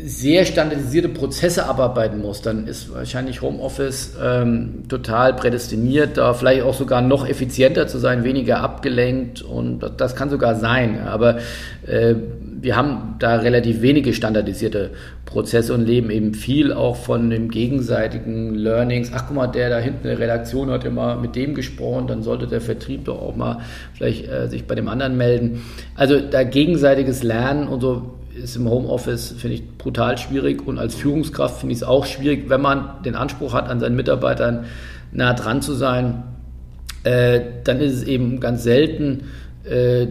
sehr 0.07 0.45
standardisierte 0.45 1.09
Prozesse 1.09 1.67
abarbeiten 1.67 2.21
muss, 2.21 2.43
dann 2.43 2.67
ist 2.67 2.93
wahrscheinlich 2.93 3.41
Homeoffice 3.41 4.15
ähm, 4.23 4.85
total 4.89 5.33
prädestiniert, 5.33 6.19
da 6.19 6.35
vielleicht 6.35 6.63
auch 6.63 6.75
sogar 6.75 7.01
noch 7.01 7.27
effizienter 7.27 7.87
zu 7.87 7.99
sein, 7.99 8.23
weniger 8.23 8.61
abgelenkt 8.61 9.41
und 9.41 9.79
das, 9.81 9.93
das 9.97 10.17
kann 10.17 10.29
sogar 10.29 10.57
sein. 10.57 11.01
Aber 11.01 11.39
äh, 11.87 12.17
wir 12.61 12.77
haben 12.77 13.17
da 13.19 13.37
relativ 13.37 13.81
wenige 13.81 14.13
standardisierte 14.13 14.91
Prozesse 15.25 15.73
und 15.73 15.87
leben 15.87 16.11
eben 16.11 16.35
viel 16.35 16.73
auch 16.73 16.97
von 16.97 17.31
dem 17.31 17.51
gegenseitigen 17.51 18.55
Learnings. 18.55 19.11
Ach 19.15 19.25
guck 19.27 19.37
mal, 19.37 19.47
der 19.47 19.71
da 19.71 19.79
hinten 19.79 20.03
in 20.03 20.11
der 20.11 20.19
Redaktion 20.19 20.71
hat 20.71 20.85
immer 20.85 21.17
mit 21.17 21.35
dem 21.35 21.55
gesprochen, 21.55 22.09
dann 22.09 22.23
sollte 22.23 22.47
der 22.47 22.61
Vertrieb 22.61 23.07
doch 23.07 23.23
auch 23.23 23.37
mal 23.37 23.61
vielleicht 23.95 24.29
äh, 24.29 24.49
sich 24.49 24.67
bei 24.67 24.75
dem 24.75 24.89
anderen 24.89 25.17
melden. 25.17 25.63
Also 25.95 26.21
da 26.21 26.43
gegenseitiges 26.43 27.23
Lernen 27.23 27.69
und 27.69 27.81
so 27.81 28.19
ist 28.45 28.57
im 28.57 28.69
Homeoffice, 28.69 29.35
finde 29.37 29.57
ich, 29.57 29.79
brutal 29.79 30.19
schwierig 30.19 30.67
und 30.67 30.79
als 30.79 30.95
Führungskraft 30.95 31.61
finde 31.61 31.73
ich 31.73 31.79
es 31.81 31.85
auch 31.85 32.05
schwierig, 32.05 32.49
wenn 32.49 32.61
man 32.61 33.03
den 33.05 33.15
Anspruch 33.15 33.55
hat, 33.55 33.69
an 33.69 33.81
seinen 33.81 33.97
Mitarbeitern 33.97 34.67
nah 35.13 35.33
dran 35.33 35.63
zu 35.63 35.73
sein, 35.73 36.23
äh, 37.05 37.41
dann 37.65 37.81
ist 37.81 37.93
es 37.93 38.03
eben 38.05 38.41
ganz 38.41 38.63
selten 38.63 39.25
äh, 39.65 40.07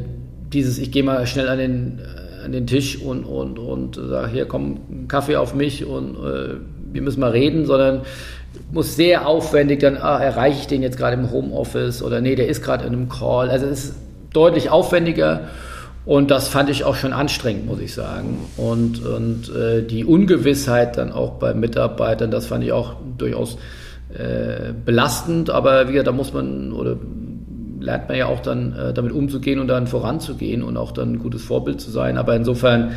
dieses, 0.52 0.80
ich 0.80 0.92
gehe 0.92 1.04
mal 1.04 1.26
schnell 1.28 1.48
an 1.48 1.58
den, 1.58 2.02
an 2.44 2.52
den 2.52 2.68
Tisch 2.68 3.00
und, 3.00 3.24
und, 3.24 3.60
und 3.60 3.96
sage, 3.96 4.32
hier 4.32 4.46
komm, 4.46 5.08
Kaffee 5.08 5.36
auf 5.36 5.54
mich 5.54 5.86
und 5.86 6.16
äh, 6.16 6.56
wir 6.92 7.02
müssen 7.02 7.20
mal 7.20 7.32
reden, 7.32 7.66
sondern 7.66 8.02
muss 8.72 8.96
sehr 8.96 9.28
aufwendig 9.28 9.80
dann, 9.80 9.98
ah, 9.98 10.20
erreiche 10.20 10.60
ich 10.60 10.68
den 10.68 10.82
jetzt 10.82 10.98
gerade 10.98 11.16
im 11.16 11.32
Homeoffice 11.32 12.04
oder 12.04 12.22
nee, 12.22 12.36
der 12.36 12.48
ist 12.48 12.64
gerade 12.64 12.86
in 12.86 12.94
einem 12.94 13.10
Call. 13.10 13.50
Also 13.50 13.66
es 13.68 13.86
ist 13.86 13.96
deutlich 14.32 14.70
aufwendiger 14.70 15.50
und 16.06 16.32
das 16.32 16.50
fand 16.50 16.70
ich 16.70 16.84
auch 16.84 16.96
schon 16.96 17.14
anstrengend, 17.14 17.66
muss 17.66 17.80
ich 17.80 17.94
sagen. 17.94 18.38
Und, 18.58 19.06
und 19.06 19.54
äh, 19.56 19.84
die 19.84 20.04
Ungewissheit 20.04 20.98
dann 20.98 21.12
auch 21.14 21.34
bei 21.34 21.54
Mitarbeitern, 21.54 22.30
das 22.30 22.48
fand 22.48 22.64
ich 22.64 22.74
auch 22.74 22.96
durchaus 23.18 23.58
äh, 24.14 24.74
belastend. 24.86 25.50
Aber 25.50 25.88
wie 25.88 25.94
gesagt, 25.94 26.08
da 26.08 26.12
muss 26.12 26.34
man 26.34 26.74
oder 26.74 26.98
lernt 27.80 28.10
man 28.10 28.18
ja 28.18 28.26
auch 28.26 28.42
dann 28.42 28.76
äh, 28.76 28.94
damit 28.94 29.14
umzugehen 29.14 29.60
und 29.60 29.68
dann 29.68 29.88
voranzugehen 29.88 30.62
und 30.62 30.76
auch 30.76 30.92
dann 30.92 31.14
ein 31.14 31.20
gutes 31.20 31.42
Vorbild 31.42 31.80
zu 31.80 31.90
sein. 31.90 32.18
Aber 32.18 32.36
insofern 32.36 32.92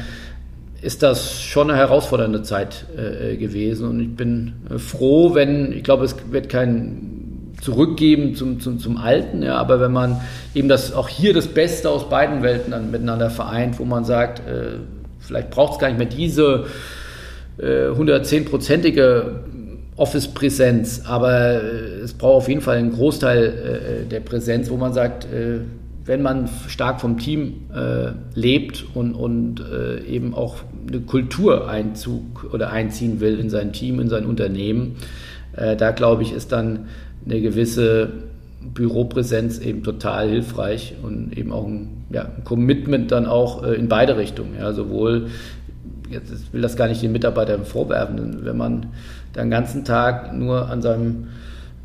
ist 0.82 1.02
das 1.02 1.42
schon 1.42 1.70
eine 1.70 1.78
herausfordernde 1.78 2.42
Zeit 2.42 2.86
äh, 2.96 3.36
gewesen. 3.36 3.88
Und 3.88 4.00
ich 4.00 4.16
bin 4.16 4.54
äh, 4.68 4.78
froh, 4.78 5.34
wenn, 5.34 5.72
ich 5.72 5.84
glaube, 5.84 6.04
es 6.04 6.16
wird 6.30 6.48
kein 6.48 7.15
zurückgeben 7.60 8.34
zum, 8.34 8.60
zum, 8.60 8.78
zum 8.78 8.96
Alten. 8.96 9.42
Ja, 9.42 9.56
aber 9.56 9.80
wenn 9.80 9.92
man 9.92 10.20
eben 10.54 10.68
das 10.68 10.92
auch 10.92 11.08
hier 11.08 11.34
das 11.34 11.48
Beste 11.48 11.90
aus 11.90 12.08
beiden 12.08 12.42
Welten 12.42 12.70
dann 12.70 12.90
miteinander 12.90 13.30
vereint, 13.30 13.78
wo 13.78 13.84
man 13.84 14.04
sagt, 14.04 14.40
äh, 14.40 14.78
vielleicht 15.18 15.50
braucht 15.50 15.74
es 15.74 15.78
gar 15.78 15.88
nicht 15.88 15.98
mehr 15.98 16.06
diese 16.06 16.66
äh, 17.58 17.88
110-prozentige 17.88 19.40
Office-Präsenz, 19.96 21.02
aber 21.06 21.62
äh, 21.62 22.00
es 22.04 22.12
braucht 22.12 22.36
auf 22.36 22.48
jeden 22.48 22.60
Fall 22.60 22.76
einen 22.76 22.92
Großteil 22.92 24.04
äh, 24.04 24.08
der 24.08 24.20
Präsenz, 24.20 24.70
wo 24.70 24.76
man 24.76 24.92
sagt, 24.92 25.24
äh, 25.24 25.60
wenn 26.04 26.22
man 26.22 26.48
stark 26.68 27.00
vom 27.00 27.18
Team 27.18 27.62
äh, 27.74 28.12
lebt 28.38 28.84
und, 28.94 29.14
und 29.14 29.60
eben 30.08 30.34
auch 30.34 30.58
eine 30.86 31.00
Kultureinzug 31.00 32.54
oder 32.54 32.70
einziehen 32.70 33.18
will 33.18 33.40
in 33.40 33.50
sein 33.50 33.72
Team, 33.72 33.98
in 33.98 34.08
sein 34.08 34.24
Unternehmen, 34.24 34.98
da 35.52 35.90
glaube 35.90 36.22
ich, 36.22 36.32
ist 36.32 36.52
dann 36.52 36.86
eine 37.26 37.40
gewisse 37.40 38.12
Büropräsenz 38.74 39.58
eben 39.58 39.82
total 39.82 40.28
hilfreich 40.28 40.94
und 41.02 41.36
eben 41.36 41.52
auch 41.52 41.66
ein, 41.66 42.04
ja, 42.10 42.22
ein 42.36 42.44
Commitment 42.44 43.12
dann 43.12 43.26
auch 43.26 43.62
äh, 43.62 43.74
in 43.74 43.88
beide 43.88 44.16
Richtungen. 44.16 44.54
Ja, 44.58 44.72
sowohl, 44.72 45.28
jetzt 46.10 46.52
will 46.52 46.62
das 46.62 46.76
gar 46.76 46.88
nicht 46.88 47.02
den 47.02 47.12
Mitarbeitern 47.12 47.64
vorwerfen, 47.64 48.44
wenn 48.44 48.56
man 48.56 48.86
den 49.34 49.50
ganzen 49.50 49.84
Tag 49.84 50.34
nur 50.34 50.68
an 50.68 50.82
seinem 50.82 51.28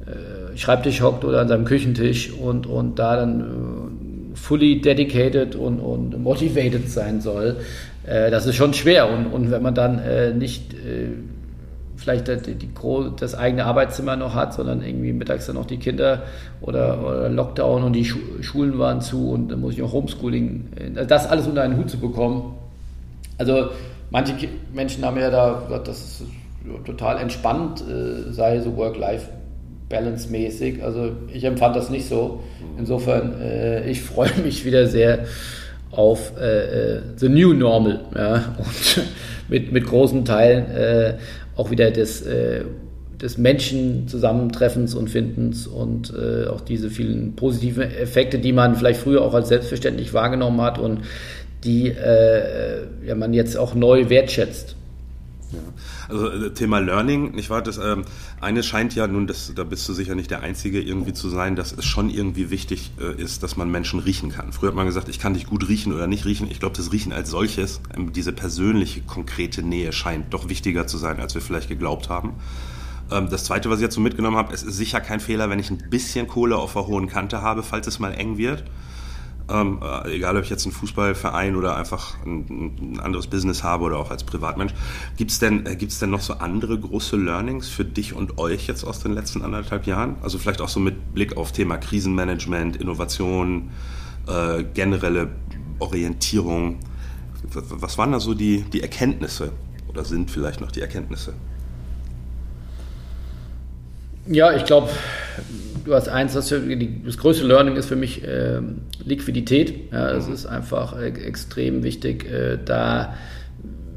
äh, 0.05 0.57
Schreibtisch 0.57 1.01
hockt 1.01 1.23
oder 1.23 1.41
an 1.41 1.47
seinem 1.47 1.65
Küchentisch 1.65 2.31
und, 2.31 2.65
und 2.65 2.99
da 2.99 3.15
dann 3.15 3.41
äh, 3.41 4.35
fully 4.35 4.81
dedicated 4.81 5.55
und, 5.55 5.79
und 5.79 6.21
motivated 6.21 6.89
sein 6.89 7.21
soll, 7.21 7.57
äh, 8.05 8.31
das 8.31 8.45
ist 8.45 8.55
schon 8.55 8.73
schwer. 8.73 9.09
Und, 9.09 9.27
und 9.27 9.51
wenn 9.51 9.61
man 9.61 9.75
dann 9.75 9.99
äh, 9.99 10.33
nicht 10.33 10.73
äh, 10.73 11.09
vielleicht 12.01 12.27
die, 12.47 12.55
die, 12.55 12.69
das 13.19 13.35
eigene 13.35 13.65
Arbeitszimmer 13.65 14.15
noch 14.15 14.33
hat, 14.33 14.55
sondern 14.55 14.83
irgendwie 14.83 15.13
mittags 15.13 15.45
dann 15.45 15.53
noch 15.55 15.65
die 15.65 15.77
Kinder 15.77 16.23
oder, 16.59 16.99
oder 17.05 17.29
Lockdown 17.29 17.83
und 17.83 17.93
die 17.93 18.05
Schulen 18.05 18.79
waren 18.79 19.01
zu 19.01 19.29
und 19.29 19.49
dann 19.49 19.61
muss 19.61 19.75
ich 19.75 19.83
auch 19.83 19.93
Homeschooling, 19.93 20.69
äh, 20.75 21.05
das 21.05 21.27
alles 21.27 21.45
unter 21.47 21.61
einen 21.61 21.77
Hut 21.77 21.91
zu 21.91 21.99
bekommen. 21.99 22.55
Also 23.37 23.69
manche 24.09 24.33
Menschen 24.73 25.05
haben 25.05 25.19
ja 25.19 25.29
da 25.29 25.61
gesagt, 25.67 25.87
das 25.87 26.01
ist 26.01 26.23
total 26.85 27.19
entspannt, 27.19 27.83
äh, 27.87 28.31
sei 28.31 28.59
so 28.61 28.75
Work-Life-Balance-mäßig. 28.77 30.83
Also 30.83 31.11
ich 31.31 31.43
empfand 31.43 31.75
das 31.75 31.91
nicht 31.91 32.07
so. 32.07 32.41
Insofern, 32.77 33.39
äh, 33.39 33.87
ich 33.89 34.01
freue 34.01 34.31
mich 34.43 34.65
wieder 34.65 34.87
sehr 34.87 35.25
auf 35.91 36.33
äh, 36.39 36.95
äh, 36.95 37.01
The 37.17 37.29
New 37.29 37.53
Normal 37.53 37.99
ja, 38.15 38.35
und 38.57 39.03
mit, 39.49 39.71
mit 39.71 39.85
großen 39.85 40.25
Teilen 40.25 40.65
auch 41.61 41.69
wieder 41.69 41.91
des, 41.91 42.23
äh, 42.23 42.63
des 43.21 43.37
Menschen 43.37 44.07
und 44.95 45.09
Findens 45.11 45.67
und 45.67 46.11
äh, 46.11 46.47
auch 46.47 46.61
diese 46.61 46.89
vielen 46.89 47.35
positiven 47.35 47.83
Effekte, 47.83 48.39
die 48.39 48.51
man 48.51 48.75
vielleicht 48.75 48.99
früher 48.99 49.21
auch 49.21 49.35
als 49.35 49.49
selbstverständlich 49.49 50.11
wahrgenommen 50.13 50.59
hat 50.61 50.79
und 50.79 51.01
die 51.63 51.89
äh, 51.89 52.87
ja, 53.05 53.13
man 53.13 53.33
jetzt 53.33 53.55
auch 53.57 53.75
neu 53.75 54.09
wertschätzt. 54.09 54.75
Ja. 55.51 55.59
Also 56.11 56.29
äh, 56.29 56.53
Thema 56.53 56.79
Learning, 56.79 57.31
nicht 57.31 57.49
wahr? 57.49 57.61
Das 57.61 57.77
ähm, 57.77 58.03
eine 58.41 58.63
scheint 58.63 58.93
ja 58.95 59.07
nun, 59.07 59.27
das, 59.27 59.53
da 59.55 59.63
bist 59.63 59.87
du 59.87 59.93
sicher 59.93 60.13
nicht 60.13 60.29
der 60.29 60.41
Einzige 60.41 60.81
irgendwie 60.81 61.13
zu 61.13 61.29
sein, 61.29 61.55
dass 61.55 61.71
es 61.71 61.85
schon 61.85 62.09
irgendwie 62.09 62.51
wichtig 62.51 62.91
äh, 62.99 63.19
ist, 63.19 63.43
dass 63.43 63.55
man 63.55 63.71
Menschen 63.71 63.99
riechen 63.99 64.29
kann. 64.29 64.51
Früher 64.51 64.69
hat 64.69 64.75
man 64.75 64.85
gesagt, 64.85 65.07
ich 65.07 65.19
kann 65.19 65.33
dich 65.33 65.47
gut 65.47 65.67
riechen 65.69 65.93
oder 65.93 66.07
nicht 66.07 66.25
riechen. 66.25 66.51
Ich 66.51 66.59
glaube, 66.59 66.75
das 66.75 66.91
Riechen 66.91 67.13
als 67.13 67.29
solches, 67.29 67.79
ähm, 67.95 68.11
diese 68.11 68.33
persönliche, 68.33 69.01
konkrete 69.01 69.63
Nähe 69.63 69.93
scheint 69.93 70.33
doch 70.33 70.49
wichtiger 70.49 70.85
zu 70.85 70.97
sein, 70.97 71.19
als 71.19 71.33
wir 71.33 71.41
vielleicht 71.41 71.69
geglaubt 71.69 72.09
haben. 72.09 72.33
Ähm, 73.09 73.29
das 73.29 73.45
zweite, 73.45 73.69
was 73.69 73.79
ich 73.81 73.91
so 73.91 74.01
mitgenommen 74.01 74.37
habe, 74.37 74.53
es 74.53 74.63
ist 74.63 74.75
sicher 74.75 74.99
kein 74.99 75.21
Fehler, 75.21 75.49
wenn 75.49 75.59
ich 75.59 75.69
ein 75.69 75.89
bisschen 75.89 76.27
Kohle 76.27 76.57
auf 76.57 76.73
der 76.73 76.87
hohen 76.87 77.07
Kante 77.07 77.41
habe, 77.41 77.63
falls 77.63 77.87
es 77.87 77.99
mal 77.99 78.13
eng 78.13 78.37
wird. 78.37 78.63
Ähm, 79.51 79.79
äh, 79.81 80.15
egal, 80.15 80.37
ob 80.37 80.43
ich 80.43 80.49
jetzt 80.49 80.65
einen 80.65 80.73
Fußballverein 80.73 81.55
oder 81.55 81.75
einfach 81.75 82.15
ein, 82.25 82.95
ein 82.95 82.99
anderes 82.99 83.27
Business 83.27 83.63
habe 83.63 83.83
oder 83.83 83.97
auch 83.97 84.09
als 84.09 84.23
Privatmensch. 84.23 84.73
Gibt 85.17 85.31
es 85.31 85.39
denn, 85.39 85.65
äh, 85.65 85.75
denn 85.75 86.09
noch 86.09 86.21
so 86.21 86.35
andere 86.35 86.79
große 86.79 87.17
Learnings 87.17 87.67
für 87.67 87.83
dich 87.83 88.13
und 88.13 88.37
euch 88.37 88.67
jetzt 88.67 88.83
aus 88.85 88.99
den 88.99 89.13
letzten 89.13 89.41
anderthalb 89.41 89.87
Jahren? 89.87 90.15
Also 90.21 90.37
vielleicht 90.37 90.61
auch 90.61 90.69
so 90.69 90.79
mit 90.79 91.13
Blick 91.13 91.35
auf 91.35 91.51
Thema 91.51 91.77
Krisenmanagement, 91.77 92.77
Innovation, 92.77 93.71
äh, 94.27 94.63
generelle 94.73 95.31
Orientierung. 95.79 96.79
Was 97.53 97.97
waren 97.97 98.13
da 98.13 98.19
so 98.19 98.33
die, 98.33 98.61
die 98.61 98.81
Erkenntnisse 98.81 99.51
oder 99.89 100.05
sind 100.05 100.31
vielleicht 100.31 100.61
noch 100.61 100.71
die 100.71 100.81
Erkenntnisse? 100.81 101.33
Ja, 104.27 104.53
ich 104.55 104.65
glaube, 104.65 104.89
du 105.85 105.93
hast 105.93 106.09
eins, 106.09 106.33
das, 106.33 106.49
die, 106.49 107.03
das 107.05 107.17
größte 107.17 107.45
Learning 107.45 107.75
ist 107.75 107.87
für 107.87 107.95
mich 107.95 108.23
äh, 108.23 108.59
Liquidität. 109.03 109.91
Ja, 109.91 110.11
es 110.11 110.27
mhm. 110.27 110.33
ist 110.33 110.45
einfach 110.45 110.97
äh, 110.97 111.09
extrem 111.09 111.83
wichtig, 111.83 112.25
äh, 112.31 112.57
da 112.63 113.13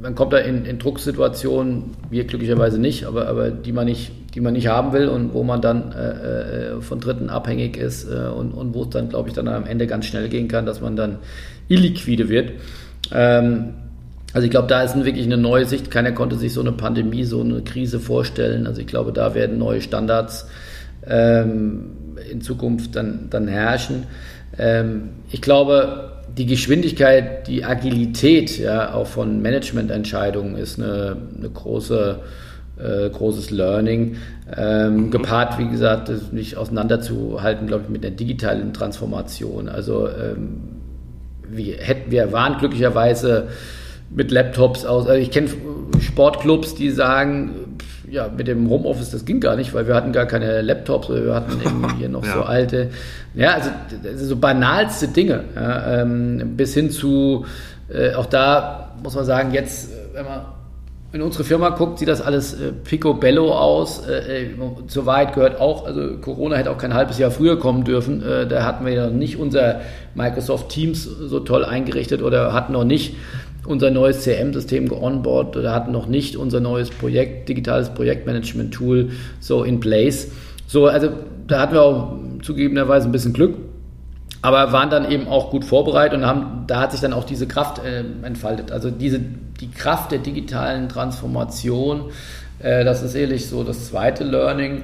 man 0.01 0.13
kommt 0.13 0.33
da 0.33 0.37
in, 0.37 0.65
in 0.65 0.77
Drucksituationen, 0.77 1.95
wir 2.09 2.25
glücklicherweise 2.25 2.79
nicht, 2.79 3.05
aber, 3.05 3.27
aber 3.27 3.49
die, 3.49 3.71
man 3.71 3.85
nicht, 3.85 4.11
die 4.35 4.41
man 4.41 4.53
nicht 4.53 4.67
haben 4.67 4.93
will 4.93 5.07
und 5.07 5.33
wo 5.33 5.43
man 5.43 5.61
dann 5.61 5.91
äh, 5.93 6.73
äh, 6.73 6.81
von 6.81 6.99
Dritten 6.99 7.29
abhängig 7.29 7.75
ist 7.75 8.07
äh, 8.07 8.27
und, 8.27 8.51
und 8.51 8.75
wo 8.75 8.83
es 8.83 8.89
dann, 8.89 9.09
glaube 9.09 9.29
ich, 9.29 9.35
dann 9.35 9.47
am 9.47 9.65
Ende 9.65 9.87
ganz 9.87 10.05
schnell 10.05 10.29
gehen 10.29 10.47
kann, 10.47 10.65
dass 10.65 10.79
man 10.79 10.95
dann 10.95 11.17
illiquide 11.69 12.29
wird. 12.29 12.51
Ähm, 13.11 13.73
also 14.33 14.45
ich 14.45 14.51
glaube, 14.51 14.67
da 14.67 14.83
ist 14.83 14.95
wirklich 14.95 15.25
eine 15.25 15.37
neue 15.37 15.65
Sicht. 15.65 15.89
Keiner 15.89 16.11
konnte 16.11 16.35
sich 16.35 16.53
so 16.53 16.61
eine 16.61 16.73
Pandemie, 16.73 17.23
so 17.23 17.41
eine 17.41 17.61
Krise 17.61 17.99
vorstellen. 17.99 18.67
Also 18.67 18.81
ich 18.81 18.87
glaube, 18.87 19.13
da 19.13 19.33
werden 19.33 19.57
neue 19.57 19.81
Standards 19.81 20.47
ähm, 21.07 21.91
in 22.31 22.41
Zukunft 22.41 22.95
dann, 22.95 23.27
dann 23.29 23.47
herrschen. 23.47 24.05
Ähm, 24.57 25.09
ich 25.31 25.41
glaube, 25.41 26.11
die 26.37 26.45
Geschwindigkeit, 26.45 27.47
die 27.47 27.63
Agilität 27.63 28.57
ja, 28.57 28.93
auch 28.93 29.07
von 29.07 29.41
Managemententscheidungen 29.41 30.57
ist 30.57 30.79
eine, 30.79 31.17
eine 31.37 31.49
große, 31.49 32.19
äh, 32.77 33.09
großes 33.09 33.51
Learning. 33.51 34.17
Ähm, 34.55 34.95
mhm. 34.95 35.11
Gepaart, 35.11 35.57
wie 35.59 35.69
gesagt, 35.69 36.11
nicht 36.33 36.57
auseinanderzuhalten, 36.57 37.67
glaube 37.67 37.83
ich, 37.85 37.89
mit 37.89 38.03
der 38.03 38.11
digitalen 38.11 38.73
Transformation. 38.73 39.69
Also 39.69 40.07
ähm, 40.07 40.61
wir, 41.49 41.77
hätten, 41.77 42.11
wir 42.11 42.31
waren 42.31 42.57
glücklicherweise 42.57 43.47
mit 44.09 44.31
Laptops 44.31 44.85
aus. 44.85 45.07
Also 45.07 45.19
ich 45.19 45.31
kenne 45.31 45.49
Sportclubs, 45.99 46.75
die 46.75 46.91
sagen, 46.91 47.51
ja, 48.09 48.29
mit 48.35 48.47
dem 48.47 48.69
Homeoffice, 48.69 49.11
das 49.11 49.25
ging 49.25 49.39
gar 49.39 49.55
nicht, 49.55 49.73
weil 49.73 49.87
wir 49.87 49.95
hatten 49.95 50.11
gar 50.11 50.25
keine 50.25 50.61
Laptops, 50.61 51.09
oder 51.09 51.25
wir 51.25 51.35
hatten 51.35 51.59
irgendwie 51.63 51.95
hier 51.97 52.09
noch 52.09 52.25
ja. 52.25 52.33
so 52.33 52.41
alte, 52.43 52.89
ja, 53.33 53.53
also 53.53 53.69
so 54.25 54.35
banalste 54.35 55.07
Dinge, 55.07 55.43
ja, 55.55 56.01
ähm, 56.01 56.55
bis 56.55 56.73
hin 56.73 56.91
zu, 56.91 57.45
äh, 57.89 58.13
auch 58.13 58.25
da 58.25 58.93
muss 59.03 59.15
man 59.15 59.25
sagen, 59.25 59.53
jetzt, 59.53 59.91
äh, 59.91 60.15
wenn 60.15 60.25
man 60.25 60.41
in 61.15 61.21
unsere 61.21 61.45
Firma 61.45 61.69
guckt, 61.69 61.99
sieht 61.99 62.09
das 62.09 62.21
alles 62.21 62.53
äh, 62.53 62.73
picobello 62.73 63.53
aus. 63.53 64.05
Äh, 64.05 64.43
äh, 64.43 64.49
zur 64.87 65.05
Wahrheit 65.05 65.33
gehört 65.33 65.61
auch, 65.61 65.85
also 65.85 66.17
Corona 66.17 66.57
hätte 66.57 66.69
auch 66.71 66.77
kein 66.77 66.93
halbes 66.93 67.17
Jahr 67.17 67.31
früher 67.31 67.57
kommen 67.57 67.85
dürfen. 67.85 68.21
Äh, 68.21 68.47
da 68.47 68.65
hatten 68.65 68.85
wir 68.85 68.93
ja 68.93 69.05
noch 69.07 69.13
nicht 69.13 69.37
unser 69.37 69.79
Microsoft 70.13 70.69
Teams 70.69 71.03
so 71.03 71.39
toll 71.39 71.63
eingerichtet 71.63 72.21
oder 72.21 72.51
hatten 72.51 72.73
noch 72.73 72.83
nicht 72.83 73.15
unser 73.65 73.91
neues 73.91 74.21
CM-System 74.21 74.87
geonboard 74.87 75.57
oder 75.57 75.73
hatten 75.73 75.91
noch 75.91 76.07
nicht 76.07 76.35
unser 76.35 76.59
neues 76.59 76.89
Projekt, 76.89 77.49
digitales 77.49 77.89
Projektmanagement-Tool 77.89 79.09
so 79.39 79.63
in 79.63 79.79
place. 79.79 80.31
So, 80.67 80.87
also 80.87 81.09
da 81.47 81.59
hatten 81.59 81.73
wir 81.73 81.81
auch 81.81 82.17
zugegebenerweise 82.41 83.07
ein 83.07 83.11
bisschen 83.11 83.33
Glück, 83.33 83.55
aber 84.41 84.71
waren 84.71 84.89
dann 84.89 85.09
eben 85.09 85.27
auch 85.27 85.51
gut 85.51 85.65
vorbereitet 85.65 86.19
und 86.19 86.25
haben, 86.25 86.65
da 86.67 86.81
hat 86.81 86.91
sich 86.91 87.01
dann 87.01 87.13
auch 87.13 87.23
diese 87.23 87.47
Kraft 87.47 87.81
äh, 87.83 88.03
entfaltet. 88.25 88.71
Also 88.71 88.91
diese, 88.91 89.19
die 89.19 89.71
Kraft 89.71 90.11
der 90.11 90.19
digitalen 90.19 90.89
Transformation, 90.89 92.11
äh, 92.59 92.83
das 92.83 93.03
ist 93.03 93.15
ehrlich 93.15 93.47
so 93.47 93.63
das 93.63 93.87
zweite 93.87 94.23
Learning 94.23 94.83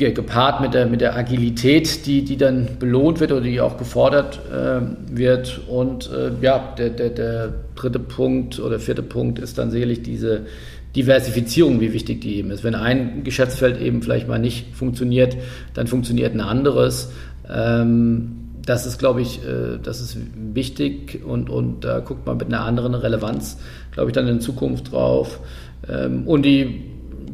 gepaart 0.00 0.60
mit 0.60 0.74
der, 0.74 0.86
mit 0.86 1.00
der 1.00 1.16
Agilität, 1.16 2.06
die, 2.06 2.24
die 2.24 2.36
dann 2.36 2.78
belohnt 2.78 3.20
wird 3.20 3.32
oder 3.32 3.42
die 3.42 3.60
auch 3.60 3.76
gefordert 3.76 4.40
äh, 4.50 4.80
wird. 5.14 5.60
Und 5.68 6.10
äh, 6.10 6.32
ja, 6.40 6.74
der, 6.76 6.90
der, 6.90 7.10
der 7.10 7.54
dritte 7.76 7.98
Punkt 7.98 8.58
oder 8.58 8.78
vierte 8.78 9.02
Punkt 9.02 9.38
ist 9.38 9.58
dann 9.58 9.70
sicherlich 9.70 10.02
diese 10.02 10.46
Diversifizierung, 10.96 11.80
wie 11.80 11.92
wichtig 11.92 12.20
die 12.20 12.36
eben 12.36 12.50
ist. 12.50 12.64
Wenn 12.64 12.74
ein 12.74 13.22
Geschäftsfeld 13.22 13.80
eben 13.80 14.02
vielleicht 14.02 14.26
mal 14.26 14.38
nicht 14.38 14.74
funktioniert, 14.74 15.36
dann 15.74 15.86
funktioniert 15.86 16.34
ein 16.34 16.40
anderes. 16.40 17.12
Ähm, 17.48 18.36
das 18.64 18.86
ist, 18.86 18.98
glaube 18.98 19.20
ich, 19.20 19.44
äh, 19.44 19.78
das 19.82 20.00
ist 20.00 20.16
wichtig 20.54 21.20
und, 21.24 21.48
und 21.48 21.84
da 21.84 22.00
guckt 22.00 22.26
man 22.26 22.36
mit 22.36 22.48
einer 22.48 22.64
anderen 22.64 22.94
Relevanz, 22.94 23.58
glaube 23.92 24.10
ich, 24.10 24.14
dann 24.14 24.26
in 24.26 24.40
Zukunft 24.40 24.92
drauf. 24.92 25.40
Ähm, 25.88 26.26
und 26.26 26.42
die 26.42 26.82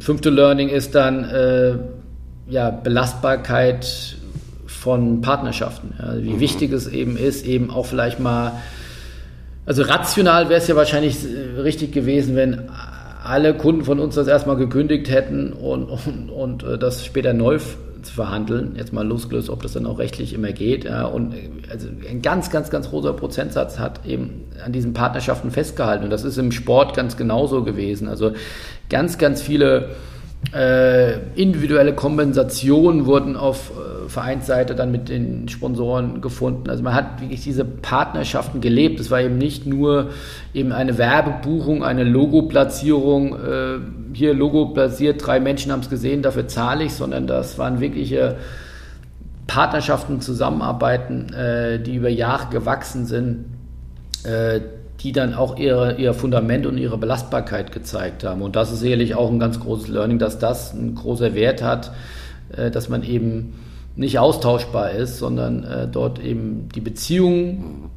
fünfte 0.01 0.31
Learning 0.31 0.69
ist 0.69 0.95
dann, 0.95 1.25
äh, 1.25 1.79
ja, 2.49 2.71
Belastbarkeit 2.71 4.17
von 4.67 5.21
Partnerschaften. 5.21 5.95
Ja, 5.99 6.23
wie 6.23 6.35
mhm. 6.35 6.41
wichtig 6.41 6.73
es 6.73 6.87
eben 6.87 7.17
ist, 7.17 7.45
eben 7.45 7.71
auch 7.71 7.87
vielleicht 7.87 8.21
mal, 8.21 8.53
also 9.65 9.83
rational 9.83 10.49
wäre 10.49 10.61
es 10.61 10.69
ja 10.69 10.77
wahrscheinlich 10.77 11.17
äh, 11.25 11.61
richtig 11.61 11.93
gewesen, 11.93 12.37
wenn 12.37 12.71
alle 13.25 13.55
Kunden 13.55 13.85
von 13.85 13.99
uns 13.99 14.15
das 14.15 14.29
erstmal 14.29 14.57
gekündigt 14.57 15.11
hätten 15.11 15.53
und, 15.53 15.85
und, 15.85 16.31
und 16.31 16.63
äh, 16.63 16.79
das 16.79 17.05
später 17.05 17.33
neu 17.33 17.59
zu 17.59 18.15
verhandeln, 18.15 18.77
jetzt 18.77 18.93
mal 18.93 19.07
losgelöst, 19.07 19.51
ob 19.51 19.63
das 19.63 19.73
dann 19.73 19.85
auch 19.85 19.99
rechtlich 19.99 20.33
immer 20.33 20.53
geht. 20.53 20.85
Ja, 20.85 21.07
und 21.07 21.35
äh, 21.35 21.51
also 21.71 21.89
ein 22.09 22.23
ganz, 22.23 22.51
ganz, 22.51 22.71
ganz 22.71 22.91
großer 22.91 23.13
Prozentsatz 23.13 23.79
hat 23.79 24.07
eben 24.07 24.45
an 24.65 24.73
diesen 24.73 24.93
Partnerschaften 24.93 25.51
festgehalten. 25.51 26.05
Und 26.05 26.11
das 26.11 26.23
ist 26.23 26.39
im 26.39 26.53
Sport 26.53 26.95
ganz 26.95 27.17
genauso 27.17 27.65
gewesen. 27.65 28.07
Also 28.09 28.33
ganz, 28.89 29.19
ganz 29.19 29.43
viele 29.43 29.91
äh, 30.55 31.19
individuelle 31.35 31.95
Kompensationen 31.95 33.07
wurden 33.07 33.37
auf 33.37 33.71
äh, 33.71 34.09
Vereinsseite 34.09 34.75
dann 34.75 34.93
mit 34.93 35.09
den 35.09 35.49
Sponsoren 35.49 36.21
gefunden. 36.21 36.71
Also 36.71 36.83
man 36.85 36.95
hat 36.95 37.21
wirklich 37.21 37.43
diese 37.43 37.65
Partnerschaften 37.65 38.61
gelebt. 38.61 39.01
Es 39.01 39.11
war 39.11 39.21
eben 39.21 39.39
nicht 39.39 39.67
nur 39.67 40.11
eben 40.55 40.73
eine 40.73 40.99
Werbebuchung, 40.99 41.83
eine 41.83 42.05
Logoplatzierung. 42.05 43.35
Äh, 43.35 43.79
hier 44.13 44.35
Logo 44.35 44.67
platziert, 44.67 45.27
drei 45.27 45.41
Menschen 45.41 45.73
haben 45.73 45.81
es 45.81 45.91
gesehen, 45.91 46.23
dafür 46.23 46.47
zahle 46.47 46.85
ich, 46.85 46.93
sondern 46.95 47.27
das 47.27 47.59
waren 47.59 47.81
wirkliche 47.81 48.37
Partnerschaften, 49.47 50.21
Zusammenarbeiten, 50.21 51.27
die 51.85 51.95
über 51.95 52.09
Jahre 52.09 52.49
gewachsen 52.51 53.05
sind 53.05 53.45
die 55.01 55.13
dann 55.13 55.35
auch 55.35 55.59
ihre, 55.59 55.97
ihr 55.97 56.15
Fundament 56.15 56.67
und 56.67 56.79
ihre 56.79 56.99
Belastbarkeit 56.99 57.73
gezeigt 57.73 58.25
haben. 58.25 58.43
Und 58.43 58.57
das 58.57 58.73
ist 58.73 58.81
sicherlich 58.81 59.15
auch 59.15 59.31
ein 59.31 59.39
ganz 59.39 59.61
großes 59.61 59.89
Learning, 59.89 60.19
dass 60.19 60.39
das 60.39 60.73
ein 60.73 60.95
großer 60.95 61.35
Wert 61.35 61.63
hat, 61.63 61.93
äh, 62.57 62.71
dass 62.71 62.89
man 62.89 63.03
eben 63.03 63.55
nicht 63.97 64.19
austauschbar 64.19 64.93
ist, 64.93 65.19
sondern 65.19 65.65
äh, 65.65 65.89
dort 65.89 66.19
eben 66.19 66.69
die 66.75 66.81
Beziehung 66.81 67.91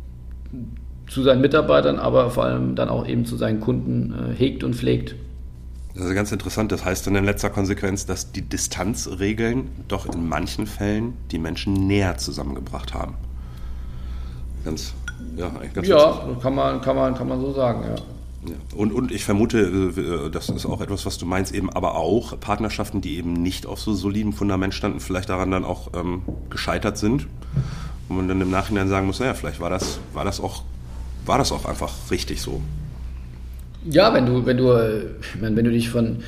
zu 1.10 1.24
seinen 1.24 1.41
Mitarbeitern, 1.41 1.97
aber 1.97 2.30
vor 2.30 2.45
allem 2.45 2.76
dann 2.76 2.89
auch 2.89 3.08
eben 3.08 3.26
zu 3.26 3.36
seinen 3.36 3.60
Kunden 3.60 4.14
äh, 4.14 4.36
hegt 4.36 4.64
und 4.64 4.76
pflegt. 4.76 5.16
Das 5.95 6.06
ist 6.06 6.14
ganz 6.14 6.32
interessant. 6.32 6.72
Das 6.72 6.86
heißt 6.86 7.08
dann 7.08 7.16
in 7.16 7.26
letzter 7.26 7.50
Konsequenz, 7.50 8.06
dass 8.06 8.32
die 8.32 8.43
Distanzregeln 8.43 9.70
doch 9.88 10.06
in 10.06 10.30
manchen 10.30 10.68
Fällen 10.68 11.14
die 11.32 11.39
Menschen 11.39 11.74
näher 11.74 12.18
zusammengebracht 12.18 12.93
haben. 12.93 13.16
Ganz, 14.64 14.93
ja, 15.36 15.51
ganz 15.74 15.88
ja 15.88 16.28
kann, 16.41 16.55
man, 16.55 16.82
kann, 16.82 16.95
man, 16.95 17.15
kann 17.15 17.28
man 17.28 17.39
so 17.41 17.53
sagen, 17.53 17.84
ja. 17.84 17.95
Ja. 18.47 18.55
Und, 18.74 18.93
und 18.93 19.11
ich 19.11 19.26
vermute, 19.26 19.59
äh, 19.59 20.30
das 20.30 20.49
ist 20.49 20.65
auch 20.65 20.80
etwas, 20.82 21.05
was 21.05 21.17
du 21.17 21.26
meinst, 21.26 21.53
eben 21.53 21.70
aber 21.70 21.95
auch 21.95 22.39
Partnerschaften, 22.39 23.01
die 23.01 23.17
eben 23.17 23.34
nicht 23.34 23.65
auf 23.65 23.80
so 23.80 23.93
solidem 23.93 24.32
Fundament 24.32 24.74
standen, 24.74 25.01
vielleicht 25.01 25.30
daran 25.30 25.51
dann 25.51 25.65
auch 25.65 25.89
ähm, 25.93 26.22
gescheitert 26.49 26.97
sind. 26.97 27.28
Und 28.07 28.15
man 28.15 28.28
dann 28.28 28.41
im 28.41 28.49
Nachhinein 28.49 28.88
sagen 28.88 29.07
muss, 29.07 29.20
naja, 29.20 29.34
vielleicht 29.34 29.59
war 29.59 29.70
das, 29.70 29.99
war 30.13 30.24
das 30.24 30.39
auch, 30.39 30.63
war 31.26 31.38
das 31.38 31.51
auch 31.51 31.65
einfach 31.65 31.91
richtig 32.11 32.41
so. 32.41 32.61
Ja, 33.89 34.13
wenn 34.13 34.26
du, 34.26 34.45
wenn 34.45 34.57
du, 34.57 34.72
äh, 34.72 35.05
wenn 35.39 35.55
du 35.55 35.72
dich 35.72 35.89
von 35.89 36.24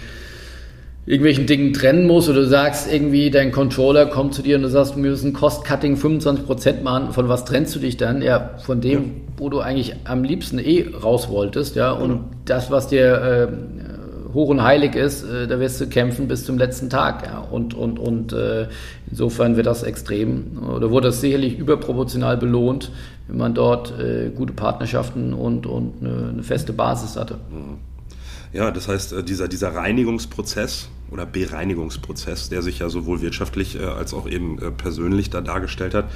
irgendwelchen 1.06 1.48
Dingen 1.48 1.74
trennen 1.74 2.06
musst 2.06 2.30
oder 2.30 2.42
du 2.42 2.48
sagst 2.48 2.92
irgendwie, 2.92 3.32
dein 3.32 3.52
Controller 3.52 4.06
kommt 4.06 4.36
zu 4.36 4.44
dir 4.44 4.58
und 4.58 4.62
du 4.62 4.70
sagst, 4.70 4.96
wir 4.96 5.02
müssen 5.02 5.34
Cost-Cutting 5.34 5.96
25% 5.96 6.84
machen, 6.84 7.12
von 7.12 7.28
was 7.28 7.44
trennst 7.46 7.76
du 7.76 7.80
dich 7.80 7.98
dann? 7.98 8.22
Ja, 8.22 8.52
von 8.60 8.82
dem, 8.82 9.04
ja. 9.04 9.10
wo 9.38 9.50
du 9.50 9.60
eigentlich 9.62 9.96
am 10.04 10.24
liebsten 10.24 10.60
eh 10.60 10.86
raus 11.02 11.30
wolltest, 11.30 11.76
ja, 11.76 11.92
und 11.92 12.12
ja. 12.12 12.24
das, 12.46 12.70
was 12.70 12.88
dir 12.88 13.50
äh, 13.50 14.34
hoch 14.34 14.50
und 14.50 14.62
heilig 14.62 14.96
ist, 14.96 15.24
äh, 15.24 15.48
da 15.48 15.60
wirst 15.60 15.82
du 15.82 15.88
kämpfen 15.88 16.28
bis 16.28 16.46
zum 16.46 16.60
letzten 16.60 16.90
Tag, 16.90 17.26
ja, 17.26 17.40
und, 17.40 17.74
und, 17.74 17.98
und 17.98 18.32
äh, 18.34 18.68
insofern 19.10 19.56
wird 19.58 19.66
das 19.66 19.82
extrem, 19.82 20.60
oder 20.76 20.92
wurde 20.92 21.08
das 21.08 21.20
sicherlich 21.20 21.58
überproportional 21.58 22.38
belohnt, 22.38 22.92
wenn 23.28 23.38
man 23.38 23.56
dort 23.56 23.92
äh, 24.00 24.30
gute 24.30 24.54
Partnerschaften 24.54 25.34
und, 25.34 25.66
und 25.66 25.96
eine, 26.02 26.30
eine 26.30 26.44
feste 26.44 26.74
Basis 26.74 27.18
hatte. 27.18 27.36
Mhm. 27.50 27.91
Ja, 28.54 28.72
das 28.72 28.88
heißt, 28.88 29.14
äh, 29.14 29.24
dieser, 29.24 29.48
dieser 29.48 29.74
Reinigungsprozess 29.74 30.90
oder 31.10 31.26
Bereinigungsprozess, 31.26 32.50
der 32.50 32.62
sich 32.62 32.80
ja 32.80 32.90
sowohl 32.90 33.22
wirtschaftlich 33.22 33.80
äh, 33.80 33.84
als 33.84 34.14
auch 34.14 34.28
eben 34.28 34.60
äh, 34.60 34.72
persönlich 34.72 35.30
da 35.30 35.42
dargestellt 35.42 35.94
hat, 35.94 36.10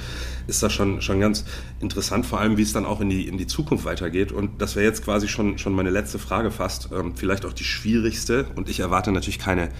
ist 0.46 0.62
da 0.62 0.70
schon, 0.70 1.00
schon 1.00 1.20
ganz 1.20 1.44
interessant, 1.80 2.26
vor 2.26 2.40
allem 2.40 2.56
wie 2.56 2.62
es 2.62 2.72
dann 2.72 2.84
auch 2.84 3.00
in 3.00 3.08
die, 3.08 3.26
in 3.26 3.38
die 3.38 3.46
Zukunft 3.46 3.84
weitergeht. 3.84 4.32
Und 4.32 4.60
das 4.60 4.76
wäre 4.76 4.86
jetzt 4.86 5.04
quasi 5.04 5.28
schon, 5.28 5.58
schon 5.58 5.74
meine 5.74 5.90
letzte 5.90 6.18
Frage 6.18 6.50
fast, 6.50 6.90
ähm, 6.92 7.14
vielleicht 7.14 7.46
auch 7.46 7.52
die 7.52 7.64
schwierigste. 7.64 8.46
Und 8.54 8.68
ich 8.68 8.80
erwarte 8.80 9.12
natürlich 9.12 9.38
keine, 9.38 9.70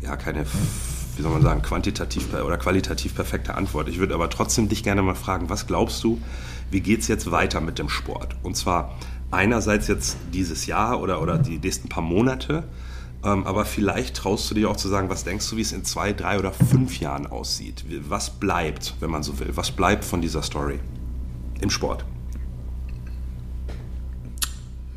ja, 0.00 0.16
keine, 0.16 0.44
wie 1.16 1.22
soll 1.22 1.30
man 1.30 1.42
sagen, 1.42 1.62
quantitativ 1.62 2.34
oder 2.34 2.56
qualitativ 2.56 3.14
perfekte 3.14 3.54
Antwort. 3.54 3.88
Ich 3.88 3.98
würde 3.98 4.14
aber 4.14 4.28
trotzdem 4.28 4.68
dich 4.68 4.82
gerne 4.82 5.02
mal 5.02 5.14
fragen, 5.14 5.50
was 5.50 5.68
glaubst 5.68 6.02
du, 6.02 6.20
wie 6.70 6.80
geht 6.80 7.00
es 7.00 7.08
jetzt 7.08 7.30
weiter 7.30 7.60
mit 7.60 7.78
dem 7.78 7.88
Sport? 7.88 8.36
Und 8.42 8.56
zwar 8.56 8.96
einerseits 9.32 9.88
jetzt 9.88 10.16
dieses 10.32 10.66
Jahr 10.66 11.00
oder, 11.00 11.20
oder 11.20 11.38
die 11.38 11.58
nächsten 11.58 11.88
paar 11.88 12.02
Monate, 12.02 12.64
ähm, 13.24 13.46
aber 13.46 13.64
vielleicht 13.64 14.16
traust 14.16 14.50
du 14.50 14.54
dir 14.54 14.70
auch 14.70 14.76
zu 14.76 14.88
sagen, 14.88 15.08
was 15.08 15.24
denkst 15.24 15.48
du, 15.50 15.56
wie 15.56 15.62
es 15.62 15.72
in 15.72 15.84
zwei, 15.84 16.12
drei 16.12 16.38
oder 16.38 16.52
fünf 16.52 17.00
Jahren 17.00 17.26
aussieht? 17.26 17.84
Was 18.08 18.30
bleibt, 18.30 18.94
wenn 19.00 19.10
man 19.10 19.22
so 19.22 19.38
will? 19.40 19.50
Was 19.54 19.70
bleibt 19.70 20.04
von 20.04 20.20
dieser 20.20 20.42
Story 20.42 20.80
im 21.60 21.70
Sport? 21.70 22.04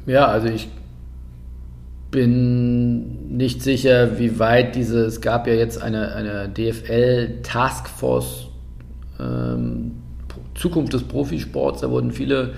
Ja, 0.05 0.27
also 0.27 0.47
ich 0.47 0.69
bin 2.11 3.37
nicht 3.37 3.61
sicher, 3.61 4.19
wie 4.19 4.39
weit 4.39 4.75
diese, 4.75 5.05
es 5.05 5.21
gab 5.21 5.47
ja 5.47 5.53
jetzt 5.53 5.81
eine, 5.81 6.13
eine 6.13 6.49
DFL 6.49 7.41
Taskforce 7.41 8.47
ähm, 9.19 9.91
Zukunft 10.55 10.93
des 10.93 11.03
Profisports, 11.03 11.81
da 11.81 11.89
wurden 11.89 12.11
viele 12.11 12.53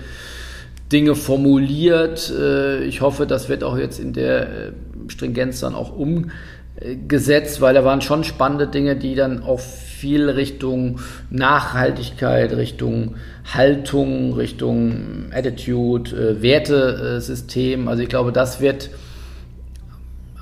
Dinge 0.92 1.14
formuliert. 1.14 2.32
Äh, 2.36 2.84
ich 2.84 3.00
hoffe, 3.00 3.26
das 3.26 3.48
wird 3.48 3.64
auch 3.64 3.76
jetzt 3.76 4.00
in 4.00 4.12
der 4.12 4.42
äh, 4.42 4.72
Stringenz 5.08 5.60
dann 5.60 5.74
auch 5.74 5.92
umgesetzt, 5.96 7.60
weil 7.60 7.74
da 7.74 7.84
waren 7.84 8.00
schon 8.00 8.24
spannende 8.24 8.66
Dinge, 8.66 8.96
die 8.96 9.14
dann 9.14 9.42
auch 9.42 9.60
viel 9.60 10.30
Richtung 10.30 11.00
Nachhaltigkeit, 11.30 12.52
Richtung 12.52 13.16
Haltung, 13.52 14.34
Richtung 14.34 15.26
Attitude, 15.32 16.10
äh, 16.10 16.42
Wertesystem. 16.42 17.88
Also 17.88 18.02
ich 18.02 18.08
glaube, 18.08 18.32
das 18.32 18.60
wird 18.60 18.90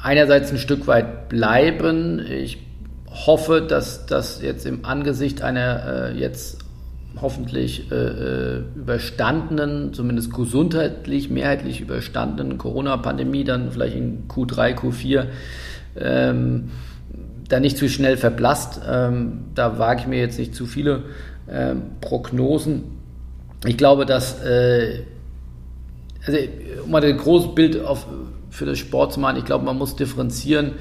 einerseits 0.02 0.52
ein 0.52 0.58
Stück 0.58 0.86
weit 0.86 1.28
bleiben. 1.28 2.24
Ich 2.30 2.58
hoffe, 3.08 3.62
dass 3.62 4.06
das 4.06 4.42
jetzt 4.42 4.66
im 4.66 4.84
Angesicht 4.84 5.42
einer 5.42 6.12
jetzt 6.12 6.65
hoffentlich 7.20 7.90
äh, 7.90 7.94
äh, 7.94 8.62
überstandenen, 8.74 9.94
zumindest 9.94 10.32
gesundheitlich, 10.32 11.30
mehrheitlich 11.30 11.80
überstandenen 11.80 12.58
Corona-Pandemie 12.58 13.44
dann 13.44 13.70
vielleicht 13.70 13.96
in 13.96 14.28
Q3, 14.28 14.74
Q4 14.74 15.26
ähm, 15.98 16.70
da 17.48 17.60
nicht 17.60 17.78
zu 17.78 17.88
schnell 17.88 18.16
verblasst. 18.16 18.80
Ähm, 18.88 19.44
da 19.54 19.78
wage 19.78 20.02
ich 20.02 20.06
mir 20.06 20.18
jetzt 20.18 20.38
nicht 20.38 20.54
zu 20.54 20.66
viele 20.66 21.04
ähm, 21.50 21.82
Prognosen. 22.00 22.84
Ich 23.64 23.76
glaube, 23.76 24.04
dass, 24.04 24.42
äh, 24.42 25.02
also, 26.26 26.38
um 26.84 26.90
mal 26.90 27.04
ein 27.04 27.16
großes 27.16 27.54
Bild 27.54 27.84
auf, 27.84 28.06
für 28.50 28.66
das 28.66 28.78
Sport 28.78 29.12
zu 29.12 29.20
machen, 29.20 29.38
ich 29.38 29.44
glaube, 29.44 29.64
man 29.64 29.78
muss 29.78 29.96
differenzieren 29.96 30.72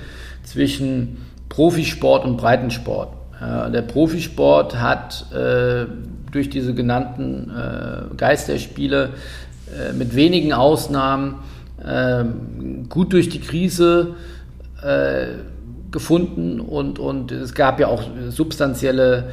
zwischen 0.44 1.18
Profisport 1.50 2.26
und 2.26 2.38
Breitensport. 2.38 3.14
Äh, 3.42 3.72
der 3.72 3.82
Profisport 3.82 4.80
hat 4.80 5.26
äh, 5.34 5.86
durch 6.36 6.50
diese 6.50 6.74
genannten 6.74 7.50
äh, 7.50 8.16
Geisterspiele 8.16 9.12
äh, 9.68 9.94
mit 9.94 10.16
wenigen 10.16 10.54
Ausnahmen 10.54 11.36
äh, 11.84 12.26
gut 12.90 13.14
durch 13.14 13.30
die 13.30 13.40
Krise 13.40 14.16
äh, 14.84 15.28
gefunden 15.92 16.60
und, 16.60 17.00
und 17.00 17.32
es 17.32 17.54
gab 17.54 17.80
ja 17.80 17.88
auch 17.88 18.04
substanzielle, 18.30 19.30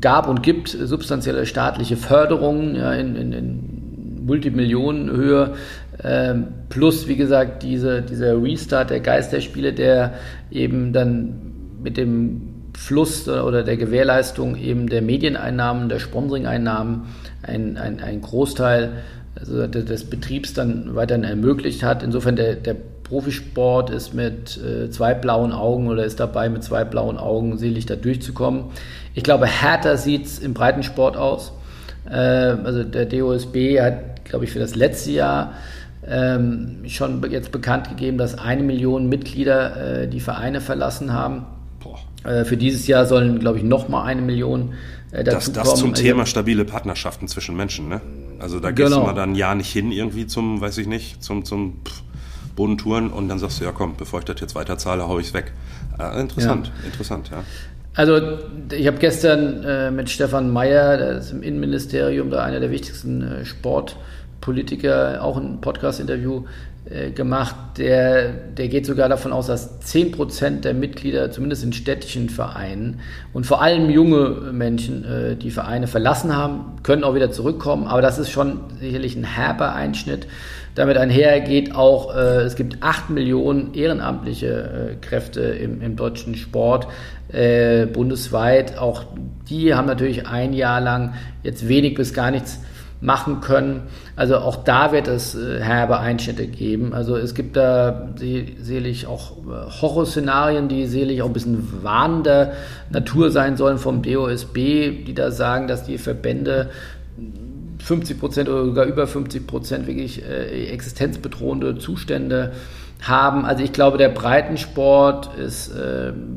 gab 0.00 0.28
und 0.28 0.42
gibt 0.42 0.68
substanzielle 0.68 1.46
staatliche 1.46 1.96
Förderungen 1.96 2.74
ja, 2.74 2.92
in, 2.94 3.14
in, 3.14 3.32
in 3.32 4.26
Multimillionenhöhe. 4.26 5.54
Ähm, 6.02 6.48
plus, 6.68 7.06
wie 7.06 7.16
gesagt, 7.16 7.62
diese, 7.62 8.02
dieser 8.02 8.42
Restart 8.42 8.90
der 8.90 9.00
Geisterspiele, 9.00 9.72
der 9.72 10.14
eben 10.50 10.92
dann 10.92 11.34
mit 11.82 11.96
dem 11.96 12.49
Fluss 12.76 13.28
oder 13.28 13.62
der 13.62 13.76
Gewährleistung 13.76 14.56
eben 14.56 14.88
der 14.88 15.02
Medieneinnahmen, 15.02 15.88
der 15.88 15.98
Sponsoring-Einnahmen 15.98 17.06
ein, 17.42 17.76
ein, 17.76 18.00
ein 18.00 18.20
Großteil 18.20 18.92
also 19.38 19.66
des 19.66 20.04
Betriebs 20.04 20.54
dann 20.54 20.94
weiterhin 20.94 21.24
ermöglicht 21.24 21.82
hat. 21.82 22.02
Insofern 22.02 22.36
der, 22.36 22.56
der 22.56 22.76
Profisport 23.04 23.90
ist 23.90 24.14
mit 24.14 24.58
äh, 24.58 24.90
zwei 24.90 25.14
blauen 25.14 25.52
Augen 25.52 25.88
oder 25.88 26.04
ist 26.04 26.20
dabei 26.20 26.48
mit 26.48 26.62
zwei 26.62 26.84
blauen 26.84 27.16
Augen 27.16 27.58
selig 27.58 27.86
da 27.86 27.96
durchzukommen. 27.96 28.66
Ich 29.14 29.24
glaube, 29.24 29.46
härter 29.46 29.96
sieht 29.96 30.26
es 30.26 30.38
im 30.38 30.54
Breitensport 30.54 31.16
aus. 31.16 31.52
Äh, 32.08 32.14
also 32.14 32.84
der 32.84 33.06
DOSB 33.06 33.80
hat, 33.80 34.24
glaube 34.24 34.44
ich, 34.44 34.52
für 34.52 34.60
das 34.60 34.76
letzte 34.76 35.10
Jahr 35.10 35.54
ähm, 36.06 36.82
schon 36.86 37.22
jetzt 37.30 37.52
bekannt 37.52 37.88
gegeben, 37.88 38.16
dass 38.16 38.38
eine 38.38 38.62
Million 38.62 39.08
Mitglieder 39.08 40.02
äh, 40.02 40.08
die 40.08 40.20
Vereine 40.20 40.60
verlassen 40.60 41.12
haben. 41.12 41.46
Äh, 42.24 42.44
für 42.44 42.56
dieses 42.56 42.86
Jahr 42.86 43.06
sollen, 43.06 43.38
glaube 43.38 43.58
ich, 43.58 43.64
nochmal 43.64 44.06
eine 44.06 44.22
Million 44.22 44.74
äh, 45.12 45.24
dazu 45.24 45.52
das, 45.52 45.64
das 45.66 45.78
zum 45.78 45.90
also, 45.90 46.02
Thema 46.02 46.26
stabile 46.26 46.64
Partnerschaften 46.64 47.28
zwischen 47.28 47.56
Menschen, 47.56 47.88
ne? 47.88 48.00
Also 48.38 48.60
da 48.60 48.70
gehst 48.70 48.88
genau. 48.88 49.00
du 49.00 49.06
mal 49.06 49.14
dann 49.14 49.32
ein 49.32 49.34
Jahr 49.34 49.54
nicht 49.54 49.70
hin 49.70 49.92
irgendwie 49.92 50.26
zum, 50.26 50.60
weiß 50.60 50.78
ich 50.78 50.86
nicht, 50.86 51.22
zum, 51.22 51.44
zum 51.44 51.80
pff, 51.84 52.02
Bodentouren 52.56 53.10
und 53.10 53.28
dann 53.28 53.38
sagst 53.38 53.60
du, 53.60 53.64
ja 53.64 53.72
komm, 53.72 53.96
bevor 53.96 54.20
ich 54.20 54.24
das 54.24 54.40
jetzt 54.40 54.54
weiterzahle, 54.54 55.08
hau 55.08 55.18
ich's 55.18 55.34
weg. 55.34 55.52
Äh, 55.98 56.20
interessant, 56.20 56.68
ja. 56.68 56.86
interessant, 56.86 57.30
ja. 57.30 57.44
Also 57.94 58.38
ich 58.72 58.86
habe 58.86 58.98
gestern 58.98 59.64
äh, 59.64 59.90
mit 59.90 60.10
Stefan 60.10 60.50
Meyer, 60.52 60.96
der 60.96 61.18
ist 61.18 61.32
im 61.32 61.42
Innenministerium, 61.42 62.30
da 62.30 62.44
einer 62.44 62.60
der 62.60 62.70
wichtigsten 62.70 63.22
äh, 63.22 63.44
Sportpolitiker, 63.44 65.22
auch 65.22 65.36
ein 65.36 65.60
Podcast-Interview 65.60 66.44
gemacht, 67.14 67.54
der, 67.76 68.30
der 68.30 68.68
geht 68.68 68.86
sogar 68.86 69.08
davon 69.08 69.32
aus, 69.32 69.46
dass 69.46 69.80
10% 69.82 70.62
der 70.62 70.74
Mitglieder, 70.74 71.30
zumindest 71.30 71.62
in 71.62 71.72
städtischen 71.72 72.30
Vereinen 72.30 73.00
und 73.32 73.46
vor 73.46 73.62
allem 73.62 73.90
junge 73.90 74.50
Menschen, 74.52 75.04
äh, 75.04 75.36
die 75.36 75.50
Vereine 75.50 75.86
verlassen 75.86 76.34
haben, 76.34 76.76
können 76.82 77.04
auch 77.04 77.14
wieder 77.14 77.30
zurückkommen. 77.30 77.86
Aber 77.86 78.02
das 78.02 78.18
ist 78.18 78.30
schon 78.30 78.60
sicherlich 78.80 79.14
ein 79.14 79.24
herber 79.24 79.74
Einschnitt. 79.74 80.26
Damit 80.74 80.96
einher 80.96 81.40
geht 81.40 81.74
auch, 81.74 82.16
äh, 82.16 82.42
es 82.42 82.56
gibt 82.56 82.82
8 82.82 83.10
Millionen 83.10 83.74
ehrenamtliche 83.74 84.96
Kräfte 85.00 85.40
im, 85.40 85.82
im 85.82 85.96
deutschen 85.96 86.34
Sport 86.34 86.88
bundesweit. 87.92 88.76
Auch 88.76 89.04
die 89.48 89.72
haben 89.72 89.86
natürlich 89.86 90.26
ein 90.26 90.52
Jahr 90.52 90.80
lang 90.80 91.14
jetzt 91.44 91.68
wenig 91.68 91.94
bis 91.94 92.12
gar 92.12 92.32
nichts 92.32 92.58
machen 93.00 93.40
können. 93.40 93.84
Also 94.14 94.36
auch 94.36 94.62
da 94.62 94.92
wird 94.92 95.08
es 95.08 95.34
äh, 95.34 95.60
herbe 95.60 95.98
Einschnitte 95.98 96.46
geben. 96.46 96.92
Also 96.92 97.16
es 97.16 97.34
gibt 97.34 97.56
da 97.56 98.10
sicherlich 98.16 99.06
auch 99.06 99.38
äh, 99.38 99.70
Horrorszenarien, 99.80 100.68
die 100.68 100.86
sicherlich 100.86 101.22
auch 101.22 101.26
ein 101.26 101.32
bisschen 101.32 101.82
warnender 101.82 102.52
Natur 102.90 103.30
sein 103.30 103.56
sollen 103.56 103.78
vom 103.78 104.02
DOSB, 104.02 105.04
die 105.06 105.14
da 105.14 105.30
sagen, 105.30 105.66
dass 105.66 105.84
die 105.84 105.96
Verbände 105.96 106.70
50 107.78 108.20
Prozent 108.20 108.48
oder 108.50 108.66
sogar 108.66 108.84
über 108.84 109.06
50 109.06 109.46
Prozent 109.46 109.86
wirklich 109.86 110.22
äh, 110.22 110.66
existenzbedrohende 110.68 111.78
Zustände 111.78 112.52
haben. 113.00 113.46
Also 113.46 113.64
ich 113.64 113.72
glaube, 113.72 113.96
der 113.96 114.10
Breitensport 114.10 115.34
ist 115.38 115.72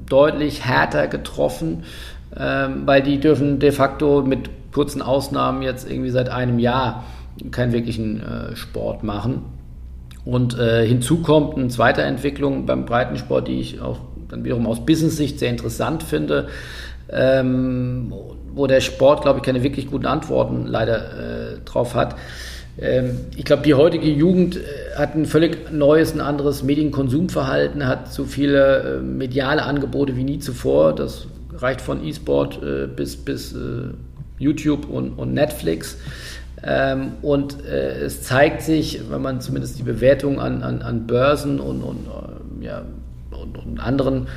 deutlich 0.07 0.64
härter 0.64 1.09
getroffen, 1.09 1.84
äh, 2.36 2.67
weil 2.86 3.01
die 3.01 3.19
dürfen 3.19 3.59
de 3.59 3.71
facto 3.71 4.21
mit 4.21 4.49
kurzen 4.71 5.01
Ausnahmen 5.01 5.61
jetzt 5.61 5.89
irgendwie 5.89 6.09
seit 6.09 6.29
einem 6.29 6.59
Jahr 6.59 7.03
keinen 7.51 7.73
wirklichen 7.73 8.21
äh, 8.21 8.55
Sport 8.55 9.03
machen. 9.03 9.41
Und 10.25 10.57
äh, 10.57 10.86
hinzu 10.88 11.21
kommt 11.21 11.57
eine 11.57 11.67
zweite 11.67 12.01
Entwicklung 12.01 12.65
beim 12.65 12.86
Breitensport, 12.86 13.47
die 13.47 13.59
ich 13.59 13.81
auch 13.81 13.99
dann 14.29 14.43
wiederum 14.43 14.67
aus 14.67 14.86
Business-Sicht 14.86 15.39
sehr 15.39 15.49
interessant 15.49 16.03
finde, 16.03 16.47
ähm, 17.09 18.13
wo 18.53 18.67
der 18.67 18.81
Sport, 18.81 19.21
glaube 19.21 19.39
ich, 19.39 19.45
keine 19.45 19.63
wirklich 19.63 19.88
guten 19.88 20.05
Antworten 20.05 20.65
leider 20.65 20.97
äh, 20.97 21.59
drauf 21.65 21.95
hat. 21.95 22.15
Ähm, 22.79 23.19
ich 23.36 23.45
glaube, 23.45 23.63
die 23.63 23.73
heutige 23.73 24.09
Jugend 24.09 24.57
äh, 24.57 24.61
hat 24.97 25.15
ein 25.15 25.25
völlig 25.25 25.71
neues, 25.71 26.13
ein 26.13 26.21
anderes 26.21 26.63
Medienkonsumverhalten, 26.63 27.86
hat 27.86 28.11
so 28.11 28.23
viele 28.23 28.99
äh, 28.99 29.01
mediale 29.01 29.63
Angebote 29.63 30.15
wie 30.15 30.23
nie 30.23 30.39
zuvor. 30.39 30.95
Das 30.95 31.27
reicht 31.55 31.81
von 31.81 32.03
E-Sport 32.03 32.61
äh, 32.63 32.87
bis, 32.87 33.17
bis 33.17 33.55
YouTube 34.39 34.89
und, 34.89 35.11
und 35.11 35.33
Netflix. 35.33 35.97
Ähm, 36.65 37.13
und 37.21 37.63
es 37.65 38.23
zeigt 38.23 38.61
sich, 38.61 39.01
wenn 39.09 39.21
man 39.21 39.41
zumindest 39.41 39.79
die 39.79 39.83
Bewertung 39.83 40.39
an, 40.39 40.63
an, 40.63 40.81
an 40.81 41.07
Börsen 41.07 41.59
und, 41.59 41.81
und, 41.81 42.07
ja, 42.61 42.83
und, 43.31 43.57
und 43.57 43.79
anderen 43.79 44.27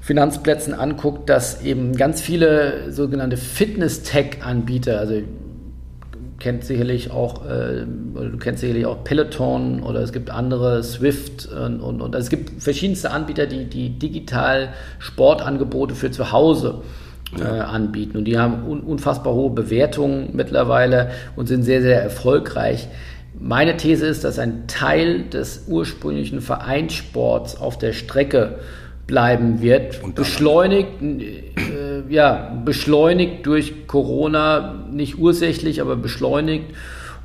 Finanzplätzen 0.00 0.72
anguckt, 0.72 1.28
dass 1.28 1.62
eben 1.62 1.96
ganz 1.96 2.20
viele 2.20 2.92
sogenannte 2.92 3.36
Fitness-Tech-Anbieter, 3.36 5.00
also 5.00 5.22
kennt 6.38 6.64
sicherlich 6.64 7.10
auch, 7.10 7.46
äh, 7.46 7.84
du 7.86 8.36
kennst 8.38 8.60
sicherlich 8.60 8.86
auch 8.86 9.04
Peloton 9.04 9.82
oder 9.82 10.00
es 10.00 10.12
gibt 10.12 10.30
andere, 10.30 10.82
Swift 10.82 11.46
und, 11.46 11.80
und, 11.80 12.00
und 12.00 12.14
es 12.14 12.28
gibt 12.28 12.62
verschiedenste 12.62 13.10
Anbieter, 13.10 13.46
die, 13.46 13.64
die 13.64 13.90
digital 13.90 14.70
Sportangebote 14.98 15.94
für 15.94 16.10
zu 16.10 16.32
Hause 16.32 16.82
äh, 17.38 17.42
anbieten. 17.42 18.18
Und 18.18 18.24
die 18.24 18.38
haben 18.38 18.66
un, 18.66 18.80
unfassbar 18.80 19.34
hohe 19.34 19.50
Bewertungen 19.50 20.30
mittlerweile 20.34 21.10
und 21.36 21.46
sind 21.46 21.62
sehr, 21.62 21.82
sehr 21.82 22.02
erfolgreich. 22.02 22.88
Meine 23.38 23.76
These 23.76 24.06
ist, 24.06 24.24
dass 24.24 24.38
ein 24.38 24.66
Teil 24.66 25.24
des 25.24 25.64
ursprünglichen 25.68 26.40
Vereinssports 26.40 27.60
auf 27.60 27.76
der 27.76 27.92
Strecke 27.92 28.58
bleiben 29.06 29.60
wird. 29.60 30.14
Beschleunigt, 30.14 31.00
äh, 31.00 32.12
ja, 32.12 32.60
beschleunigt 32.64 33.46
durch 33.46 33.86
Corona, 33.86 34.84
nicht 34.90 35.18
ursächlich, 35.18 35.80
aber 35.80 35.96
beschleunigt. 35.96 36.74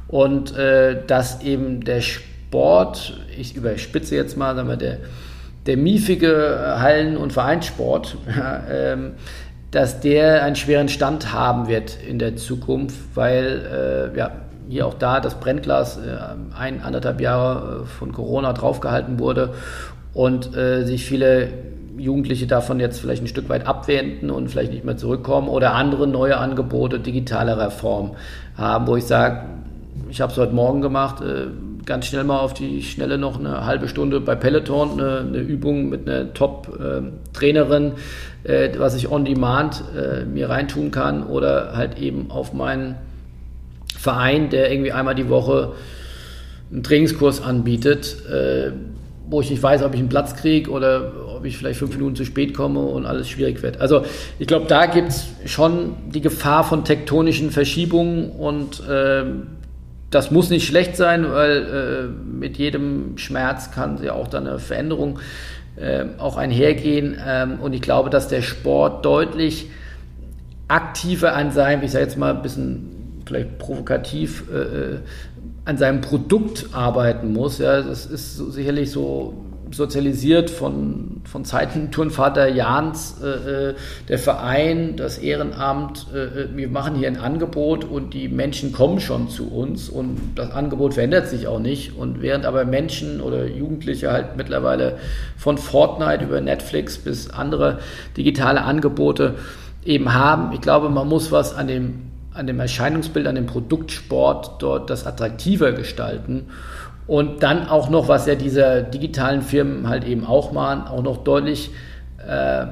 Und 0.07 0.55
äh, 0.55 1.05
dass 1.07 1.41
eben 1.41 1.83
der 1.83 2.01
Sport, 2.01 3.19
ich 3.37 3.55
überspitze 3.55 4.15
jetzt 4.15 4.37
mal, 4.37 4.55
sagen 4.55 4.67
wir, 4.67 4.77
der, 4.77 4.97
der 5.65 5.77
miefige 5.77 6.75
Hallen- 6.77 7.17
und 7.17 7.33
Vereinssport, 7.33 8.17
ähm, 8.71 9.13
dass 9.71 10.01
der 10.01 10.43
einen 10.43 10.57
schweren 10.57 10.89
Stand 10.89 11.33
haben 11.33 11.67
wird 11.67 11.97
in 12.07 12.19
der 12.19 12.35
Zukunft, 12.35 12.97
weil 13.15 14.11
äh, 14.13 14.17
ja, 14.17 14.31
hier 14.67 14.85
auch 14.85 14.93
da 14.93 15.19
das 15.19 15.39
Brennglas 15.39 15.97
äh, 15.97 16.17
ein, 16.57 16.81
anderthalb 16.81 17.21
Jahre 17.21 17.83
äh, 17.83 17.85
von 17.85 18.11
Corona 18.11 18.53
draufgehalten 18.53 19.17
wurde 19.19 19.53
und 20.13 20.55
äh, 20.55 20.85
sich 20.85 21.05
viele 21.05 21.49
Jugendliche 21.97 22.47
davon 22.47 22.79
jetzt 22.79 22.99
vielleicht 22.99 23.23
ein 23.23 23.27
Stück 23.27 23.49
weit 23.49 23.67
abwenden 23.67 24.29
und 24.29 24.49
vielleicht 24.49 24.71
nicht 24.71 24.85
mehr 24.85 24.97
zurückkommen 24.97 25.47
oder 25.47 25.73
andere 25.73 26.07
neue 26.07 26.37
Angebote 26.37 26.99
digitalerer 26.99 27.71
Form 27.71 28.15
haben, 28.55 28.87
wo 28.87 28.95
ich 28.95 29.05
sage, 29.05 29.45
ich 30.09 30.21
habe 30.21 30.31
es 30.31 30.37
heute 30.37 30.53
Morgen 30.53 30.81
gemacht, 30.81 31.21
äh, 31.21 31.47
ganz 31.85 32.05
schnell 32.05 32.23
mal 32.23 32.39
auf 32.39 32.53
die 32.53 32.83
Schnelle 32.83 33.17
noch 33.17 33.39
eine 33.39 33.65
halbe 33.65 33.87
Stunde 33.87 34.19
bei 34.19 34.35
Peloton, 34.35 34.99
eine, 34.99 35.19
eine 35.19 35.37
Übung 35.39 35.89
mit 35.89 36.07
einer 36.07 36.33
Top-Trainerin, 36.33 37.93
äh, 38.43 38.69
was 38.77 38.95
ich 38.95 39.09
on 39.09 39.25
demand 39.25 39.83
äh, 39.95 40.25
mir 40.25 40.49
reintun 40.49 40.91
kann 40.91 41.23
oder 41.23 41.75
halt 41.75 41.97
eben 41.99 42.29
auf 42.29 42.53
meinen 42.53 42.95
Verein, 43.97 44.49
der 44.49 44.71
irgendwie 44.71 44.91
einmal 44.91 45.15
die 45.15 45.29
Woche 45.29 45.73
einen 46.71 46.83
Trainingskurs 46.83 47.43
anbietet, 47.43 48.15
wo 49.29 49.41
ich 49.41 49.51
nicht 49.51 49.61
weiß, 49.61 49.83
ob 49.83 49.93
ich 49.93 49.99
einen 49.99 50.09
Platz 50.09 50.35
kriege 50.35 50.71
oder 50.71 51.11
ob 51.41 51.45
ich 51.47 51.57
vielleicht 51.57 51.79
fünf 51.79 51.95
Minuten 51.95 52.15
zu 52.15 52.23
spät 52.23 52.53
komme 52.53 52.81
und 52.81 53.07
alles 53.07 53.27
schwierig 53.27 53.63
wird. 53.63 53.81
Also 53.81 54.05
ich 54.37 54.45
glaube, 54.45 54.67
da 54.67 54.85
gibt 54.85 55.09
es 55.09 55.25
schon 55.45 55.95
die 56.13 56.21
Gefahr 56.21 56.63
von 56.63 56.85
tektonischen 56.85 57.49
Verschiebungen 57.49 58.29
und 58.29 58.87
äh, 58.87 59.23
das 60.11 60.29
muss 60.29 60.51
nicht 60.51 60.67
schlecht 60.67 60.95
sein, 60.95 61.31
weil 61.31 61.57
äh, 61.57 62.37
mit 62.37 62.57
jedem 62.57 63.17
Schmerz 63.17 63.71
kann 63.71 64.03
ja 64.03 64.13
auch 64.13 64.27
dann 64.27 64.45
eine 64.45 64.59
Veränderung 64.59 65.17
äh, 65.77 66.05
auch 66.19 66.37
einhergehen. 66.37 67.17
Ähm, 67.25 67.59
und 67.59 67.73
ich 67.73 67.81
glaube, 67.81 68.11
dass 68.11 68.27
der 68.27 68.43
Sport 68.43 69.03
deutlich 69.03 69.67
aktiver 70.67 71.33
an 71.33 71.51
seinem, 71.51 71.81
ich 71.81 71.91
sage 71.91 72.05
jetzt 72.05 72.19
mal 72.19 72.35
ein 72.35 72.43
bisschen 72.43 73.23
vielleicht 73.25 73.57
provokativ, 73.57 74.43
äh, 74.53 74.57
äh, 74.57 74.99
an 75.65 75.77
seinem 75.77 76.01
Produkt 76.01 76.67
arbeiten 76.71 77.33
muss. 77.33 77.57
Ja, 77.57 77.81
das 77.81 78.05
ist 78.05 78.37
so, 78.37 78.51
sicherlich 78.51 78.91
so 78.91 79.33
sozialisiert 79.71 80.49
von, 80.49 81.21
von 81.23 81.45
Zeiten 81.45 81.91
Turnvater 81.91 82.47
Jans, 82.47 83.15
äh, 83.21 83.69
äh, 83.69 83.75
der 84.07 84.19
Verein, 84.19 84.95
das 84.97 85.17
Ehrenamt. 85.17 86.07
Äh, 86.13 86.55
wir 86.55 86.67
machen 86.69 86.95
hier 86.95 87.07
ein 87.07 87.17
Angebot 87.17 87.83
und 87.83 88.13
die 88.13 88.27
Menschen 88.27 88.73
kommen 88.73 88.99
schon 88.99 89.29
zu 89.29 89.51
uns 89.51 89.89
und 89.89 90.17
das 90.35 90.51
Angebot 90.51 90.93
verändert 90.93 91.27
sich 91.27 91.47
auch 91.47 91.59
nicht. 91.59 91.97
Und 91.97 92.21
während 92.21 92.45
aber 92.45 92.65
Menschen 92.65 93.21
oder 93.21 93.45
Jugendliche 93.45 94.11
halt 94.11 94.37
mittlerweile 94.37 94.97
von 95.37 95.57
Fortnite 95.57 96.25
über 96.25 96.41
Netflix 96.41 96.97
bis 96.97 97.29
andere 97.29 97.79
digitale 98.17 98.61
Angebote 98.61 99.35
eben 99.85 100.13
haben, 100.13 100.53
ich 100.53 100.61
glaube, 100.61 100.89
man 100.89 101.07
muss 101.07 101.31
was 101.31 101.55
an 101.55 101.67
dem 101.67 102.11
an 102.33 102.47
dem 102.47 102.59
Erscheinungsbild, 102.59 103.27
an 103.27 103.35
dem 103.35 103.45
Produktsport 103.45 104.61
dort 104.61 104.89
das 104.89 105.05
attraktiver 105.05 105.73
gestalten. 105.73 106.47
Und 107.11 107.43
dann 107.43 107.67
auch 107.67 107.89
noch, 107.89 108.07
was 108.07 108.25
ja 108.25 108.35
diese 108.35 108.83
digitalen 108.83 109.41
Firmen 109.41 109.89
halt 109.89 110.05
eben 110.05 110.25
auch 110.25 110.53
machen, 110.53 110.87
auch 110.87 111.03
noch 111.03 111.25
deutlich 111.25 111.69
äh, 112.25 112.67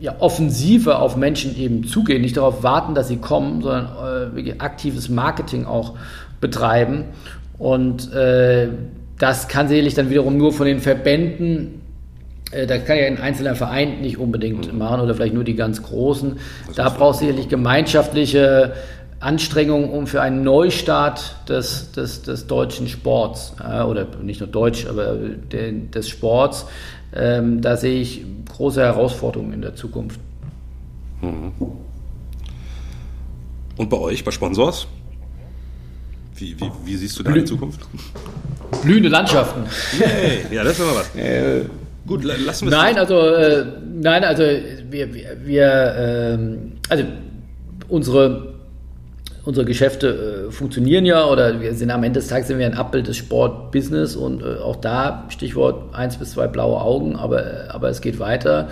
ja, 0.00 0.14
offensiver 0.20 1.02
auf 1.02 1.18
Menschen 1.18 1.54
eben 1.54 1.84
zugehen, 1.84 2.22
nicht 2.22 2.38
darauf 2.38 2.62
warten, 2.62 2.94
dass 2.94 3.08
sie 3.08 3.18
kommen, 3.18 3.60
sondern 3.60 3.84
äh, 3.84 4.36
wirklich 4.36 4.58
aktives 4.62 5.10
Marketing 5.10 5.66
auch 5.66 5.98
betreiben. 6.40 7.04
Und 7.58 8.10
äh, 8.14 8.68
das 9.18 9.48
kann 9.48 9.68
sicherlich 9.68 9.92
dann 9.92 10.08
wiederum 10.08 10.38
nur 10.38 10.54
von 10.54 10.64
den 10.64 10.80
Verbänden 10.80 11.82
äh, 12.52 12.66
da 12.66 12.78
kann 12.78 12.96
ja 12.96 13.04
ein 13.04 13.18
einzelner 13.18 13.54
Verein 13.54 14.00
nicht 14.00 14.16
unbedingt 14.16 14.72
mhm. 14.72 14.78
machen 14.78 15.02
oder 15.02 15.14
vielleicht 15.14 15.34
nur 15.34 15.44
die 15.44 15.56
ganz 15.56 15.82
großen. 15.82 16.38
Das 16.68 16.76
da 16.76 16.88
braucht 16.88 17.16
es 17.16 17.20
sicherlich 17.20 17.50
gemeinschaftliche 17.50 18.72
Anstrengungen 19.24 19.90
um 19.90 20.06
für 20.06 20.20
einen 20.20 20.42
Neustart 20.42 21.48
des, 21.48 21.92
des, 21.92 22.22
des 22.22 22.46
deutschen 22.46 22.88
Sports 22.88 23.54
äh, 23.62 23.82
oder 23.82 24.06
nicht 24.22 24.40
nur 24.40 24.48
deutsch, 24.48 24.86
aber 24.86 25.14
de, 25.14 25.88
des 25.88 26.08
Sports. 26.08 26.66
Ähm, 27.14 27.60
da 27.62 27.76
sehe 27.76 28.00
ich 28.02 28.24
große 28.48 28.82
Herausforderungen 28.82 29.54
in 29.54 29.62
der 29.62 29.74
Zukunft. 29.74 30.20
Mhm. 31.22 31.52
Und 33.76 33.90
bei 33.90 33.96
euch, 33.96 34.22
bei 34.22 34.30
Sponsors? 34.30 34.86
Wie, 36.36 36.60
wie, 36.60 36.70
wie 36.84 36.96
siehst 36.96 37.18
du 37.18 37.22
da 37.22 37.30
Blü 37.30 37.40
die 37.40 37.46
Zukunft? 37.46 37.80
Blühende 38.82 39.08
Landschaften. 39.08 39.62
Yay. 39.98 40.54
Ja, 40.54 40.64
das 40.64 40.78
ist 40.78 40.80
aber 40.80 40.96
was. 40.96 41.14
Äh, 41.16 41.64
Gut, 42.06 42.22
lassen 42.24 42.44
wir 42.44 42.50
es. 42.50 42.60
Nein, 42.62 42.98
also, 42.98 43.18
äh, 43.20 43.64
nein, 43.94 44.24
also 44.24 44.42
wir, 44.42 45.14
wir, 45.14 45.36
wir 45.42 45.94
ähm, 45.96 46.72
also 46.90 47.04
unsere 47.88 48.53
unsere 49.44 49.66
Geschäfte 49.66 50.46
äh, 50.48 50.50
funktionieren 50.50 51.04
ja 51.04 51.26
oder 51.26 51.60
wir 51.60 51.74
sind 51.74 51.90
am 51.90 52.02
Ende 52.02 52.20
des 52.20 52.28
Tages 52.28 52.48
sind 52.48 52.58
wir 52.58 52.66
ein 52.66 52.74
Abbild 52.74 53.06
des 53.06 53.16
Sportbusiness 53.16 54.16
und 54.16 54.42
äh, 54.42 54.56
auch 54.58 54.76
da 54.76 55.26
Stichwort 55.28 55.94
eins 55.94 56.16
bis 56.16 56.32
zwei 56.32 56.46
blaue 56.46 56.80
Augen, 56.80 57.16
aber, 57.16 57.44
äh, 57.44 57.68
aber 57.68 57.90
es 57.90 58.00
geht 58.00 58.18
weiter. 58.18 58.68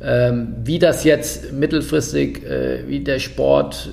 Ähm, 0.00 0.54
wie 0.64 0.78
das 0.78 1.04
jetzt 1.04 1.52
mittelfristig, 1.52 2.44
äh, 2.44 2.84
wie 2.86 3.00
der 3.00 3.18
Sport 3.18 3.90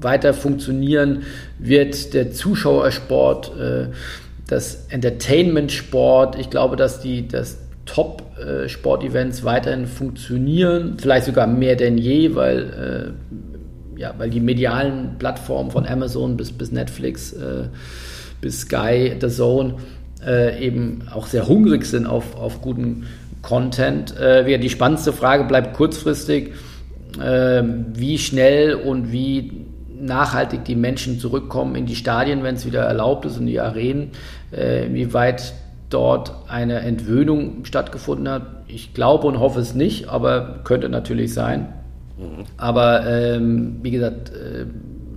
weiter 0.00 0.34
funktionieren 0.34 1.22
wird, 1.58 2.14
der 2.14 2.30
Zuschauersport, 2.32 3.52
äh, 3.58 3.86
das 4.46 4.86
Entertainment-Sport, 4.90 6.38
ich 6.38 6.50
glaube, 6.50 6.76
dass 6.76 7.00
die 7.00 7.26
dass 7.26 7.58
Top-Sportevents 7.86 9.40
äh, 9.40 9.44
weiterhin 9.44 9.86
funktionieren, 9.86 10.96
vielleicht 10.98 11.26
sogar 11.26 11.46
mehr 11.46 11.76
denn 11.76 11.98
je, 11.98 12.34
weil 12.34 13.14
ja, 13.96 14.14
weil 14.18 14.30
die 14.30 14.40
medialen 14.40 15.16
Plattformen 15.18 15.70
von 15.70 15.86
Amazon 15.86 16.36
bis, 16.36 16.52
bis 16.52 16.72
Netflix, 16.72 17.32
äh, 17.32 17.68
bis 18.40 18.62
Sky, 18.62 19.16
The 19.20 19.28
Zone 19.28 19.74
äh, 20.26 20.64
eben 20.64 21.02
auch 21.12 21.26
sehr 21.26 21.46
hungrig 21.46 21.84
sind 21.84 22.06
auf, 22.06 22.36
auf 22.36 22.60
guten 22.60 23.06
Content. 23.42 24.16
Äh, 24.18 24.58
die 24.58 24.70
spannendste 24.70 25.12
Frage 25.12 25.44
bleibt 25.44 25.74
kurzfristig, 25.74 26.52
äh, 27.20 27.62
wie 27.92 28.18
schnell 28.18 28.74
und 28.74 29.12
wie 29.12 29.66
nachhaltig 30.00 30.64
die 30.64 30.76
Menschen 30.76 31.18
zurückkommen 31.18 31.76
in 31.76 31.86
die 31.86 31.96
Stadien, 31.96 32.42
wenn 32.42 32.56
es 32.56 32.66
wieder 32.66 32.82
erlaubt 32.82 33.24
ist, 33.24 33.38
in 33.38 33.46
die 33.46 33.60
Arenen, 33.60 34.10
äh, 34.52 34.86
inwieweit 34.86 35.54
dort 35.90 36.32
eine 36.48 36.80
Entwöhnung 36.80 37.64
stattgefunden 37.64 38.28
hat. 38.28 38.42
Ich 38.66 38.94
glaube 38.94 39.26
und 39.26 39.38
hoffe 39.38 39.60
es 39.60 39.74
nicht, 39.74 40.08
aber 40.08 40.60
könnte 40.64 40.88
natürlich 40.88 41.32
sein. 41.32 41.72
Aber 42.56 43.06
ähm, 43.06 43.76
wie 43.82 43.90
gesagt, 43.90 44.30
äh, 44.30 44.66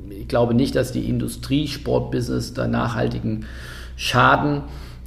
ich 0.10 0.28
glaube 0.28 0.54
nicht, 0.54 0.76
dass 0.76 0.92
die 0.92 1.08
Industrie 1.08 1.68
Sportbusiness 1.68 2.54
da 2.54 2.68
nachhaltigen 2.68 3.46
Schaden 3.96 4.64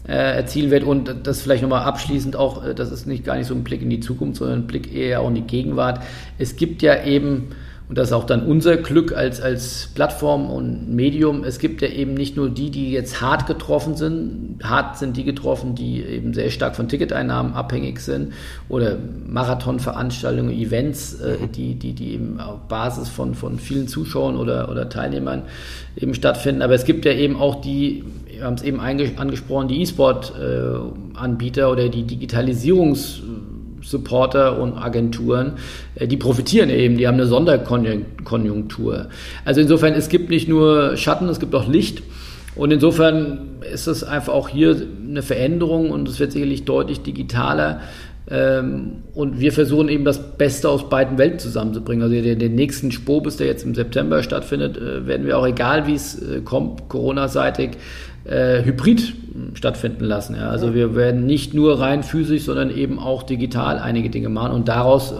äh, 0.07 0.13
erzielen 0.13 0.71
wird. 0.71 0.85
Und 0.85 1.15
das 1.25 1.43
vielleicht 1.43 1.63
nochmal 1.63 1.85
abschließend 1.85 2.37
auch, 2.37 2.65
äh, 2.65 2.75
das 2.75 2.91
ist 2.91 3.07
nicht 3.07 3.25
gar 3.25 3.37
nicht 3.37 3.47
so 3.47 3.55
ein 3.55 3.65
Blick 3.65 3.83
in 3.83 3.91
die 3.91 4.01
Zukunft, 4.01 4.39
sondern 4.39 4.61
ein 4.61 4.67
Blick 4.67 4.95
eher 4.95 5.21
auch 5.21 5.29
in 5.29 5.35
die 5.35 5.43
Gegenwart. 5.43 6.01
Es 6.39 6.57
gibt 6.57 6.83
ja 6.83 7.05
eben 7.05 7.49
und 7.91 7.99
das 7.99 8.11
ist 8.11 8.13
auch 8.13 8.23
dann 8.23 8.47
unser 8.47 8.77
Glück 8.77 9.17
als, 9.17 9.41
als 9.41 9.89
Plattform 9.97 10.49
und 10.49 10.95
Medium. 10.95 11.43
Es 11.43 11.59
gibt 11.59 11.83
ja 11.83 11.89
eben 11.89 12.15
nicht 12.15 12.37
nur 12.37 12.49
die, 12.49 12.71
die 12.71 12.93
jetzt 12.93 13.21
hart 13.21 13.49
getroffen 13.49 13.97
sind. 13.97 14.61
Hart 14.63 14.97
sind 14.97 15.17
die 15.17 15.25
getroffen, 15.25 15.75
die 15.75 16.01
eben 16.01 16.33
sehr 16.33 16.51
stark 16.51 16.77
von 16.77 16.87
Ticketeinnahmen 16.87 17.53
abhängig 17.53 17.99
sind 17.99 18.33
oder 18.69 18.97
Marathonveranstaltungen, 19.27 20.53
Events, 20.53 21.15
äh, 21.15 21.39
mhm. 21.41 21.51
die, 21.51 21.75
die, 21.75 21.93
die 21.93 22.15
eben 22.15 22.39
auf 22.39 22.61
Basis 22.69 23.09
von, 23.09 23.35
von 23.35 23.59
vielen 23.59 23.89
Zuschauern 23.89 24.37
oder, 24.37 24.71
oder 24.71 24.89
Teilnehmern 24.89 25.43
eben 25.97 26.15
stattfinden. 26.15 26.63
Aber 26.63 26.75
es 26.75 26.85
gibt 26.85 27.05
ja 27.05 27.13
eben 27.13 27.35
auch 27.35 27.61
die, 27.61 28.05
wir 28.29 28.45
haben 28.45 28.55
es 28.55 28.63
eben 28.63 28.79
angesprochen, 28.79 29.67
die 29.67 29.83
E-Sport-Anbieter 29.83 31.63
äh, 31.63 31.73
oder 31.73 31.89
die 31.89 32.05
Digitalisierungs- 32.05 33.21
Supporter 33.83 34.61
und 34.61 34.75
Agenturen, 34.75 35.55
äh, 35.95 36.07
die 36.07 36.17
profitieren 36.17 36.71
eben, 36.71 36.97
die 36.97 37.07
haben 37.07 37.15
eine 37.15 37.27
Sonderkonjunktur. 37.27 39.09
Also 39.45 39.61
insofern, 39.61 39.95
es 39.95 40.09
gibt 40.09 40.31
nicht 40.31 40.49
nur 40.49 40.97
Schatten, 40.97 41.29
es 41.29 41.41
gibt 41.41 41.55
auch 41.55 41.69
Licht. 41.69 42.03
Und 42.57 42.73
insofern 42.73 43.63
ist 43.73 43.87
es 43.87 44.03
einfach 44.03 44.33
auch 44.33 44.49
hier 44.49 44.77
eine 45.09 45.23
Veränderung 45.23 45.91
und 45.91 46.09
es 46.09 46.19
wird 46.19 46.33
sicherlich 46.33 46.65
deutlich 46.65 47.01
digitaler. 47.03 47.81
Ähm, 48.29 49.03
und 49.13 49.41
wir 49.41 49.53
versuchen 49.53 49.89
eben 49.89 50.05
das 50.05 50.37
Beste 50.37 50.69
aus 50.69 50.89
beiden 50.89 51.19
Welten 51.19 51.41
zusammenzubringen. 51.41 52.03
Also 52.03 52.15
den, 52.21 52.55
nächsten 52.55 52.93
Spobis, 52.93 53.37
der 53.37 53.49
jetzt 53.49 53.65
im 53.65 53.75
September 53.75 54.23
stattfindet, 54.23 54.77
äh, 54.77 55.07
werden 55.07 55.27
wir 55.27 55.39
auch, 55.39 55.47
egal 55.47 55.87
wie 55.87 55.95
es 55.95 56.21
äh, 56.21 56.41
kommt, 56.41 56.89
Corona-seitig, 56.89 57.71
äh, 58.25 58.63
hybrid 58.65 59.15
stattfinden 59.55 60.05
lassen. 60.05 60.37
Ja. 60.37 60.51
Also 60.51 60.75
wir 60.75 60.95
werden 60.95 61.27
nicht 61.27 61.55
nur 61.55 61.81
rein 61.81 62.03
physisch, 62.03 62.45
sondern 62.45 62.71
eben 62.71 62.99
auch 62.99 63.23
digital 63.23 63.79
einige 63.79 64.11
Dinge 64.11 64.29
machen 64.29 64.53
und 64.53 64.69
daraus 64.69 65.13
äh, 65.13 65.17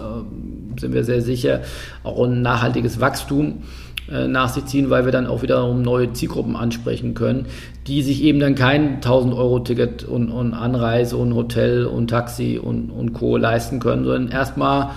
sind 0.79 0.93
wir 0.93 1.03
sehr 1.03 1.21
sicher 1.21 1.61
auch 2.03 2.23
ein 2.25 2.41
nachhaltiges 2.41 2.99
Wachstum 2.99 3.63
äh, 4.11 4.27
nach 4.27 4.49
sich 4.49 4.65
ziehen, 4.65 4.89
weil 4.89 5.05
wir 5.05 5.11
dann 5.11 5.27
auch 5.27 5.41
wiederum 5.41 5.81
neue 5.81 6.11
Zielgruppen 6.13 6.55
ansprechen 6.55 7.13
können, 7.13 7.45
die 7.87 8.01
sich 8.01 8.23
eben 8.23 8.39
dann 8.39 8.55
kein 8.55 8.95
1000 8.95 9.33
Euro 9.33 9.59
Ticket 9.59 10.03
und, 10.03 10.29
und 10.29 10.53
Anreise 10.53 11.17
und 11.17 11.33
Hotel 11.33 11.85
und 11.85 12.09
Taxi 12.09 12.59
und, 12.61 12.89
und 12.89 13.13
Co. 13.13 13.37
leisten 13.37 13.79
können, 13.79 14.03
sondern 14.03 14.27
erstmal 14.29 14.91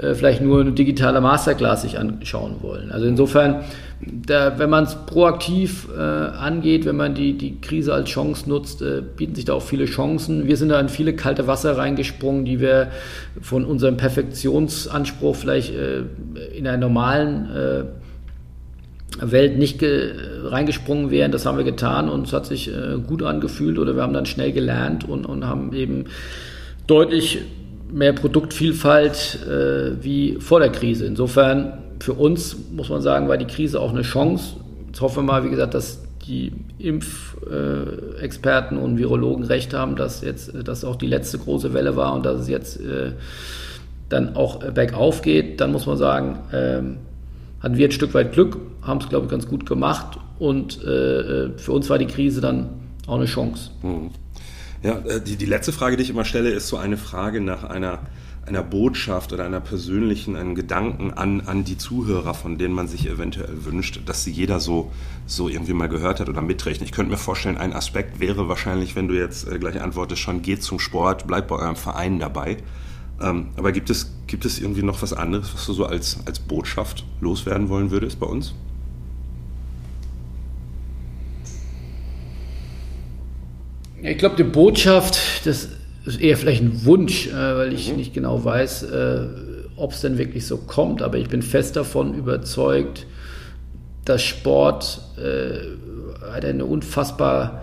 äh, 0.00 0.14
vielleicht 0.14 0.40
nur 0.40 0.60
eine 0.60 0.72
digitale 0.72 1.20
Masterclass 1.20 1.82
sich 1.82 1.98
anschauen 1.98 2.56
wollen. 2.60 2.90
Also 2.92 3.06
insofern, 3.06 3.64
da, 4.00 4.58
wenn 4.58 4.70
man 4.70 4.84
es 4.84 4.94
proaktiv 5.06 5.88
äh, 5.96 6.00
angeht, 6.00 6.84
wenn 6.86 6.96
man 6.96 7.14
die, 7.14 7.36
die 7.36 7.60
Krise 7.60 7.92
als 7.94 8.08
Chance 8.10 8.48
nutzt, 8.48 8.82
äh, 8.82 9.02
bieten 9.16 9.34
sich 9.34 9.44
da 9.44 9.54
auch 9.54 9.62
viele 9.62 9.86
Chancen. 9.86 10.46
Wir 10.46 10.56
sind 10.56 10.68
da 10.68 10.80
in 10.80 10.88
viele 10.88 11.14
kalte 11.14 11.46
Wasser 11.46 11.76
reingesprungen, 11.76 12.44
die 12.44 12.60
wir 12.60 12.88
von 13.40 13.64
unserem 13.64 13.96
Perfektionsanspruch 13.96 15.34
vielleicht 15.34 15.74
äh, 15.74 16.02
in 16.56 16.66
einer 16.66 16.78
normalen 16.78 17.50
äh, 17.50 17.84
Welt 19.20 19.58
nicht 19.58 19.82
reingesprungen 19.82 21.10
wären. 21.10 21.32
Das 21.32 21.46
haben 21.46 21.56
wir 21.56 21.64
getan 21.64 22.08
und 22.08 22.26
es 22.26 22.32
hat 22.32 22.46
sich 22.46 22.68
äh, 22.68 22.98
gut 23.04 23.22
angefühlt 23.22 23.78
oder 23.78 23.96
wir 23.96 24.02
haben 24.02 24.12
dann 24.12 24.26
schnell 24.26 24.52
gelernt 24.52 25.08
und, 25.08 25.24
und 25.24 25.46
haben 25.46 25.72
eben 25.72 26.04
deutlich 26.86 27.40
mehr 27.90 28.12
Produktvielfalt 28.12 29.38
äh, 29.46 30.02
wie 30.02 30.36
vor 30.40 30.60
der 30.60 30.70
Krise. 30.70 31.06
Insofern 31.06 31.84
für 32.00 32.14
uns 32.14 32.56
muss 32.72 32.88
man 32.88 33.02
sagen, 33.02 33.28
war 33.28 33.36
die 33.36 33.46
Krise 33.46 33.80
auch 33.80 33.90
eine 33.90 34.02
Chance. 34.02 34.56
Jetzt 34.86 35.00
hoffen 35.00 35.18
wir 35.18 35.22
mal, 35.22 35.44
wie 35.44 35.50
gesagt, 35.50 35.74
dass 35.74 36.02
die 36.26 36.52
Impfexperten 36.78 38.78
äh, 38.78 38.80
und 38.80 38.98
Virologen 38.98 39.44
recht 39.44 39.74
haben, 39.74 39.96
dass 39.96 40.20
jetzt 40.20 40.52
das 40.64 40.84
auch 40.84 40.96
die 40.96 41.06
letzte 41.06 41.38
große 41.38 41.72
Welle 41.72 41.96
war 41.96 42.14
und 42.14 42.26
dass 42.26 42.40
es 42.40 42.48
jetzt 42.48 42.80
äh, 42.80 43.12
dann 44.08 44.36
auch 44.36 44.58
bergauf 44.72 45.22
geht. 45.22 45.60
Dann 45.60 45.72
muss 45.72 45.86
man 45.86 45.96
sagen, 45.96 46.38
ähm, 46.52 46.96
hatten 47.60 47.76
wir 47.76 47.88
ein 47.88 47.92
Stück 47.92 48.14
weit 48.14 48.32
Glück, 48.32 48.58
haben 48.82 49.00
es, 49.00 49.08
glaube 49.08 49.26
ich, 49.26 49.30
ganz 49.30 49.48
gut 49.48 49.66
gemacht 49.66 50.18
und 50.38 50.82
äh, 50.84 51.46
äh, 51.46 51.50
für 51.56 51.72
uns 51.72 51.90
war 51.90 51.98
die 51.98 52.06
Krise 52.06 52.40
dann 52.40 52.68
auch 53.06 53.16
eine 53.16 53.24
Chance. 53.24 53.70
Mhm. 53.82 54.10
Ja, 54.82 54.98
äh, 54.98 55.20
die, 55.20 55.36
die 55.36 55.46
letzte 55.46 55.72
Frage, 55.72 55.96
die 55.96 56.02
ich 56.02 56.10
immer 56.10 56.24
stelle, 56.24 56.50
ist 56.50 56.68
so 56.68 56.76
eine 56.76 56.96
Frage 56.96 57.40
nach 57.40 57.64
einer, 57.64 58.00
einer 58.46 58.62
Botschaft 58.62 59.32
oder 59.32 59.44
einer 59.44 59.60
persönlichen, 59.60 60.36
einem 60.36 60.54
Gedanken 60.54 61.12
an, 61.12 61.42
an 61.42 61.64
die 61.64 61.76
Zuhörer, 61.76 62.34
von 62.34 62.58
denen 62.58 62.74
man 62.74 62.86
sich 62.86 63.08
eventuell 63.08 63.64
wünscht, 63.64 64.00
dass 64.06 64.24
sie 64.24 64.30
jeder 64.30 64.60
so, 64.60 64.92
so 65.26 65.48
irgendwie 65.48 65.72
mal 65.72 65.88
gehört 65.88 66.20
hat 66.20 66.28
oder 66.28 66.42
mitträgt. 66.42 66.80
Ich 66.82 66.92
könnte 66.92 67.10
mir 67.10 67.18
vorstellen, 67.18 67.58
ein 67.58 67.72
Aspekt 67.72 68.20
wäre 68.20 68.48
wahrscheinlich, 68.48 68.94
wenn 68.94 69.08
du 69.08 69.14
jetzt 69.14 69.48
äh, 69.48 69.58
gleich 69.58 69.80
antwortest, 69.80 70.22
schon 70.22 70.42
geht 70.42 70.62
zum 70.62 70.78
Sport, 70.78 71.26
bleib 71.26 71.48
bei 71.48 71.56
eurem 71.56 71.76
Verein 71.76 72.20
dabei. 72.20 72.58
Ähm, 73.20 73.48
aber 73.56 73.72
gibt 73.72 73.90
es, 73.90 74.12
gibt 74.28 74.44
es 74.44 74.60
irgendwie 74.60 74.84
noch 74.84 75.02
was 75.02 75.12
anderes, 75.12 75.52
was 75.52 75.66
du 75.66 75.72
so 75.72 75.86
als, 75.86 76.18
als 76.24 76.38
Botschaft 76.38 77.04
loswerden 77.20 77.68
wollen 77.68 77.90
würdest 77.90 78.20
bei 78.20 78.26
uns? 78.26 78.54
Ich 84.02 84.18
glaube, 84.18 84.36
die 84.36 84.44
Botschaft, 84.44 85.46
das 85.46 85.68
ist 86.04 86.20
eher 86.20 86.36
vielleicht 86.36 86.62
ein 86.62 86.84
Wunsch, 86.84 87.28
äh, 87.28 87.32
weil 87.32 87.72
ich 87.72 87.90
mhm. 87.90 87.96
nicht 87.96 88.14
genau 88.14 88.44
weiß, 88.44 88.84
äh, 88.84 89.26
ob 89.76 89.92
es 89.92 90.00
denn 90.00 90.18
wirklich 90.18 90.46
so 90.46 90.56
kommt. 90.56 91.02
Aber 91.02 91.18
ich 91.18 91.28
bin 91.28 91.42
fest 91.42 91.76
davon 91.76 92.14
überzeugt, 92.14 93.06
dass 94.04 94.22
Sport 94.22 95.00
äh, 95.16 96.34
eine 96.34 96.64
unfassbar 96.64 97.62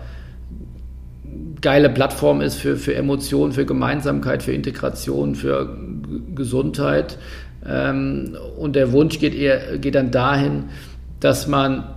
geile 1.60 1.90
Plattform 1.90 2.40
ist 2.40 2.56
für, 2.56 2.76
für 2.76 2.94
Emotionen, 2.94 3.52
für 3.52 3.64
Gemeinsamkeit, 3.64 4.42
für 4.42 4.52
Integration, 4.52 5.34
für 5.34 5.76
Gesundheit. 6.34 7.18
Ähm, 7.66 8.36
und 8.58 8.76
der 8.76 8.92
Wunsch 8.92 9.18
geht, 9.18 9.34
eher, 9.34 9.78
geht 9.78 9.94
dann 9.94 10.10
dahin, 10.10 10.64
dass 11.20 11.46
man 11.46 11.95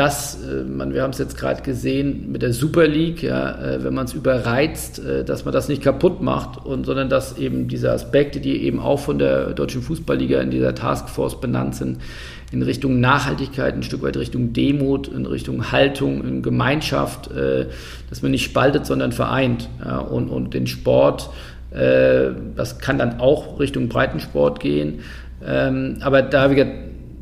das, 0.00 0.38
äh, 0.42 0.64
man, 0.64 0.94
wir 0.94 1.02
haben 1.02 1.10
es 1.10 1.18
jetzt 1.18 1.36
gerade 1.36 1.60
gesehen 1.60 2.32
mit 2.32 2.40
der 2.40 2.54
Super 2.54 2.88
League, 2.88 3.22
ja, 3.22 3.50
äh, 3.60 3.84
wenn 3.84 3.92
man 3.92 4.06
es 4.06 4.14
überreizt, 4.14 4.98
äh, 4.98 5.24
dass 5.24 5.44
man 5.44 5.52
das 5.52 5.68
nicht 5.68 5.82
kaputt 5.82 6.22
macht, 6.22 6.64
und, 6.64 6.86
sondern 6.86 7.10
dass 7.10 7.36
eben 7.36 7.68
diese 7.68 7.92
Aspekte, 7.92 8.40
die 8.40 8.62
eben 8.62 8.80
auch 8.80 8.98
von 8.98 9.18
der 9.18 9.50
Deutschen 9.50 9.82
Fußballliga 9.82 10.40
in 10.40 10.50
dieser 10.50 10.74
Taskforce 10.74 11.38
benannt 11.38 11.74
sind, 11.74 11.98
in 12.50 12.62
Richtung 12.62 12.98
Nachhaltigkeit, 13.00 13.74
ein 13.74 13.82
Stück 13.82 14.02
weit 14.02 14.16
Richtung 14.16 14.54
Demut, 14.54 15.06
in 15.06 15.26
Richtung 15.26 15.70
Haltung, 15.70 16.24
in 16.24 16.42
Gemeinschaft, 16.42 17.30
dass 17.30 18.22
man 18.22 18.32
nicht 18.32 18.42
spaltet, 18.42 18.86
sondern 18.86 19.12
vereint. 19.12 19.68
Ja, 19.84 19.98
und, 19.98 20.30
und 20.30 20.52
den 20.52 20.66
Sport, 20.66 21.30
das 21.70 22.80
kann 22.80 22.98
dann 22.98 23.20
auch 23.20 23.60
Richtung 23.60 23.88
Breitensport 23.88 24.58
gehen. 24.58 25.02
Ähm, 25.46 25.98
aber 26.00 26.22
da, 26.22 26.50
wie 26.50 26.66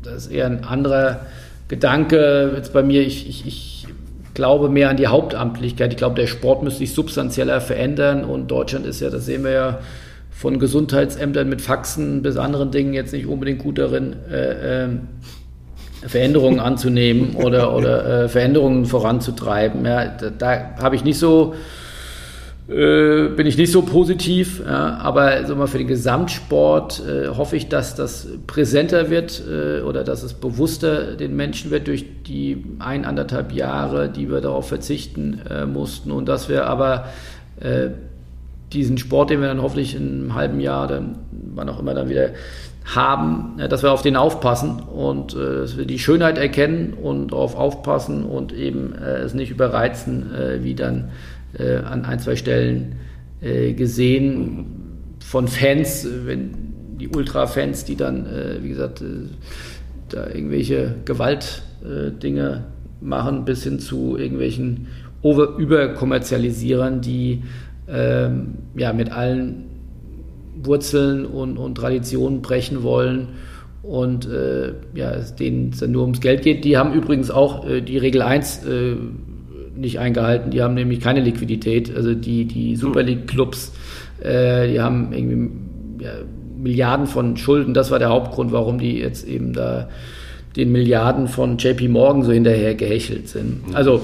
das 0.01 0.25
ist 0.25 0.31
eher 0.31 0.47
ein 0.47 0.63
anderer 0.63 1.19
Gedanke 1.69 2.51
jetzt 2.55 2.73
bei 2.73 2.83
mir. 2.83 3.01
Ich, 3.01 3.29
ich, 3.29 3.47
ich 3.47 3.87
glaube 4.33 4.69
mehr 4.69 4.89
an 4.89 4.97
die 4.97 5.07
Hauptamtlichkeit. 5.07 5.91
Ich 5.91 5.97
glaube, 5.97 6.15
der 6.15 6.27
Sport 6.27 6.63
müsste 6.63 6.79
sich 6.79 6.93
substanzieller 6.93 7.61
verändern 7.61 8.25
und 8.25 8.49
Deutschland 8.51 8.85
ist 8.85 8.99
ja, 8.99 9.09
das 9.09 9.25
sehen 9.25 9.43
wir 9.43 9.51
ja, 9.51 9.79
von 10.31 10.59
Gesundheitsämtern 10.59 11.49
mit 11.49 11.61
Faxen 11.61 12.21
bis 12.21 12.37
anderen 12.37 12.71
Dingen 12.71 12.93
jetzt 12.93 13.11
nicht 13.13 13.27
unbedingt 13.27 13.59
gut 13.59 13.77
darin, 13.77 14.15
äh, 14.31 14.85
äh, 14.85 14.89
Veränderungen 16.07 16.61
anzunehmen 16.61 17.35
oder, 17.35 17.75
oder 17.75 18.23
äh, 18.23 18.29
Veränderungen 18.29 18.85
voranzutreiben. 18.85 19.85
Ja, 19.85 20.05
da, 20.05 20.29
da 20.29 20.75
habe 20.81 20.95
ich 20.95 21.03
nicht 21.03 21.19
so, 21.19 21.55
äh, 22.69 23.29
bin 23.29 23.47
ich 23.47 23.57
nicht 23.57 23.71
so 23.71 23.81
positiv, 23.81 24.61
ja, 24.65 24.97
aber 24.97 25.45
so 25.45 25.55
mal 25.55 25.67
für 25.67 25.79
den 25.79 25.87
Gesamtsport 25.87 27.01
äh, 27.05 27.27
hoffe 27.29 27.55
ich, 27.55 27.67
dass 27.67 27.95
das 27.95 28.27
präsenter 28.47 29.09
wird 29.09 29.41
äh, 29.49 29.81
oder 29.81 30.03
dass 30.03 30.23
es 30.23 30.33
bewusster 30.33 31.15
den 31.15 31.35
Menschen 31.35 31.71
wird 31.71 31.87
durch 31.87 32.05
die 32.23 32.63
ein, 32.79 33.05
anderthalb 33.05 33.51
Jahre, 33.51 34.09
die 34.09 34.29
wir 34.29 34.41
darauf 34.41 34.67
verzichten 34.67 35.41
mussten. 35.73 36.11
Und 36.11 36.27
dass 36.29 36.47
wir 36.47 36.67
aber 36.67 37.05
diesen 38.71 38.97
Sport, 38.97 39.31
den 39.31 39.41
wir 39.41 39.47
dann 39.47 39.61
hoffentlich 39.61 39.95
in 39.95 40.21
einem 40.21 40.35
halben 40.35 40.59
Jahr, 40.59 40.87
dann 40.87 41.17
wann 41.55 41.67
auch 41.69 41.79
immer 41.79 41.93
dann 41.93 42.07
wieder 42.07 42.29
haben, 42.95 43.57
dass 43.69 43.83
wir 43.83 43.91
auf 43.91 44.01
den 44.01 44.15
aufpassen 44.15 44.79
und 44.79 45.35
äh, 45.35 45.61
dass 45.61 45.77
wir 45.77 45.85
die 45.85 45.99
Schönheit 45.99 46.37
erkennen 46.37 46.93
und 46.93 47.31
darauf 47.31 47.55
aufpassen 47.55 48.25
und 48.25 48.51
eben 48.51 48.95
äh, 48.95 49.19
es 49.19 49.33
nicht 49.33 49.51
überreizen, 49.51 50.33
äh, 50.33 50.63
wie 50.63 50.75
dann 50.75 51.09
äh, 51.57 51.77
an 51.77 52.05
ein, 52.05 52.19
zwei 52.19 52.35
Stellen 52.35 52.95
äh, 53.41 53.73
gesehen 53.73 54.65
von 55.19 55.47
Fans, 55.47 56.07
wenn 56.25 56.51
die 56.99 57.07
Ultra-Fans, 57.07 57.85
die 57.85 57.95
dann, 57.95 58.25
äh, 58.25 58.61
wie 58.61 58.69
gesagt, 58.69 59.03
da 60.09 60.27
irgendwelche 60.27 60.95
Gewaltdinge 61.05 62.65
machen, 63.01 63.45
bis 63.45 63.63
hin 63.63 63.79
zu 63.79 64.17
irgendwelchen 64.17 64.87
over, 65.21 65.57
überkommerzialisieren, 65.57 67.01
die 67.01 67.43
ähm, 67.87 68.55
ja, 68.75 68.93
mit 68.93 69.11
allen 69.11 69.65
Wurzeln 70.61 71.25
und, 71.25 71.57
und 71.57 71.75
Traditionen 71.75 72.41
brechen 72.41 72.83
wollen 72.83 73.29
und 73.81 74.27
äh, 74.27 74.73
ja, 74.93 75.15
denen 75.39 75.69
es 75.69 75.79
dann 75.79 75.91
nur 75.91 76.03
ums 76.03 76.19
Geld 76.19 76.41
geht. 76.41 76.65
Die 76.65 76.77
haben 76.77 76.93
übrigens 76.93 77.31
auch 77.31 77.67
äh, 77.67 77.81
die 77.81 77.97
Regel 77.97 78.21
1 78.21 78.65
äh, 78.65 78.95
nicht 79.79 79.99
eingehalten. 79.99 80.51
Die 80.51 80.61
haben 80.61 80.73
nämlich 80.73 80.99
keine 80.99 81.21
Liquidität. 81.21 81.95
Also 81.95 82.13
die, 82.13 82.45
die 82.45 82.75
Super 82.75 83.03
League-Clubs, 83.03 83.73
äh, 84.21 84.71
die 84.71 84.81
haben 84.81 85.13
irgendwie 85.13 86.03
ja, 86.03 86.11
Milliarden 86.57 87.07
von 87.07 87.37
Schulden. 87.37 87.73
Das 87.73 87.91
war 87.91 87.99
der 87.99 88.09
Hauptgrund, 88.09 88.51
warum 88.51 88.79
die 88.79 88.99
jetzt 88.99 89.27
eben 89.27 89.53
da 89.53 89.89
den 90.55 90.71
Milliarden 90.71 91.27
von 91.27 91.57
JP 91.57 91.87
Morgan 91.89 92.23
so 92.23 92.31
hinterher 92.31 92.75
gehechelt 92.75 93.29
sind. 93.29 93.61
Also 93.73 94.01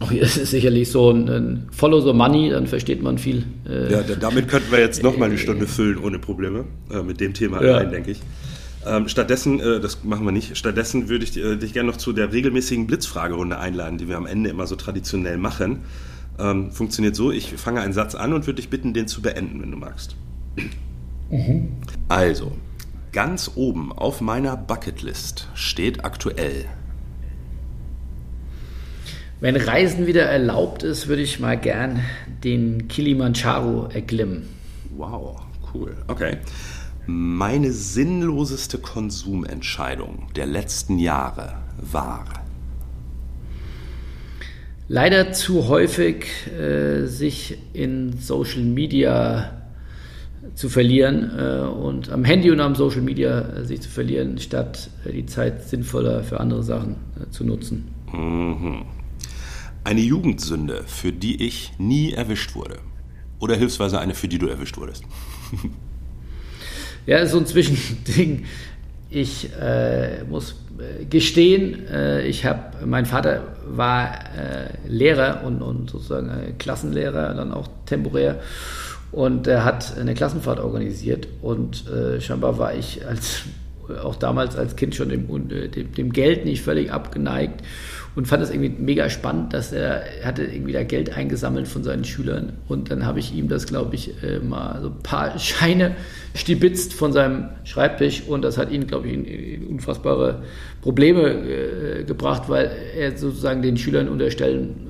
auch 0.00 0.10
hier 0.10 0.22
ist 0.22 0.36
es 0.36 0.50
sicherlich 0.50 0.90
so 0.90 1.10
ein, 1.10 1.28
ein, 1.28 1.68
Follow 1.70 2.00
the 2.00 2.12
Money, 2.12 2.50
dann 2.50 2.66
versteht 2.66 3.02
man 3.02 3.18
viel. 3.18 3.44
Äh, 3.68 3.92
ja, 3.92 4.02
damit 4.02 4.48
könnten 4.48 4.70
wir 4.70 4.80
jetzt 4.80 5.02
nochmal 5.02 5.28
eine 5.28 5.38
Stunde 5.38 5.66
füllen 5.66 5.98
ohne 5.98 6.18
Probleme 6.18 6.64
äh, 6.90 7.02
mit 7.02 7.20
dem 7.20 7.34
Thema 7.34 7.62
ja. 7.62 7.74
allein, 7.76 7.90
denke 7.90 8.12
ich. 8.12 8.20
Ähm, 8.86 9.08
stattdessen, 9.08 9.58
äh, 9.58 9.80
das 9.80 10.04
machen 10.04 10.24
wir 10.24 10.32
nicht, 10.32 10.56
stattdessen 10.56 11.08
würde 11.08 11.24
ich 11.24 11.36
äh, 11.36 11.56
dich 11.56 11.72
gerne 11.72 11.90
noch 11.90 11.96
zu 11.96 12.12
der 12.12 12.32
regelmäßigen 12.32 12.86
Blitzfragerunde 12.86 13.58
einladen, 13.58 13.98
die 13.98 14.08
wir 14.08 14.16
am 14.16 14.26
Ende 14.26 14.48
immer 14.48 14.68
so 14.68 14.76
traditionell 14.76 15.38
machen. 15.38 15.80
Ähm, 16.38 16.70
funktioniert 16.70 17.16
so, 17.16 17.32
ich 17.32 17.52
fange 17.54 17.80
einen 17.80 17.92
Satz 17.92 18.14
an 18.14 18.32
und 18.32 18.46
würde 18.46 18.56
dich 18.56 18.70
bitten, 18.70 18.94
den 18.94 19.08
zu 19.08 19.22
beenden, 19.22 19.60
wenn 19.60 19.72
du 19.72 19.76
magst. 19.76 20.14
Mhm. 21.30 21.68
Also, 22.08 22.52
ganz 23.10 23.50
oben 23.56 23.90
auf 23.92 24.20
meiner 24.20 24.56
Bucketlist 24.56 25.48
steht 25.54 26.04
aktuell. 26.04 26.66
Wenn 29.40 29.56
Reisen 29.56 30.06
wieder 30.06 30.26
erlaubt 30.26 30.84
ist, 30.84 31.08
würde 31.08 31.22
ich 31.22 31.40
mal 31.40 31.58
gern 31.58 32.00
den 32.44 32.86
Kilimanjaro 32.86 33.88
erklimmen. 33.88 34.48
Wow, 34.96 35.42
cool. 35.74 35.96
Okay. 36.06 36.38
Meine 37.06 37.70
sinnloseste 37.70 38.78
Konsumentscheidung 38.78 40.26
der 40.34 40.46
letzten 40.46 40.98
Jahre 40.98 41.58
war. 41.80 42.24
Leider 44.88 45.32
zu 45.32 45.68
häufig 45.68 46.26
äh, 46.58 47.06
sich 47.06 47.58
in 47.72 48.18
Social 48.18 48.62
Media 48.62 49.52
zu 50.54 50.68
verlieren 50.68 51.30
äh, 51.36 51.60
und 51.66 52.10
am 52.10 52.24
Handy 52.24 52.50
und 52.50 52.60
am 52.60 52.74
Social 52.74 53.02
Media 53.02 53.40
äh, 53.40 53.64
sich 53.64 53.82
zu 53.82 53.88
verlieren, 53.88 54.38
statt 54.38 54.90
äh, 55.04 55.12
die 55.12 55.26
Zeit 55.26 55.68
sinnvoller 55.68 56.24
für 56.24 56.40
andere 56.40 56.62
Sachen 56.62 56.96
äh, 57.20 57.30
zu 57.30 57.44
nutzen. 57.44 57.88
Mhm. 58.12 58.84
Eine 59.84 60.00
Jugendsünde, 60.00 60.82
für 60.86 61.12
die 61.12 61.44
ich 61.44 61.72
nie 61.78 62.12
erwischt 62.12 62.56
wurde. 62.56 62.78
Oder 63.38 63.54
hilfsweise 63.54 64.00
eine, 64.00 64.14
für 64.14 64.28
die 64.28 64.38
du 64.38 64.48
erwischt 64.48 64.76
wurdest. 64.76 65.04
Ja, 67.06 67.24
so 67.26 67.38
ein 67.38 67.46
Zwischending. 67.46 68.46
Ich 69.08 69.48
äh, 69.60 70.24
muss 70.24 70.56
äh, 70.78 71.04
gestehen, 71.04 71.86
äh, 71.86 72.26
ich 72.26 72.44
habe, 72.44 72.84
mein 72.84 73.06
Vater 73.06 73.42
war 73.64 74.08
äh, 74.08 74.88
Lehrer 74.88 75.44
und, 75.44 75.62
und 75.62 75.90
sozusagen 75.90 76.58
Klassenlehrer, 76.58 77.32
dann 77.34 77.52
auch 77.52 77.68
temporär. 77.86 78.40
Und 79.12 79.46
er 79.46 79.64
hat 79.64 79.96
eine 79.96 80.14
Klassenfahrt 80.14 80.58
organisiert 80.58 81.28
und 81.40 81.88
äh, 81.88 82.20
scheinbar 82.20 82.58
war 82.58 82.74
ich 82.74 83.06
als 83.06 83.42
auch 84.02 84.16
damals 84.16 84.56
als 84.56 84.74
Kind 84.74 84.96
schon 84.96 85.10
dem, 85.10 85.28
dem, 85.48 85.92
dem 85.94 86.12
Geld 86.12 86.44
nicht 86.44 86.62
völlig 86.62 86.90
abgeneigt 86.90 87.62
und 88.16 88.26
fand 88.26 88.42
das 88.42 88.50
irgendwie 88.50 88.82
mega 88.82 89.10
spannend, 89.10 89.52
dass 89.52 89.72
er, 89.72 90.02
hatte 90.24 90.42
irgendwie 90.42 90.72
da 90.72 90.82
Geld 90.82 91.14
eingesammelt 91.14 91.68
von 91.68 91.84
seinen 91.84 92.02
Schülern. 92.04 92.54
Und 92.66 92.90
dann 92.90 93.04
habe 93.04 93.18
ich 93.18 93.34
ihm 93.34 93.48
das, 93.48 93.66
glaube 93.66 93.94
ich, 93.94 94.22
äh, 94.22 94.38
mal 94.38 94.80
so 94.80 94.88
ein 94.88 95.02
paar 95.02 95.38
Scheine 95.38 95.94
stibitzt 96.34 96.94
von 96.94 97.12
seinem 97.12 97.50
Schreibtisch. 97.64 98.22
Und 98.26 98.42
das 98.42 98.56
hat 98.56 98.72
ihn, 98.72 98.86
glaube 98.86 99.08
ich, 99.08 99.12
in, 99.12 99.66
unfassbare 99.66 100.42
Probleme 100.80 101.28
äh, 101.28 102.04
gebracht, 102.04 102.44
weil 102.48 102.70
er 102.98 103.16
sozusagen 103.18 103.60
den 103.60 103.76
Schülern 103.76 104.08
unterstellen 104.08 104.86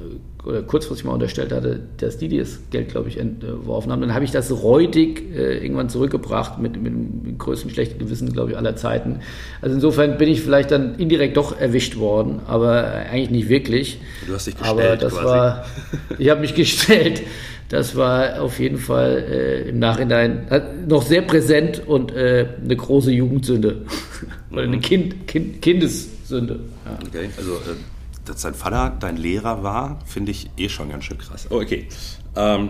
kurzfristig 0.66 1.04
mal 1.04 1.12
unterstellt 1.12 1.52
hatte, 1.52 1.80
dass 1.98 2.18
die 2.18 2.28
das 2.28 2.60
Geld, 2.70 2.90
glaube 2.90 3.08
ich, 3.08 3.18
entworfen 3.18 3.90
haben. 3.90 4.00
Dann 4.00 4.14
habe 4.14 4.24
ich 4.24 4.30
das 4.30 4.50
räudig 4.62 5.34
äh, 5.34 5.58
irgendwann 5.58 5.88
zurückgebracht 5.88 6.58
mit, 6.60 6.80
mit, 6.80 6.92
dem 6.92 7.38
größten 7.38 7.70
schlechten 7.70 7.98
Gewissen, 7.98 8.32
glaube 8.32 8.52
ich, 8.52 8.56
aller 8.56 8.76
Zeiten. 8.76 9.20
Also 9.60 9.74
insofern 9.74 10.18
bin 10.18 10.28
ich 10.28 10.40
vielleicht 10.42 10.70
dann 10.70 10.94
indirekt 10.96 11.36
doch 11.36 11.58
erwischt 11.58 11.96
worden, 11.96 12.40
aber 12.46 12.84
eigentlich 12.84 13.30
nicht 13.30 13.48
wirklich. 13.48 14.00
Du 14.26 14.34
hast 14.34 14.46
dich 14.46 14.56
gestellt 14.56 14.78
aber 14.78 14.96
das 14.96 15.12
quasi. 15.14 15.26
war, 15.26 15.66
ich 16.18 16.30
habe 16.30 16.40
mich 16.40 16.54
gestellt. 16.54 17.22
Das 17.68 17.96
war 17.96 18.40
auf 18.40 18.60
jeden 18.60 18.78
Fall 18.78 19.24
äh, 19.28 19.68
im 19.70 19.80
Nachhinein 19.80 20.46
noch 20.86 21.02
sehr 21.02 21.22
präsent 21.22 21.82
und 21.84 22.12
äh, 22.12 22.46
eine 22.62 22.76
große 22.76 23.10
Jugendsünde. 23.10 23.82
Oder 24.52 24.62
eine 24.62 24.76
mhm. 24.76 24.80
kind, 24.80 25.26
kind, 25.26 25.60
Kindessünde. 25.60 26.60
Ja. 26.84 26.98
Okay, 27.04 27.28
also 27.36 27.54
äh, 27.54 27.74
dass 28.28 28.42
dein 28.42 28.54
Vater 28.54 28.96
dein 28.98 29.16
Lehrer 29.16 29.62
war, 29.62 29.98
finde 30.04 30.32
ich 30.32 30.50
eh 30.56 30.68
schon 30.68 30.90
ganz 30.90 31.04
schön 31.04 31.18
krass. 31.18 31.46
Oh, 31.50 31.60
okay. 31.60 31.88
Ähm, 32.34 32.68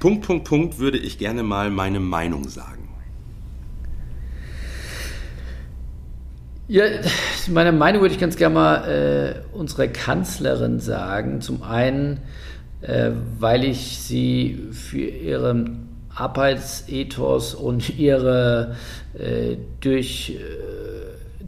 Punkt, 0.00 0.26
Punkt, 0.26 0.48
Punkt 0.48 0.78
würde 0.78 0.98
ich 0.98 1.18
gerne 1.18 1.42
mal 1.42 1.70
meine 1.70 2.00
Meinung 2.00 2.48
sagen. 2.48 2.88
Ja, 6.66 6.84
meine 7.52 7.72
Meinung 7.72 8.00
würde 8.00 8.14
ich 8.14 8.20
ganz 8.20 8.36
gerne 8.36 8.54
mal 8.54 8.76
äh, 8.88 9.56
unserer 9.56 9.86
Kanzlerin 9.88 10.80
sagen. 10.80 11.42
Zum 11.42 11.62
einen, 11.62 12.20
äh, 12.80 13.10
weil 13.38 13.64
ich 13.64 13.98
sie 13.98 14.68
für 14.72 15.04
ihren 15.04 15.88
Arbeitsethos 16.14 17.54
und 17.54 17.98
ihre 17.98 18.76
äh, 19.12 19.56
durch 19.80 20.38
äh, 20.38 20.93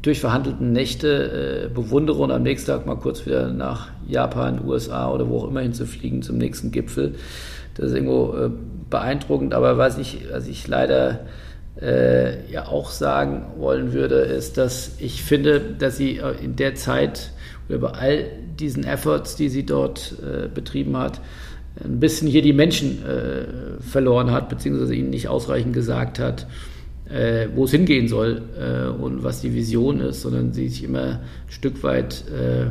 durchverhandelten 0.02 0.72
Nächte 0.72 1.66
äh, 1.66 1.74
bewundere 1.74 2.18
und 2.18 2.30
am 2.30 2.42
nächsten 2.42 2.70
Tag 2.70 2.86
mal 2.86 2.96
kurz 2.96 3.26
wieder 3.26 3.48
nach 3.52 3.88
Japan, 4.06 4.64
USA 4.64 5.10
oder 5.10 5.28
wo 5.28 5.38
auch 5.38 5.48
immer 5.48 5.60
hinzufliegen 5.60 6.22
zum 6.22 6.38
nächsten 6.38 6.70
Gipfel. 6.70 7.14
Das 7.74 7.86
ist 7.86 7.94
irgendwo 7.94 8.34
äh, 8.36 8.50
beeindruckend, 8.90 9.54
aber 9.54 9.78
was 9.78 9.98
ich, 9.98 10.26
was 10.30 10.46
ich 10.46 10.66
leider 10.68 11.20
äh, 11.80 12.50
ja 12.50 12.68
auch 12.68 12.90
sagen 12.90 13.46
wollen 13.58 13.92
würde, 13.92 14.16
ist, 14.16 14.58
dass 14.58 14.92
ich 14.98 15.22
finde, 15.22 15.60
dass 15.60 15.96
sie 15.96 16.18
äh, 16.18 16.34
in 16.42 16.56
der 16.56 16.74
Zeit 16.74 17.32
oder 17.68 17.78
bei 17.78 17.90
all 17.90 18.24
diesen 18.58 18.84
Efforts, 18.84 19.36
die 19.36 19.48
sie 19.48 19.66
dort 19.66 20.14
äh, 20.22 20.48
betrieben 20.48 20.96
hat, 20.96 21.20
ein 21.82 22.00
bisschen 22.00 22.28
hier 22.28 22.42
die 22.42 22.54
Menschen 22.54 23.04
äh, 23.04 23.82
verloren 23.82 24.30
hat, 24.30 24.48
beziehungsweise 24.48 24.94
ihnen 24.94 25.10
nicht 25.10 25.28
ausreichend 25.28 25.74
gesagt 25.74 26.18
hat, 26.18 26.46
äh, 27.08 27.48
wo 27.54 27.64
es 27.64 27.70
hingehen 27.70 28.08
soll 28.08 28.42
äh, 28.58 28.88
und 28.88 29.22
was 29.22 29.40
die 29.40 29.54
Vision 29.54 30.00
ist, 30.00 30.22
sondern 30.22 30.52
sie 30.52 30.68
sich 30.68 30.84
immer 30.84 31.02
ein 31.02 31.20
Stück 31.48 31.82
weit 31.82 32.24
äh, 32.28 32.70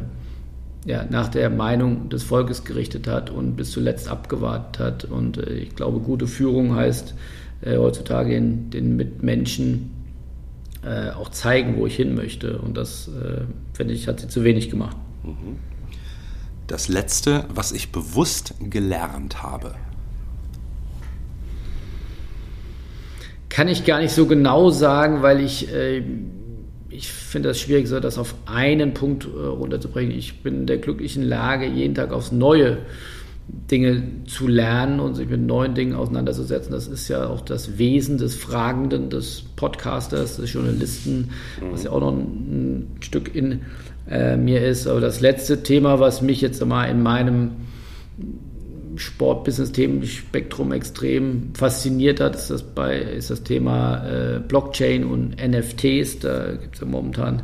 ja, 0.86 1.06
nach 1.10 1.30
der 1.30 1.50
Meinung 1.50 2.10
des 2.10 2.24
Volkes 2.24 2.64
gerichtet 2.64 3.08
hat 3.08 3.30
und 3.30 3.56
bis 3.56 3.72
zuletzt 3.72 4.08
abgewartet 4.08 4.80
hat. 4.80 5.06
Und 5.06 5.38
äh, 5.38 5.54
ich 5.54 5.76
glaube, 5.76 6.00
gute 6.00 6.28
Führung 6.28 6.76
heißt 6.76 7.16
äh, 7.62 7.78
heutzutage 7.78 8.32
den, 8.32 8.70
den 8.70 8.96
Mitmenschen 8.96 9.92
äh, 10.84 11.10
auch 11.12 11.30
zeigen, 11.30 11.78
wo 11.78 11.88
ich 11.88 11.96
hin 11.96 12.14
möchte. 12.14 12.60
Und 12.60 12.78
das, 12.78 13.10
finde 13.74 13.94
ich, 13.94 14.08
hat 14.08 14.20
sie 14.20 14.28
zu 14.28 14.44
wenig 14.44 14.70
gemacht. 14.70 14.98
Mhm. 15.24 15.58
Das 16.68 16.88
Letzte, 16.88 17.46
was 17.54 17.72
ich 17.72 17.92
bewusst 17.92 18.54
gelernt 18.60 19.42
habe. 19.44 19.76
Kann 23.56 23.70
ich 23.70 23.86
gar 23.86 24.02
nicht 24.02 24.12
so 24.12 24.26
genau 24.26 24.70
sagen, 24.70 25.22
weil 25.22 25.40
ich, 25.40 25.74
äh, 25.74 26.04
ich 26.90 27.08
finde 27.08 27.48
das 27.48 27.60
schwierig, 27.62 27.88
so 27.88 28.02
das 28.02 28.18
auf 28.18 28.36
einen 28.46 28.94
Punkt 28.94 29.26
äh, 29.26 29.46
runterzubringen. 29.46 30.12
Ich 30.12 30.44
bin 30.44 30.56
in 30.56 30.66
der 30.68 30.78
glücklichen 30.78 31.24
Lage, 31.24 31.66
jeden 31.66 31.96
Tag 31.96 32.12
aufs 32.12 32.34
Neue 32.34 32.80
Dinge 33.48 34.04
zu 34.28 34.50
lernen 34.50 35.00
und 35.00 35.16
sich 35.16 35.30
mit 35.30 35.40
neuen 35.40 35.74
Dingen 35.74 35.96
auseinanderzusetzen. 35.96 36.74
Das 36.74 36.90
ist 36.90 37.08
ja 37.08 37.28
auch 37.28 37.40
das 37.40 37.78
Wesen 37.78 38.18
des 38.18 38.36
Fragenden, 38.36 39.10
des 39.10 39.44
Podcasters, 39.56 40.36
des 40.36 40.52
Journalisten, 40.52 41.30
was 41.72 41.86
ja 41.86 41.92
auch 41.92 42.02
noch 42.02 42.12
ein, 42.12 42.18
ein 42.18 42.98
Stück 43.00 43.34
in 43.34 43.62
äh, 44.10 44.36
mir 44.36 44.66
ist. 44.66 44.86
Aber 44.86 45.00
das 45.00 45.22
letzte 45.22 45.64
Thema, 45.64 46.02
was 46.02 46.22
mich 46.22 46.42
jetzt 46.42 46.66
mal 46.66 46.88
in 46.88 47.02
meinem 47.02 47.52
Sport-Business-Themenspektrum 48.98 50.72
extrem 50.72 51.54
fasziniert 51.56 52.20
hat, 52.20 52.36
ist 52.36 52.50
das, 52.50 52.64
bei, 52.64 52.98
ist 52.98 53.30
das 53.30 53.44
Thema 53.44 54.06
äh, 54.08 54.40
Blockchain 54.40 55.04
und 55.04 55.36
NFTs. 55.38 56.20
Da 56.20 56.54
gibt 56.54 56.76
es 56.76 56.82
ja 56.82 56.88
momentan 56.88 57.44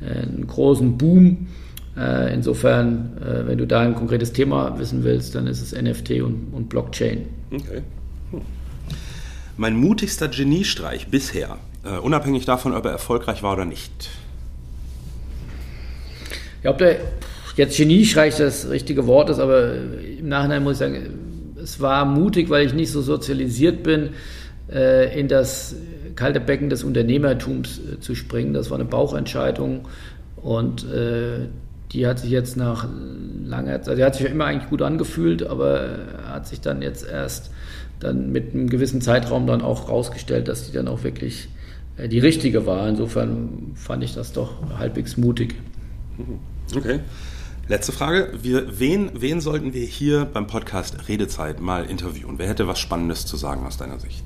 äh, 0.00 0.22
einen 0.22 0.46
großen 0.46 0.98
Boom. 0.98 1.48
Äh, 1.96 2.34
insofern, 2.34 3.18
äh, 3.18 3.46
wenn 3.46 3.58
du 3.58 3.66
da 3.66 3.80
ein 3.80 3.94
konkretes 3.94 4.32
Thema 4.32 4.78
wissen 4.78 5.04
willst, 5.04 5.34
dann 5.34 5.46
ist 5.46 5.60
es 5.60 5.72
NFT 5.80 6.22
und, 6.22 6.52
und 6.52 6.68
Blockchain. 6.68 7.26
Okay. 7.52 7.82
Hm. 8.30 8.40
Mein 9.56 9.76
mutigster 9.76 10.28
Geniestreich 10.28 11.08
bisher, 11.08 11.58
äh, 11.84 11.98
unabhängig 11.98 12.44
davon, 12.44 12.74
ob 12.74 12.84
er 12.84 12.92
erfolgreich 12.92 13.42
war 13.42 13.52
oder 13.52 13.64
nicht. 13.64 14.10
Ja, 16.64 16.70
ob 16.70 16.78
der 16.78 16.98
jetzt 17.56 17.76
geniestreich 17.76 18.36
das 18.36 18.68
richtige 18.68 19.06
Wort 19.06 19.30
ist, 19.30 19.38
aber 19.38 19.74
im 19.74 20.28
Nachhinein 20.28 20.62
muss 20.62 20.74
ich 20.74 20.78
sagen, 20.78 21.54
es 21.62 21.80
war 21.80 22.04
mutig, 22.04 22.50
weil 22.50 22.66
ich 22.66 22.74
nicht 22.74 22.90
so 22.90 23.00
sozialisiert 23.00 23.82
bin, 23.82 24.10
äh, 24.70 25.18
in 25.18 25.28
das 25.28 25.76
kalte 26.16 26.40
Becken 26.40 26.70
des 26.70 26.84
Unternehmertums 26.84 27.78
äh, 27.78 28.00
zu 28.00 28.14
springen. 28.14 28.54
Das 28.54 28.70
war 28.70 28.78
eine 28.78 28.84
Bauchentscheidung 28.84 29.88
und 30.36 30.84
äh, 30.84 31.48
die 31.92 32.06
hat 32.06 32.18
sich 32.18 32.30
jetzt 32.30 32.56
nach 32.56 32.88
langer 33.44 33.82
Zeit, 33.82 33.88
also 33.88 33.96
die 33.96 34.04
hat 34.04 34.14
sich 34.14 34.24
ja 34.24 34.30
immer 34.30 34.46
eigentlich 34.46 34.68
gut 34.68 34.82
angefühlt, 34.82 35.46
aber 35.46 35.98
hat 36.26 36.46
sich 36.48 36.60
dann 36.60 36.82
jetzt 36.82 37.08
erst 37.08 37.50
dann 38.00 38.32
mit 38.32 38.52
einem 38.52 38.68
gewissen 38.68 39.00
Zeitraum 39.00 39.46
dann 39.46 39.62
auch 39.62 39.88
rausgestellt, 39.88 40.48
dass 40.48 40.66
die 40.66 40.72
dann 40.72 40.88
auch 40.88 41.04
wirklich 41.04 41.48
äh, 41.96 42.08
die 42.08 42.18
richtige 42.18 42.66
war. 42.66 42.88
Insofern 42.88 43.72
fand 43.74 44.02
ich 44.04 44.14
das 44.14 44.32
doch 44.32 44.54
halbwegs 44.78 45.16
mutig. 45.16 45.54
Okay. 46.74 47.00
Letzte 47.66 47.92
Frage. 47.92 48.32
Wir, 48.42 48.78
wen, 48.78 49.10
wen 49.14 49.40
sollten 49.40 49.72
wir 49.72 49.86
hier 49.86 50.26
beim 50.26 50.46
Podcast 50.46 51.08
Redezeit 51.08 51.60
mal 51.60 51.86
interviewen? 51.86 52.34
Wer 52.38 52.48
hätte 52.48 52.68
was 52.68 52.78
Spannendes 52.78 53.24
zu 53.24 53.38
sagen 53.38 53.64
aus 53.66 53.78
deiner 53.78 53.98
Sicht? 53.98 54.22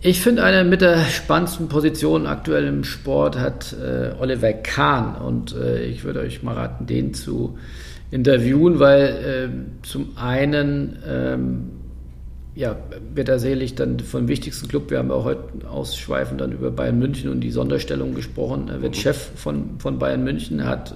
Ich 0.00 0.20
finde, 0.20 0.44
eine 0.44 0.62
mit 0.62 0.82
der 0.82 1.04
spannendsten 1.06 1.68
Position 1.68 2.28
aktuell 2.28 2.66
im 2.68 2.84
Sport 2.84 3.36
hat 3.36 3.72
äh, 3.72 4.12
Oliver 4.20 4.52
Kahn 4.52 5.16
und 5.16 5.54
äh, 5.56 5.84
ich 5.84 6.04
würde 6.04 6.20
euch 6.20 6.44
mal 6.44 6.54
raten, 6.54 6.86
den 6.86 7.12
zu 7.12 7.58
interviewen, 8.12 8.78
weil 8.78 9.02
äh, 9.02 9.84
zum 9.86 10.16
einen 10.16 10.98
ähm, 11.04 11.70
ja, 12.54 12.76
wird 13.14 13.28
er 13.28 13.38
sicherlich 13.38 13.74
dann 13.74 13.98
vom 14.00 14.28
wichtigsten 14.28 14.68
Club, 14.68 14.90
wir 14.90 14.98
haben 14.98 15.08
ja 15.08 15.24
heute 15.24 15.42
ausschweifend 15.68 16.40
dann 16.40 16.52
über 16.52 16.70
Bayern 16.70 16.98
München 16.98 17.30
und 17.30 17.40
die 17.40 17.50
Sonderstellung 17.50 18.14
gesprochen, 18.14 18.68
er 18.68 18.82
wird. 18.82 18.96
Chef 18.96 19.30
von, 19.36 19.78
von 19.78 19.98
Bayern 19.98 20.22
München, 20.22 20.66
hat 20.66 20.94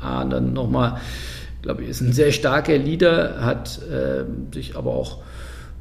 A, 0.00 0.24
dann 0.24 0.52
nochmal, 0.52 1.00
glaube 1.62 1.82
ich, 1.82 1.88
ist 1.88 2.02
ein 2.02 2.12
sehr 2.12 2.32
starker 2.32 2.76
Leader, 2.76 3.42
hat 3.42 3.80
äh, 3.90 4.24
sich 4.52 4.76
aber 4.76 4.90
auch 4.90 5.18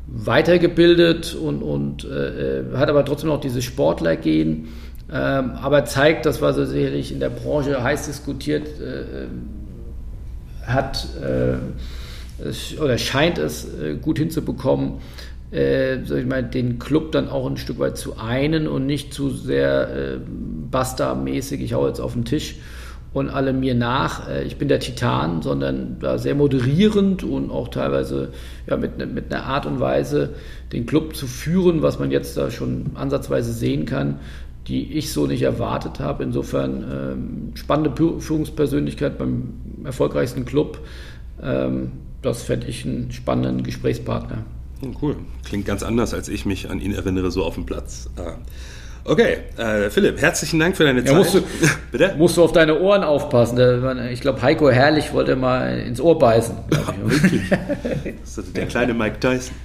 weitergebildet 0.08 1.36
und, 1.36 1.62
und 1.62 2.06
äh, 2.06 2.64
hat 2.76 2.90
aber 2.90 3.04
trotzdem 3.04 3.30
noch 3.30 3.42
dieses 3.42 3.66
Sportlergehen, 3.66 4.70
äh, 5.10 5.16
aber 5.16 5.84
zeigt, 5.84 6.26
das 6.26 6.42
war 6.42 6.54
so 6.54 6.66
sicherlich 6.66 7.12
in 7.12 7.20
der 7.20 7.30
Branche 7.30 7.84
heiß 7.84 8.06
diskutiert, 8.06 8.68
äh, 8.80 9.28
hat 10.66 11.08
äh, 11.22 11.58
oder 12.80 12.98
scheint 12.98 13.38
es 13.38 13.66
äh, 13.66 13.96
gut 13.96 14.18
hinzubekommen, 14.18 14.96
äh, 15.52 15.98
sag 16.06 16.20
ich 16.20 16.26
mal, 16.26 16.44
den 16.44 16.80
Club 16.80 17.12
dann 17.12 17.30
auch 17.30 17.48
ein 17.48 17.58
Stück 17.58 17.80
weit 17.80 17.98
zu 17.98 18.18
einen 18.18 18.68
und 18.68 18.86
nicht 18.86 19.14
zu 19.14 19.30
sehr 19.30 19.90
äh, 19.90 20.18
Basta-mäßig, 20.72 21.62
ich 21.62 21.74
hau 21.74 21.88
jetzt 21.88 22.00
auf 22.00 22.14
den 22.14 22.26
Tisch 22.26 22.56
und 23.14 23.30
alle 23.30 23.52
mir 23.52 23.76
nach, 23.76 24.30
äh, 24.30 24.44
ich 24.44 24.58
bin 24.58 24.70
der 24.70 24.80
Titan, 24.80 25.42
sondern 25.42 25.98
da 26.00 26.18
sehr 26.18 26.36
moderierend 26.36 27.24
und 27.24 27.52
auch 27.52 27.68
teilweise 27.68 28.30
ja, 28.68 28.78
mit, 28.78 28.98
ne, 28.98 29.06
mit 29.06 29.34
einer 29.34 29.44
Art 29.44 29.66
und 29.66 29.80
Weise 29.80 30.36
den 30.72 30.86
Club 30.86 31.16
zu 31.16 31.28
führen, 31.28 31.82
was 31.82 32.00
man 32.00 32.12
jetzt 32.12 32.38
da 32.38 32.50
schon 32.50 32.92
ansatzweise 32.94 33.52
sehen 33.52 33.86
kann, 33.86 34.20
die 34.68 34.94
ich 34.94 35.12
so 35.12 35.28
nicht 35.28 35.42
erwartet 35.42 36.00
habe. 36.00 36.24
Insofern 36.24 36.86
ähm, 36.90 37.52
spannende 37.56 37.92
Führungspersönlichkeit 38.22 39.18
beim 39.18 39.56
erfolgreichsten 39.84 40.46
Club. 40.46 40.80
Ähm, 41.44 41.92
das 42.22 42.44
fände 42.44 42.68
ich 42.68 42.86
einen 42.86 43.12
spannenden 43.12 43.64
Gesprächspartner. 43.64 44.46
Oh, 44.84 44.88
cool. 45.02 45.16
Klingt 45.46 45.66
ganz 45.66 45.84
anders, 45.84 46.14
als 46.14 46.28
ich 46.30 46.46
mich 46.46 46.70
an 46.70 46.80
ihn 46.80 46.94
erinnere, 46.94 47.32
so 47.32 47.44
auf 47.44 47.56
dem 47.56 47.66
Platz. 47.66 48.10
Ah. 48.18 48.36
Okay, 49.04 49.38
äh, 49.58 49.90
Philipp, 49.90 50.22
herzlichen 50.22 50.60
Dank 50.60 50.78
für 50.78 50.84
deine 50.84 51.00
ja, 51.00 51.08
Zeit. 51.08 51.16
Musst 51.16 51.34
du, 51.34 51.42
Bitte? 51.92 52.16
musst 52.18 52.38
du 52.38 52.44
auf 52.44 52.52
deine 52.52 52.80
Ohren 52.80 53.04
aufpassen. 53.04 53.58
Ich 54.12 54.22
glaube, 54.22 54.42
Heiko 54.42 54.70
Herrlich 54.70 55.12
wollte 55.14 55.36
mal 55.36 55.80
ins 55.80 56.00
Ohr 56.00 56.18
beißen. 56.20 56.56
Der 58.56 58.66
kleine 58.68 58.94
Mike 58.94 59.20
Tyson. 59.20 59.56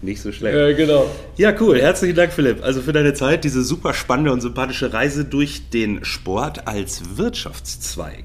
Nicht 0.00 0.22
so 0.22 0.30
schlecht. 0.30 0.56
Ja, 0.56 0.72
genau. 0.72 1.10
Ja, 1.36 1.52
cool. 1.60 1.80
Herzlichen 1.80 2.14
Dank, 2.14 2.32
Philipp. 2.32 2.62
Also 2.62 2.80
für 2.82 2.92
deine 2.92 3.14
Zeit, 3.14 3.42
diese 3.44 3.62
super 3.64 3.94
spannende 3.94 4.32
und 4.32 4.40
sympathische 4.40 4.92
Reise 4.92 5.24
durch 5.24 5.70
den 5.70 6.04
Sport 6.04 6.68
als 6.68 7.16
Wirtschaftszweig. 7.16 8.24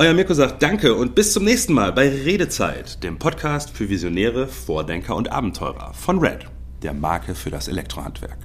Euer 0.00 0.14
Mirko 0.14 0.32
sagt 0.32 0.62
Danke 0.62 0.94
und 0.94 1.16
bis 1.16 1.32
zum 1.32 1.42
nächsten 1.42 1.72
Mal 1.72 1.92
bei 1.92 2.08
Redezeit, 2.08 3.02
dem 3.02 3.18
Podcast 3.18 3.70
für 3.70 3.88
Visionäre, 3.88 4.46
Vordenker 4.46 5.16
und 5.16 5.32
Abenteurer 5.32 5.92
von 5.92 6.20
Red, 6.20 6.44
der 6.84 6.94
Marke 6.94 7.34
für 7.34 7.50
das 7.50 7.66
Elektrohandwerk. 7.66 8.38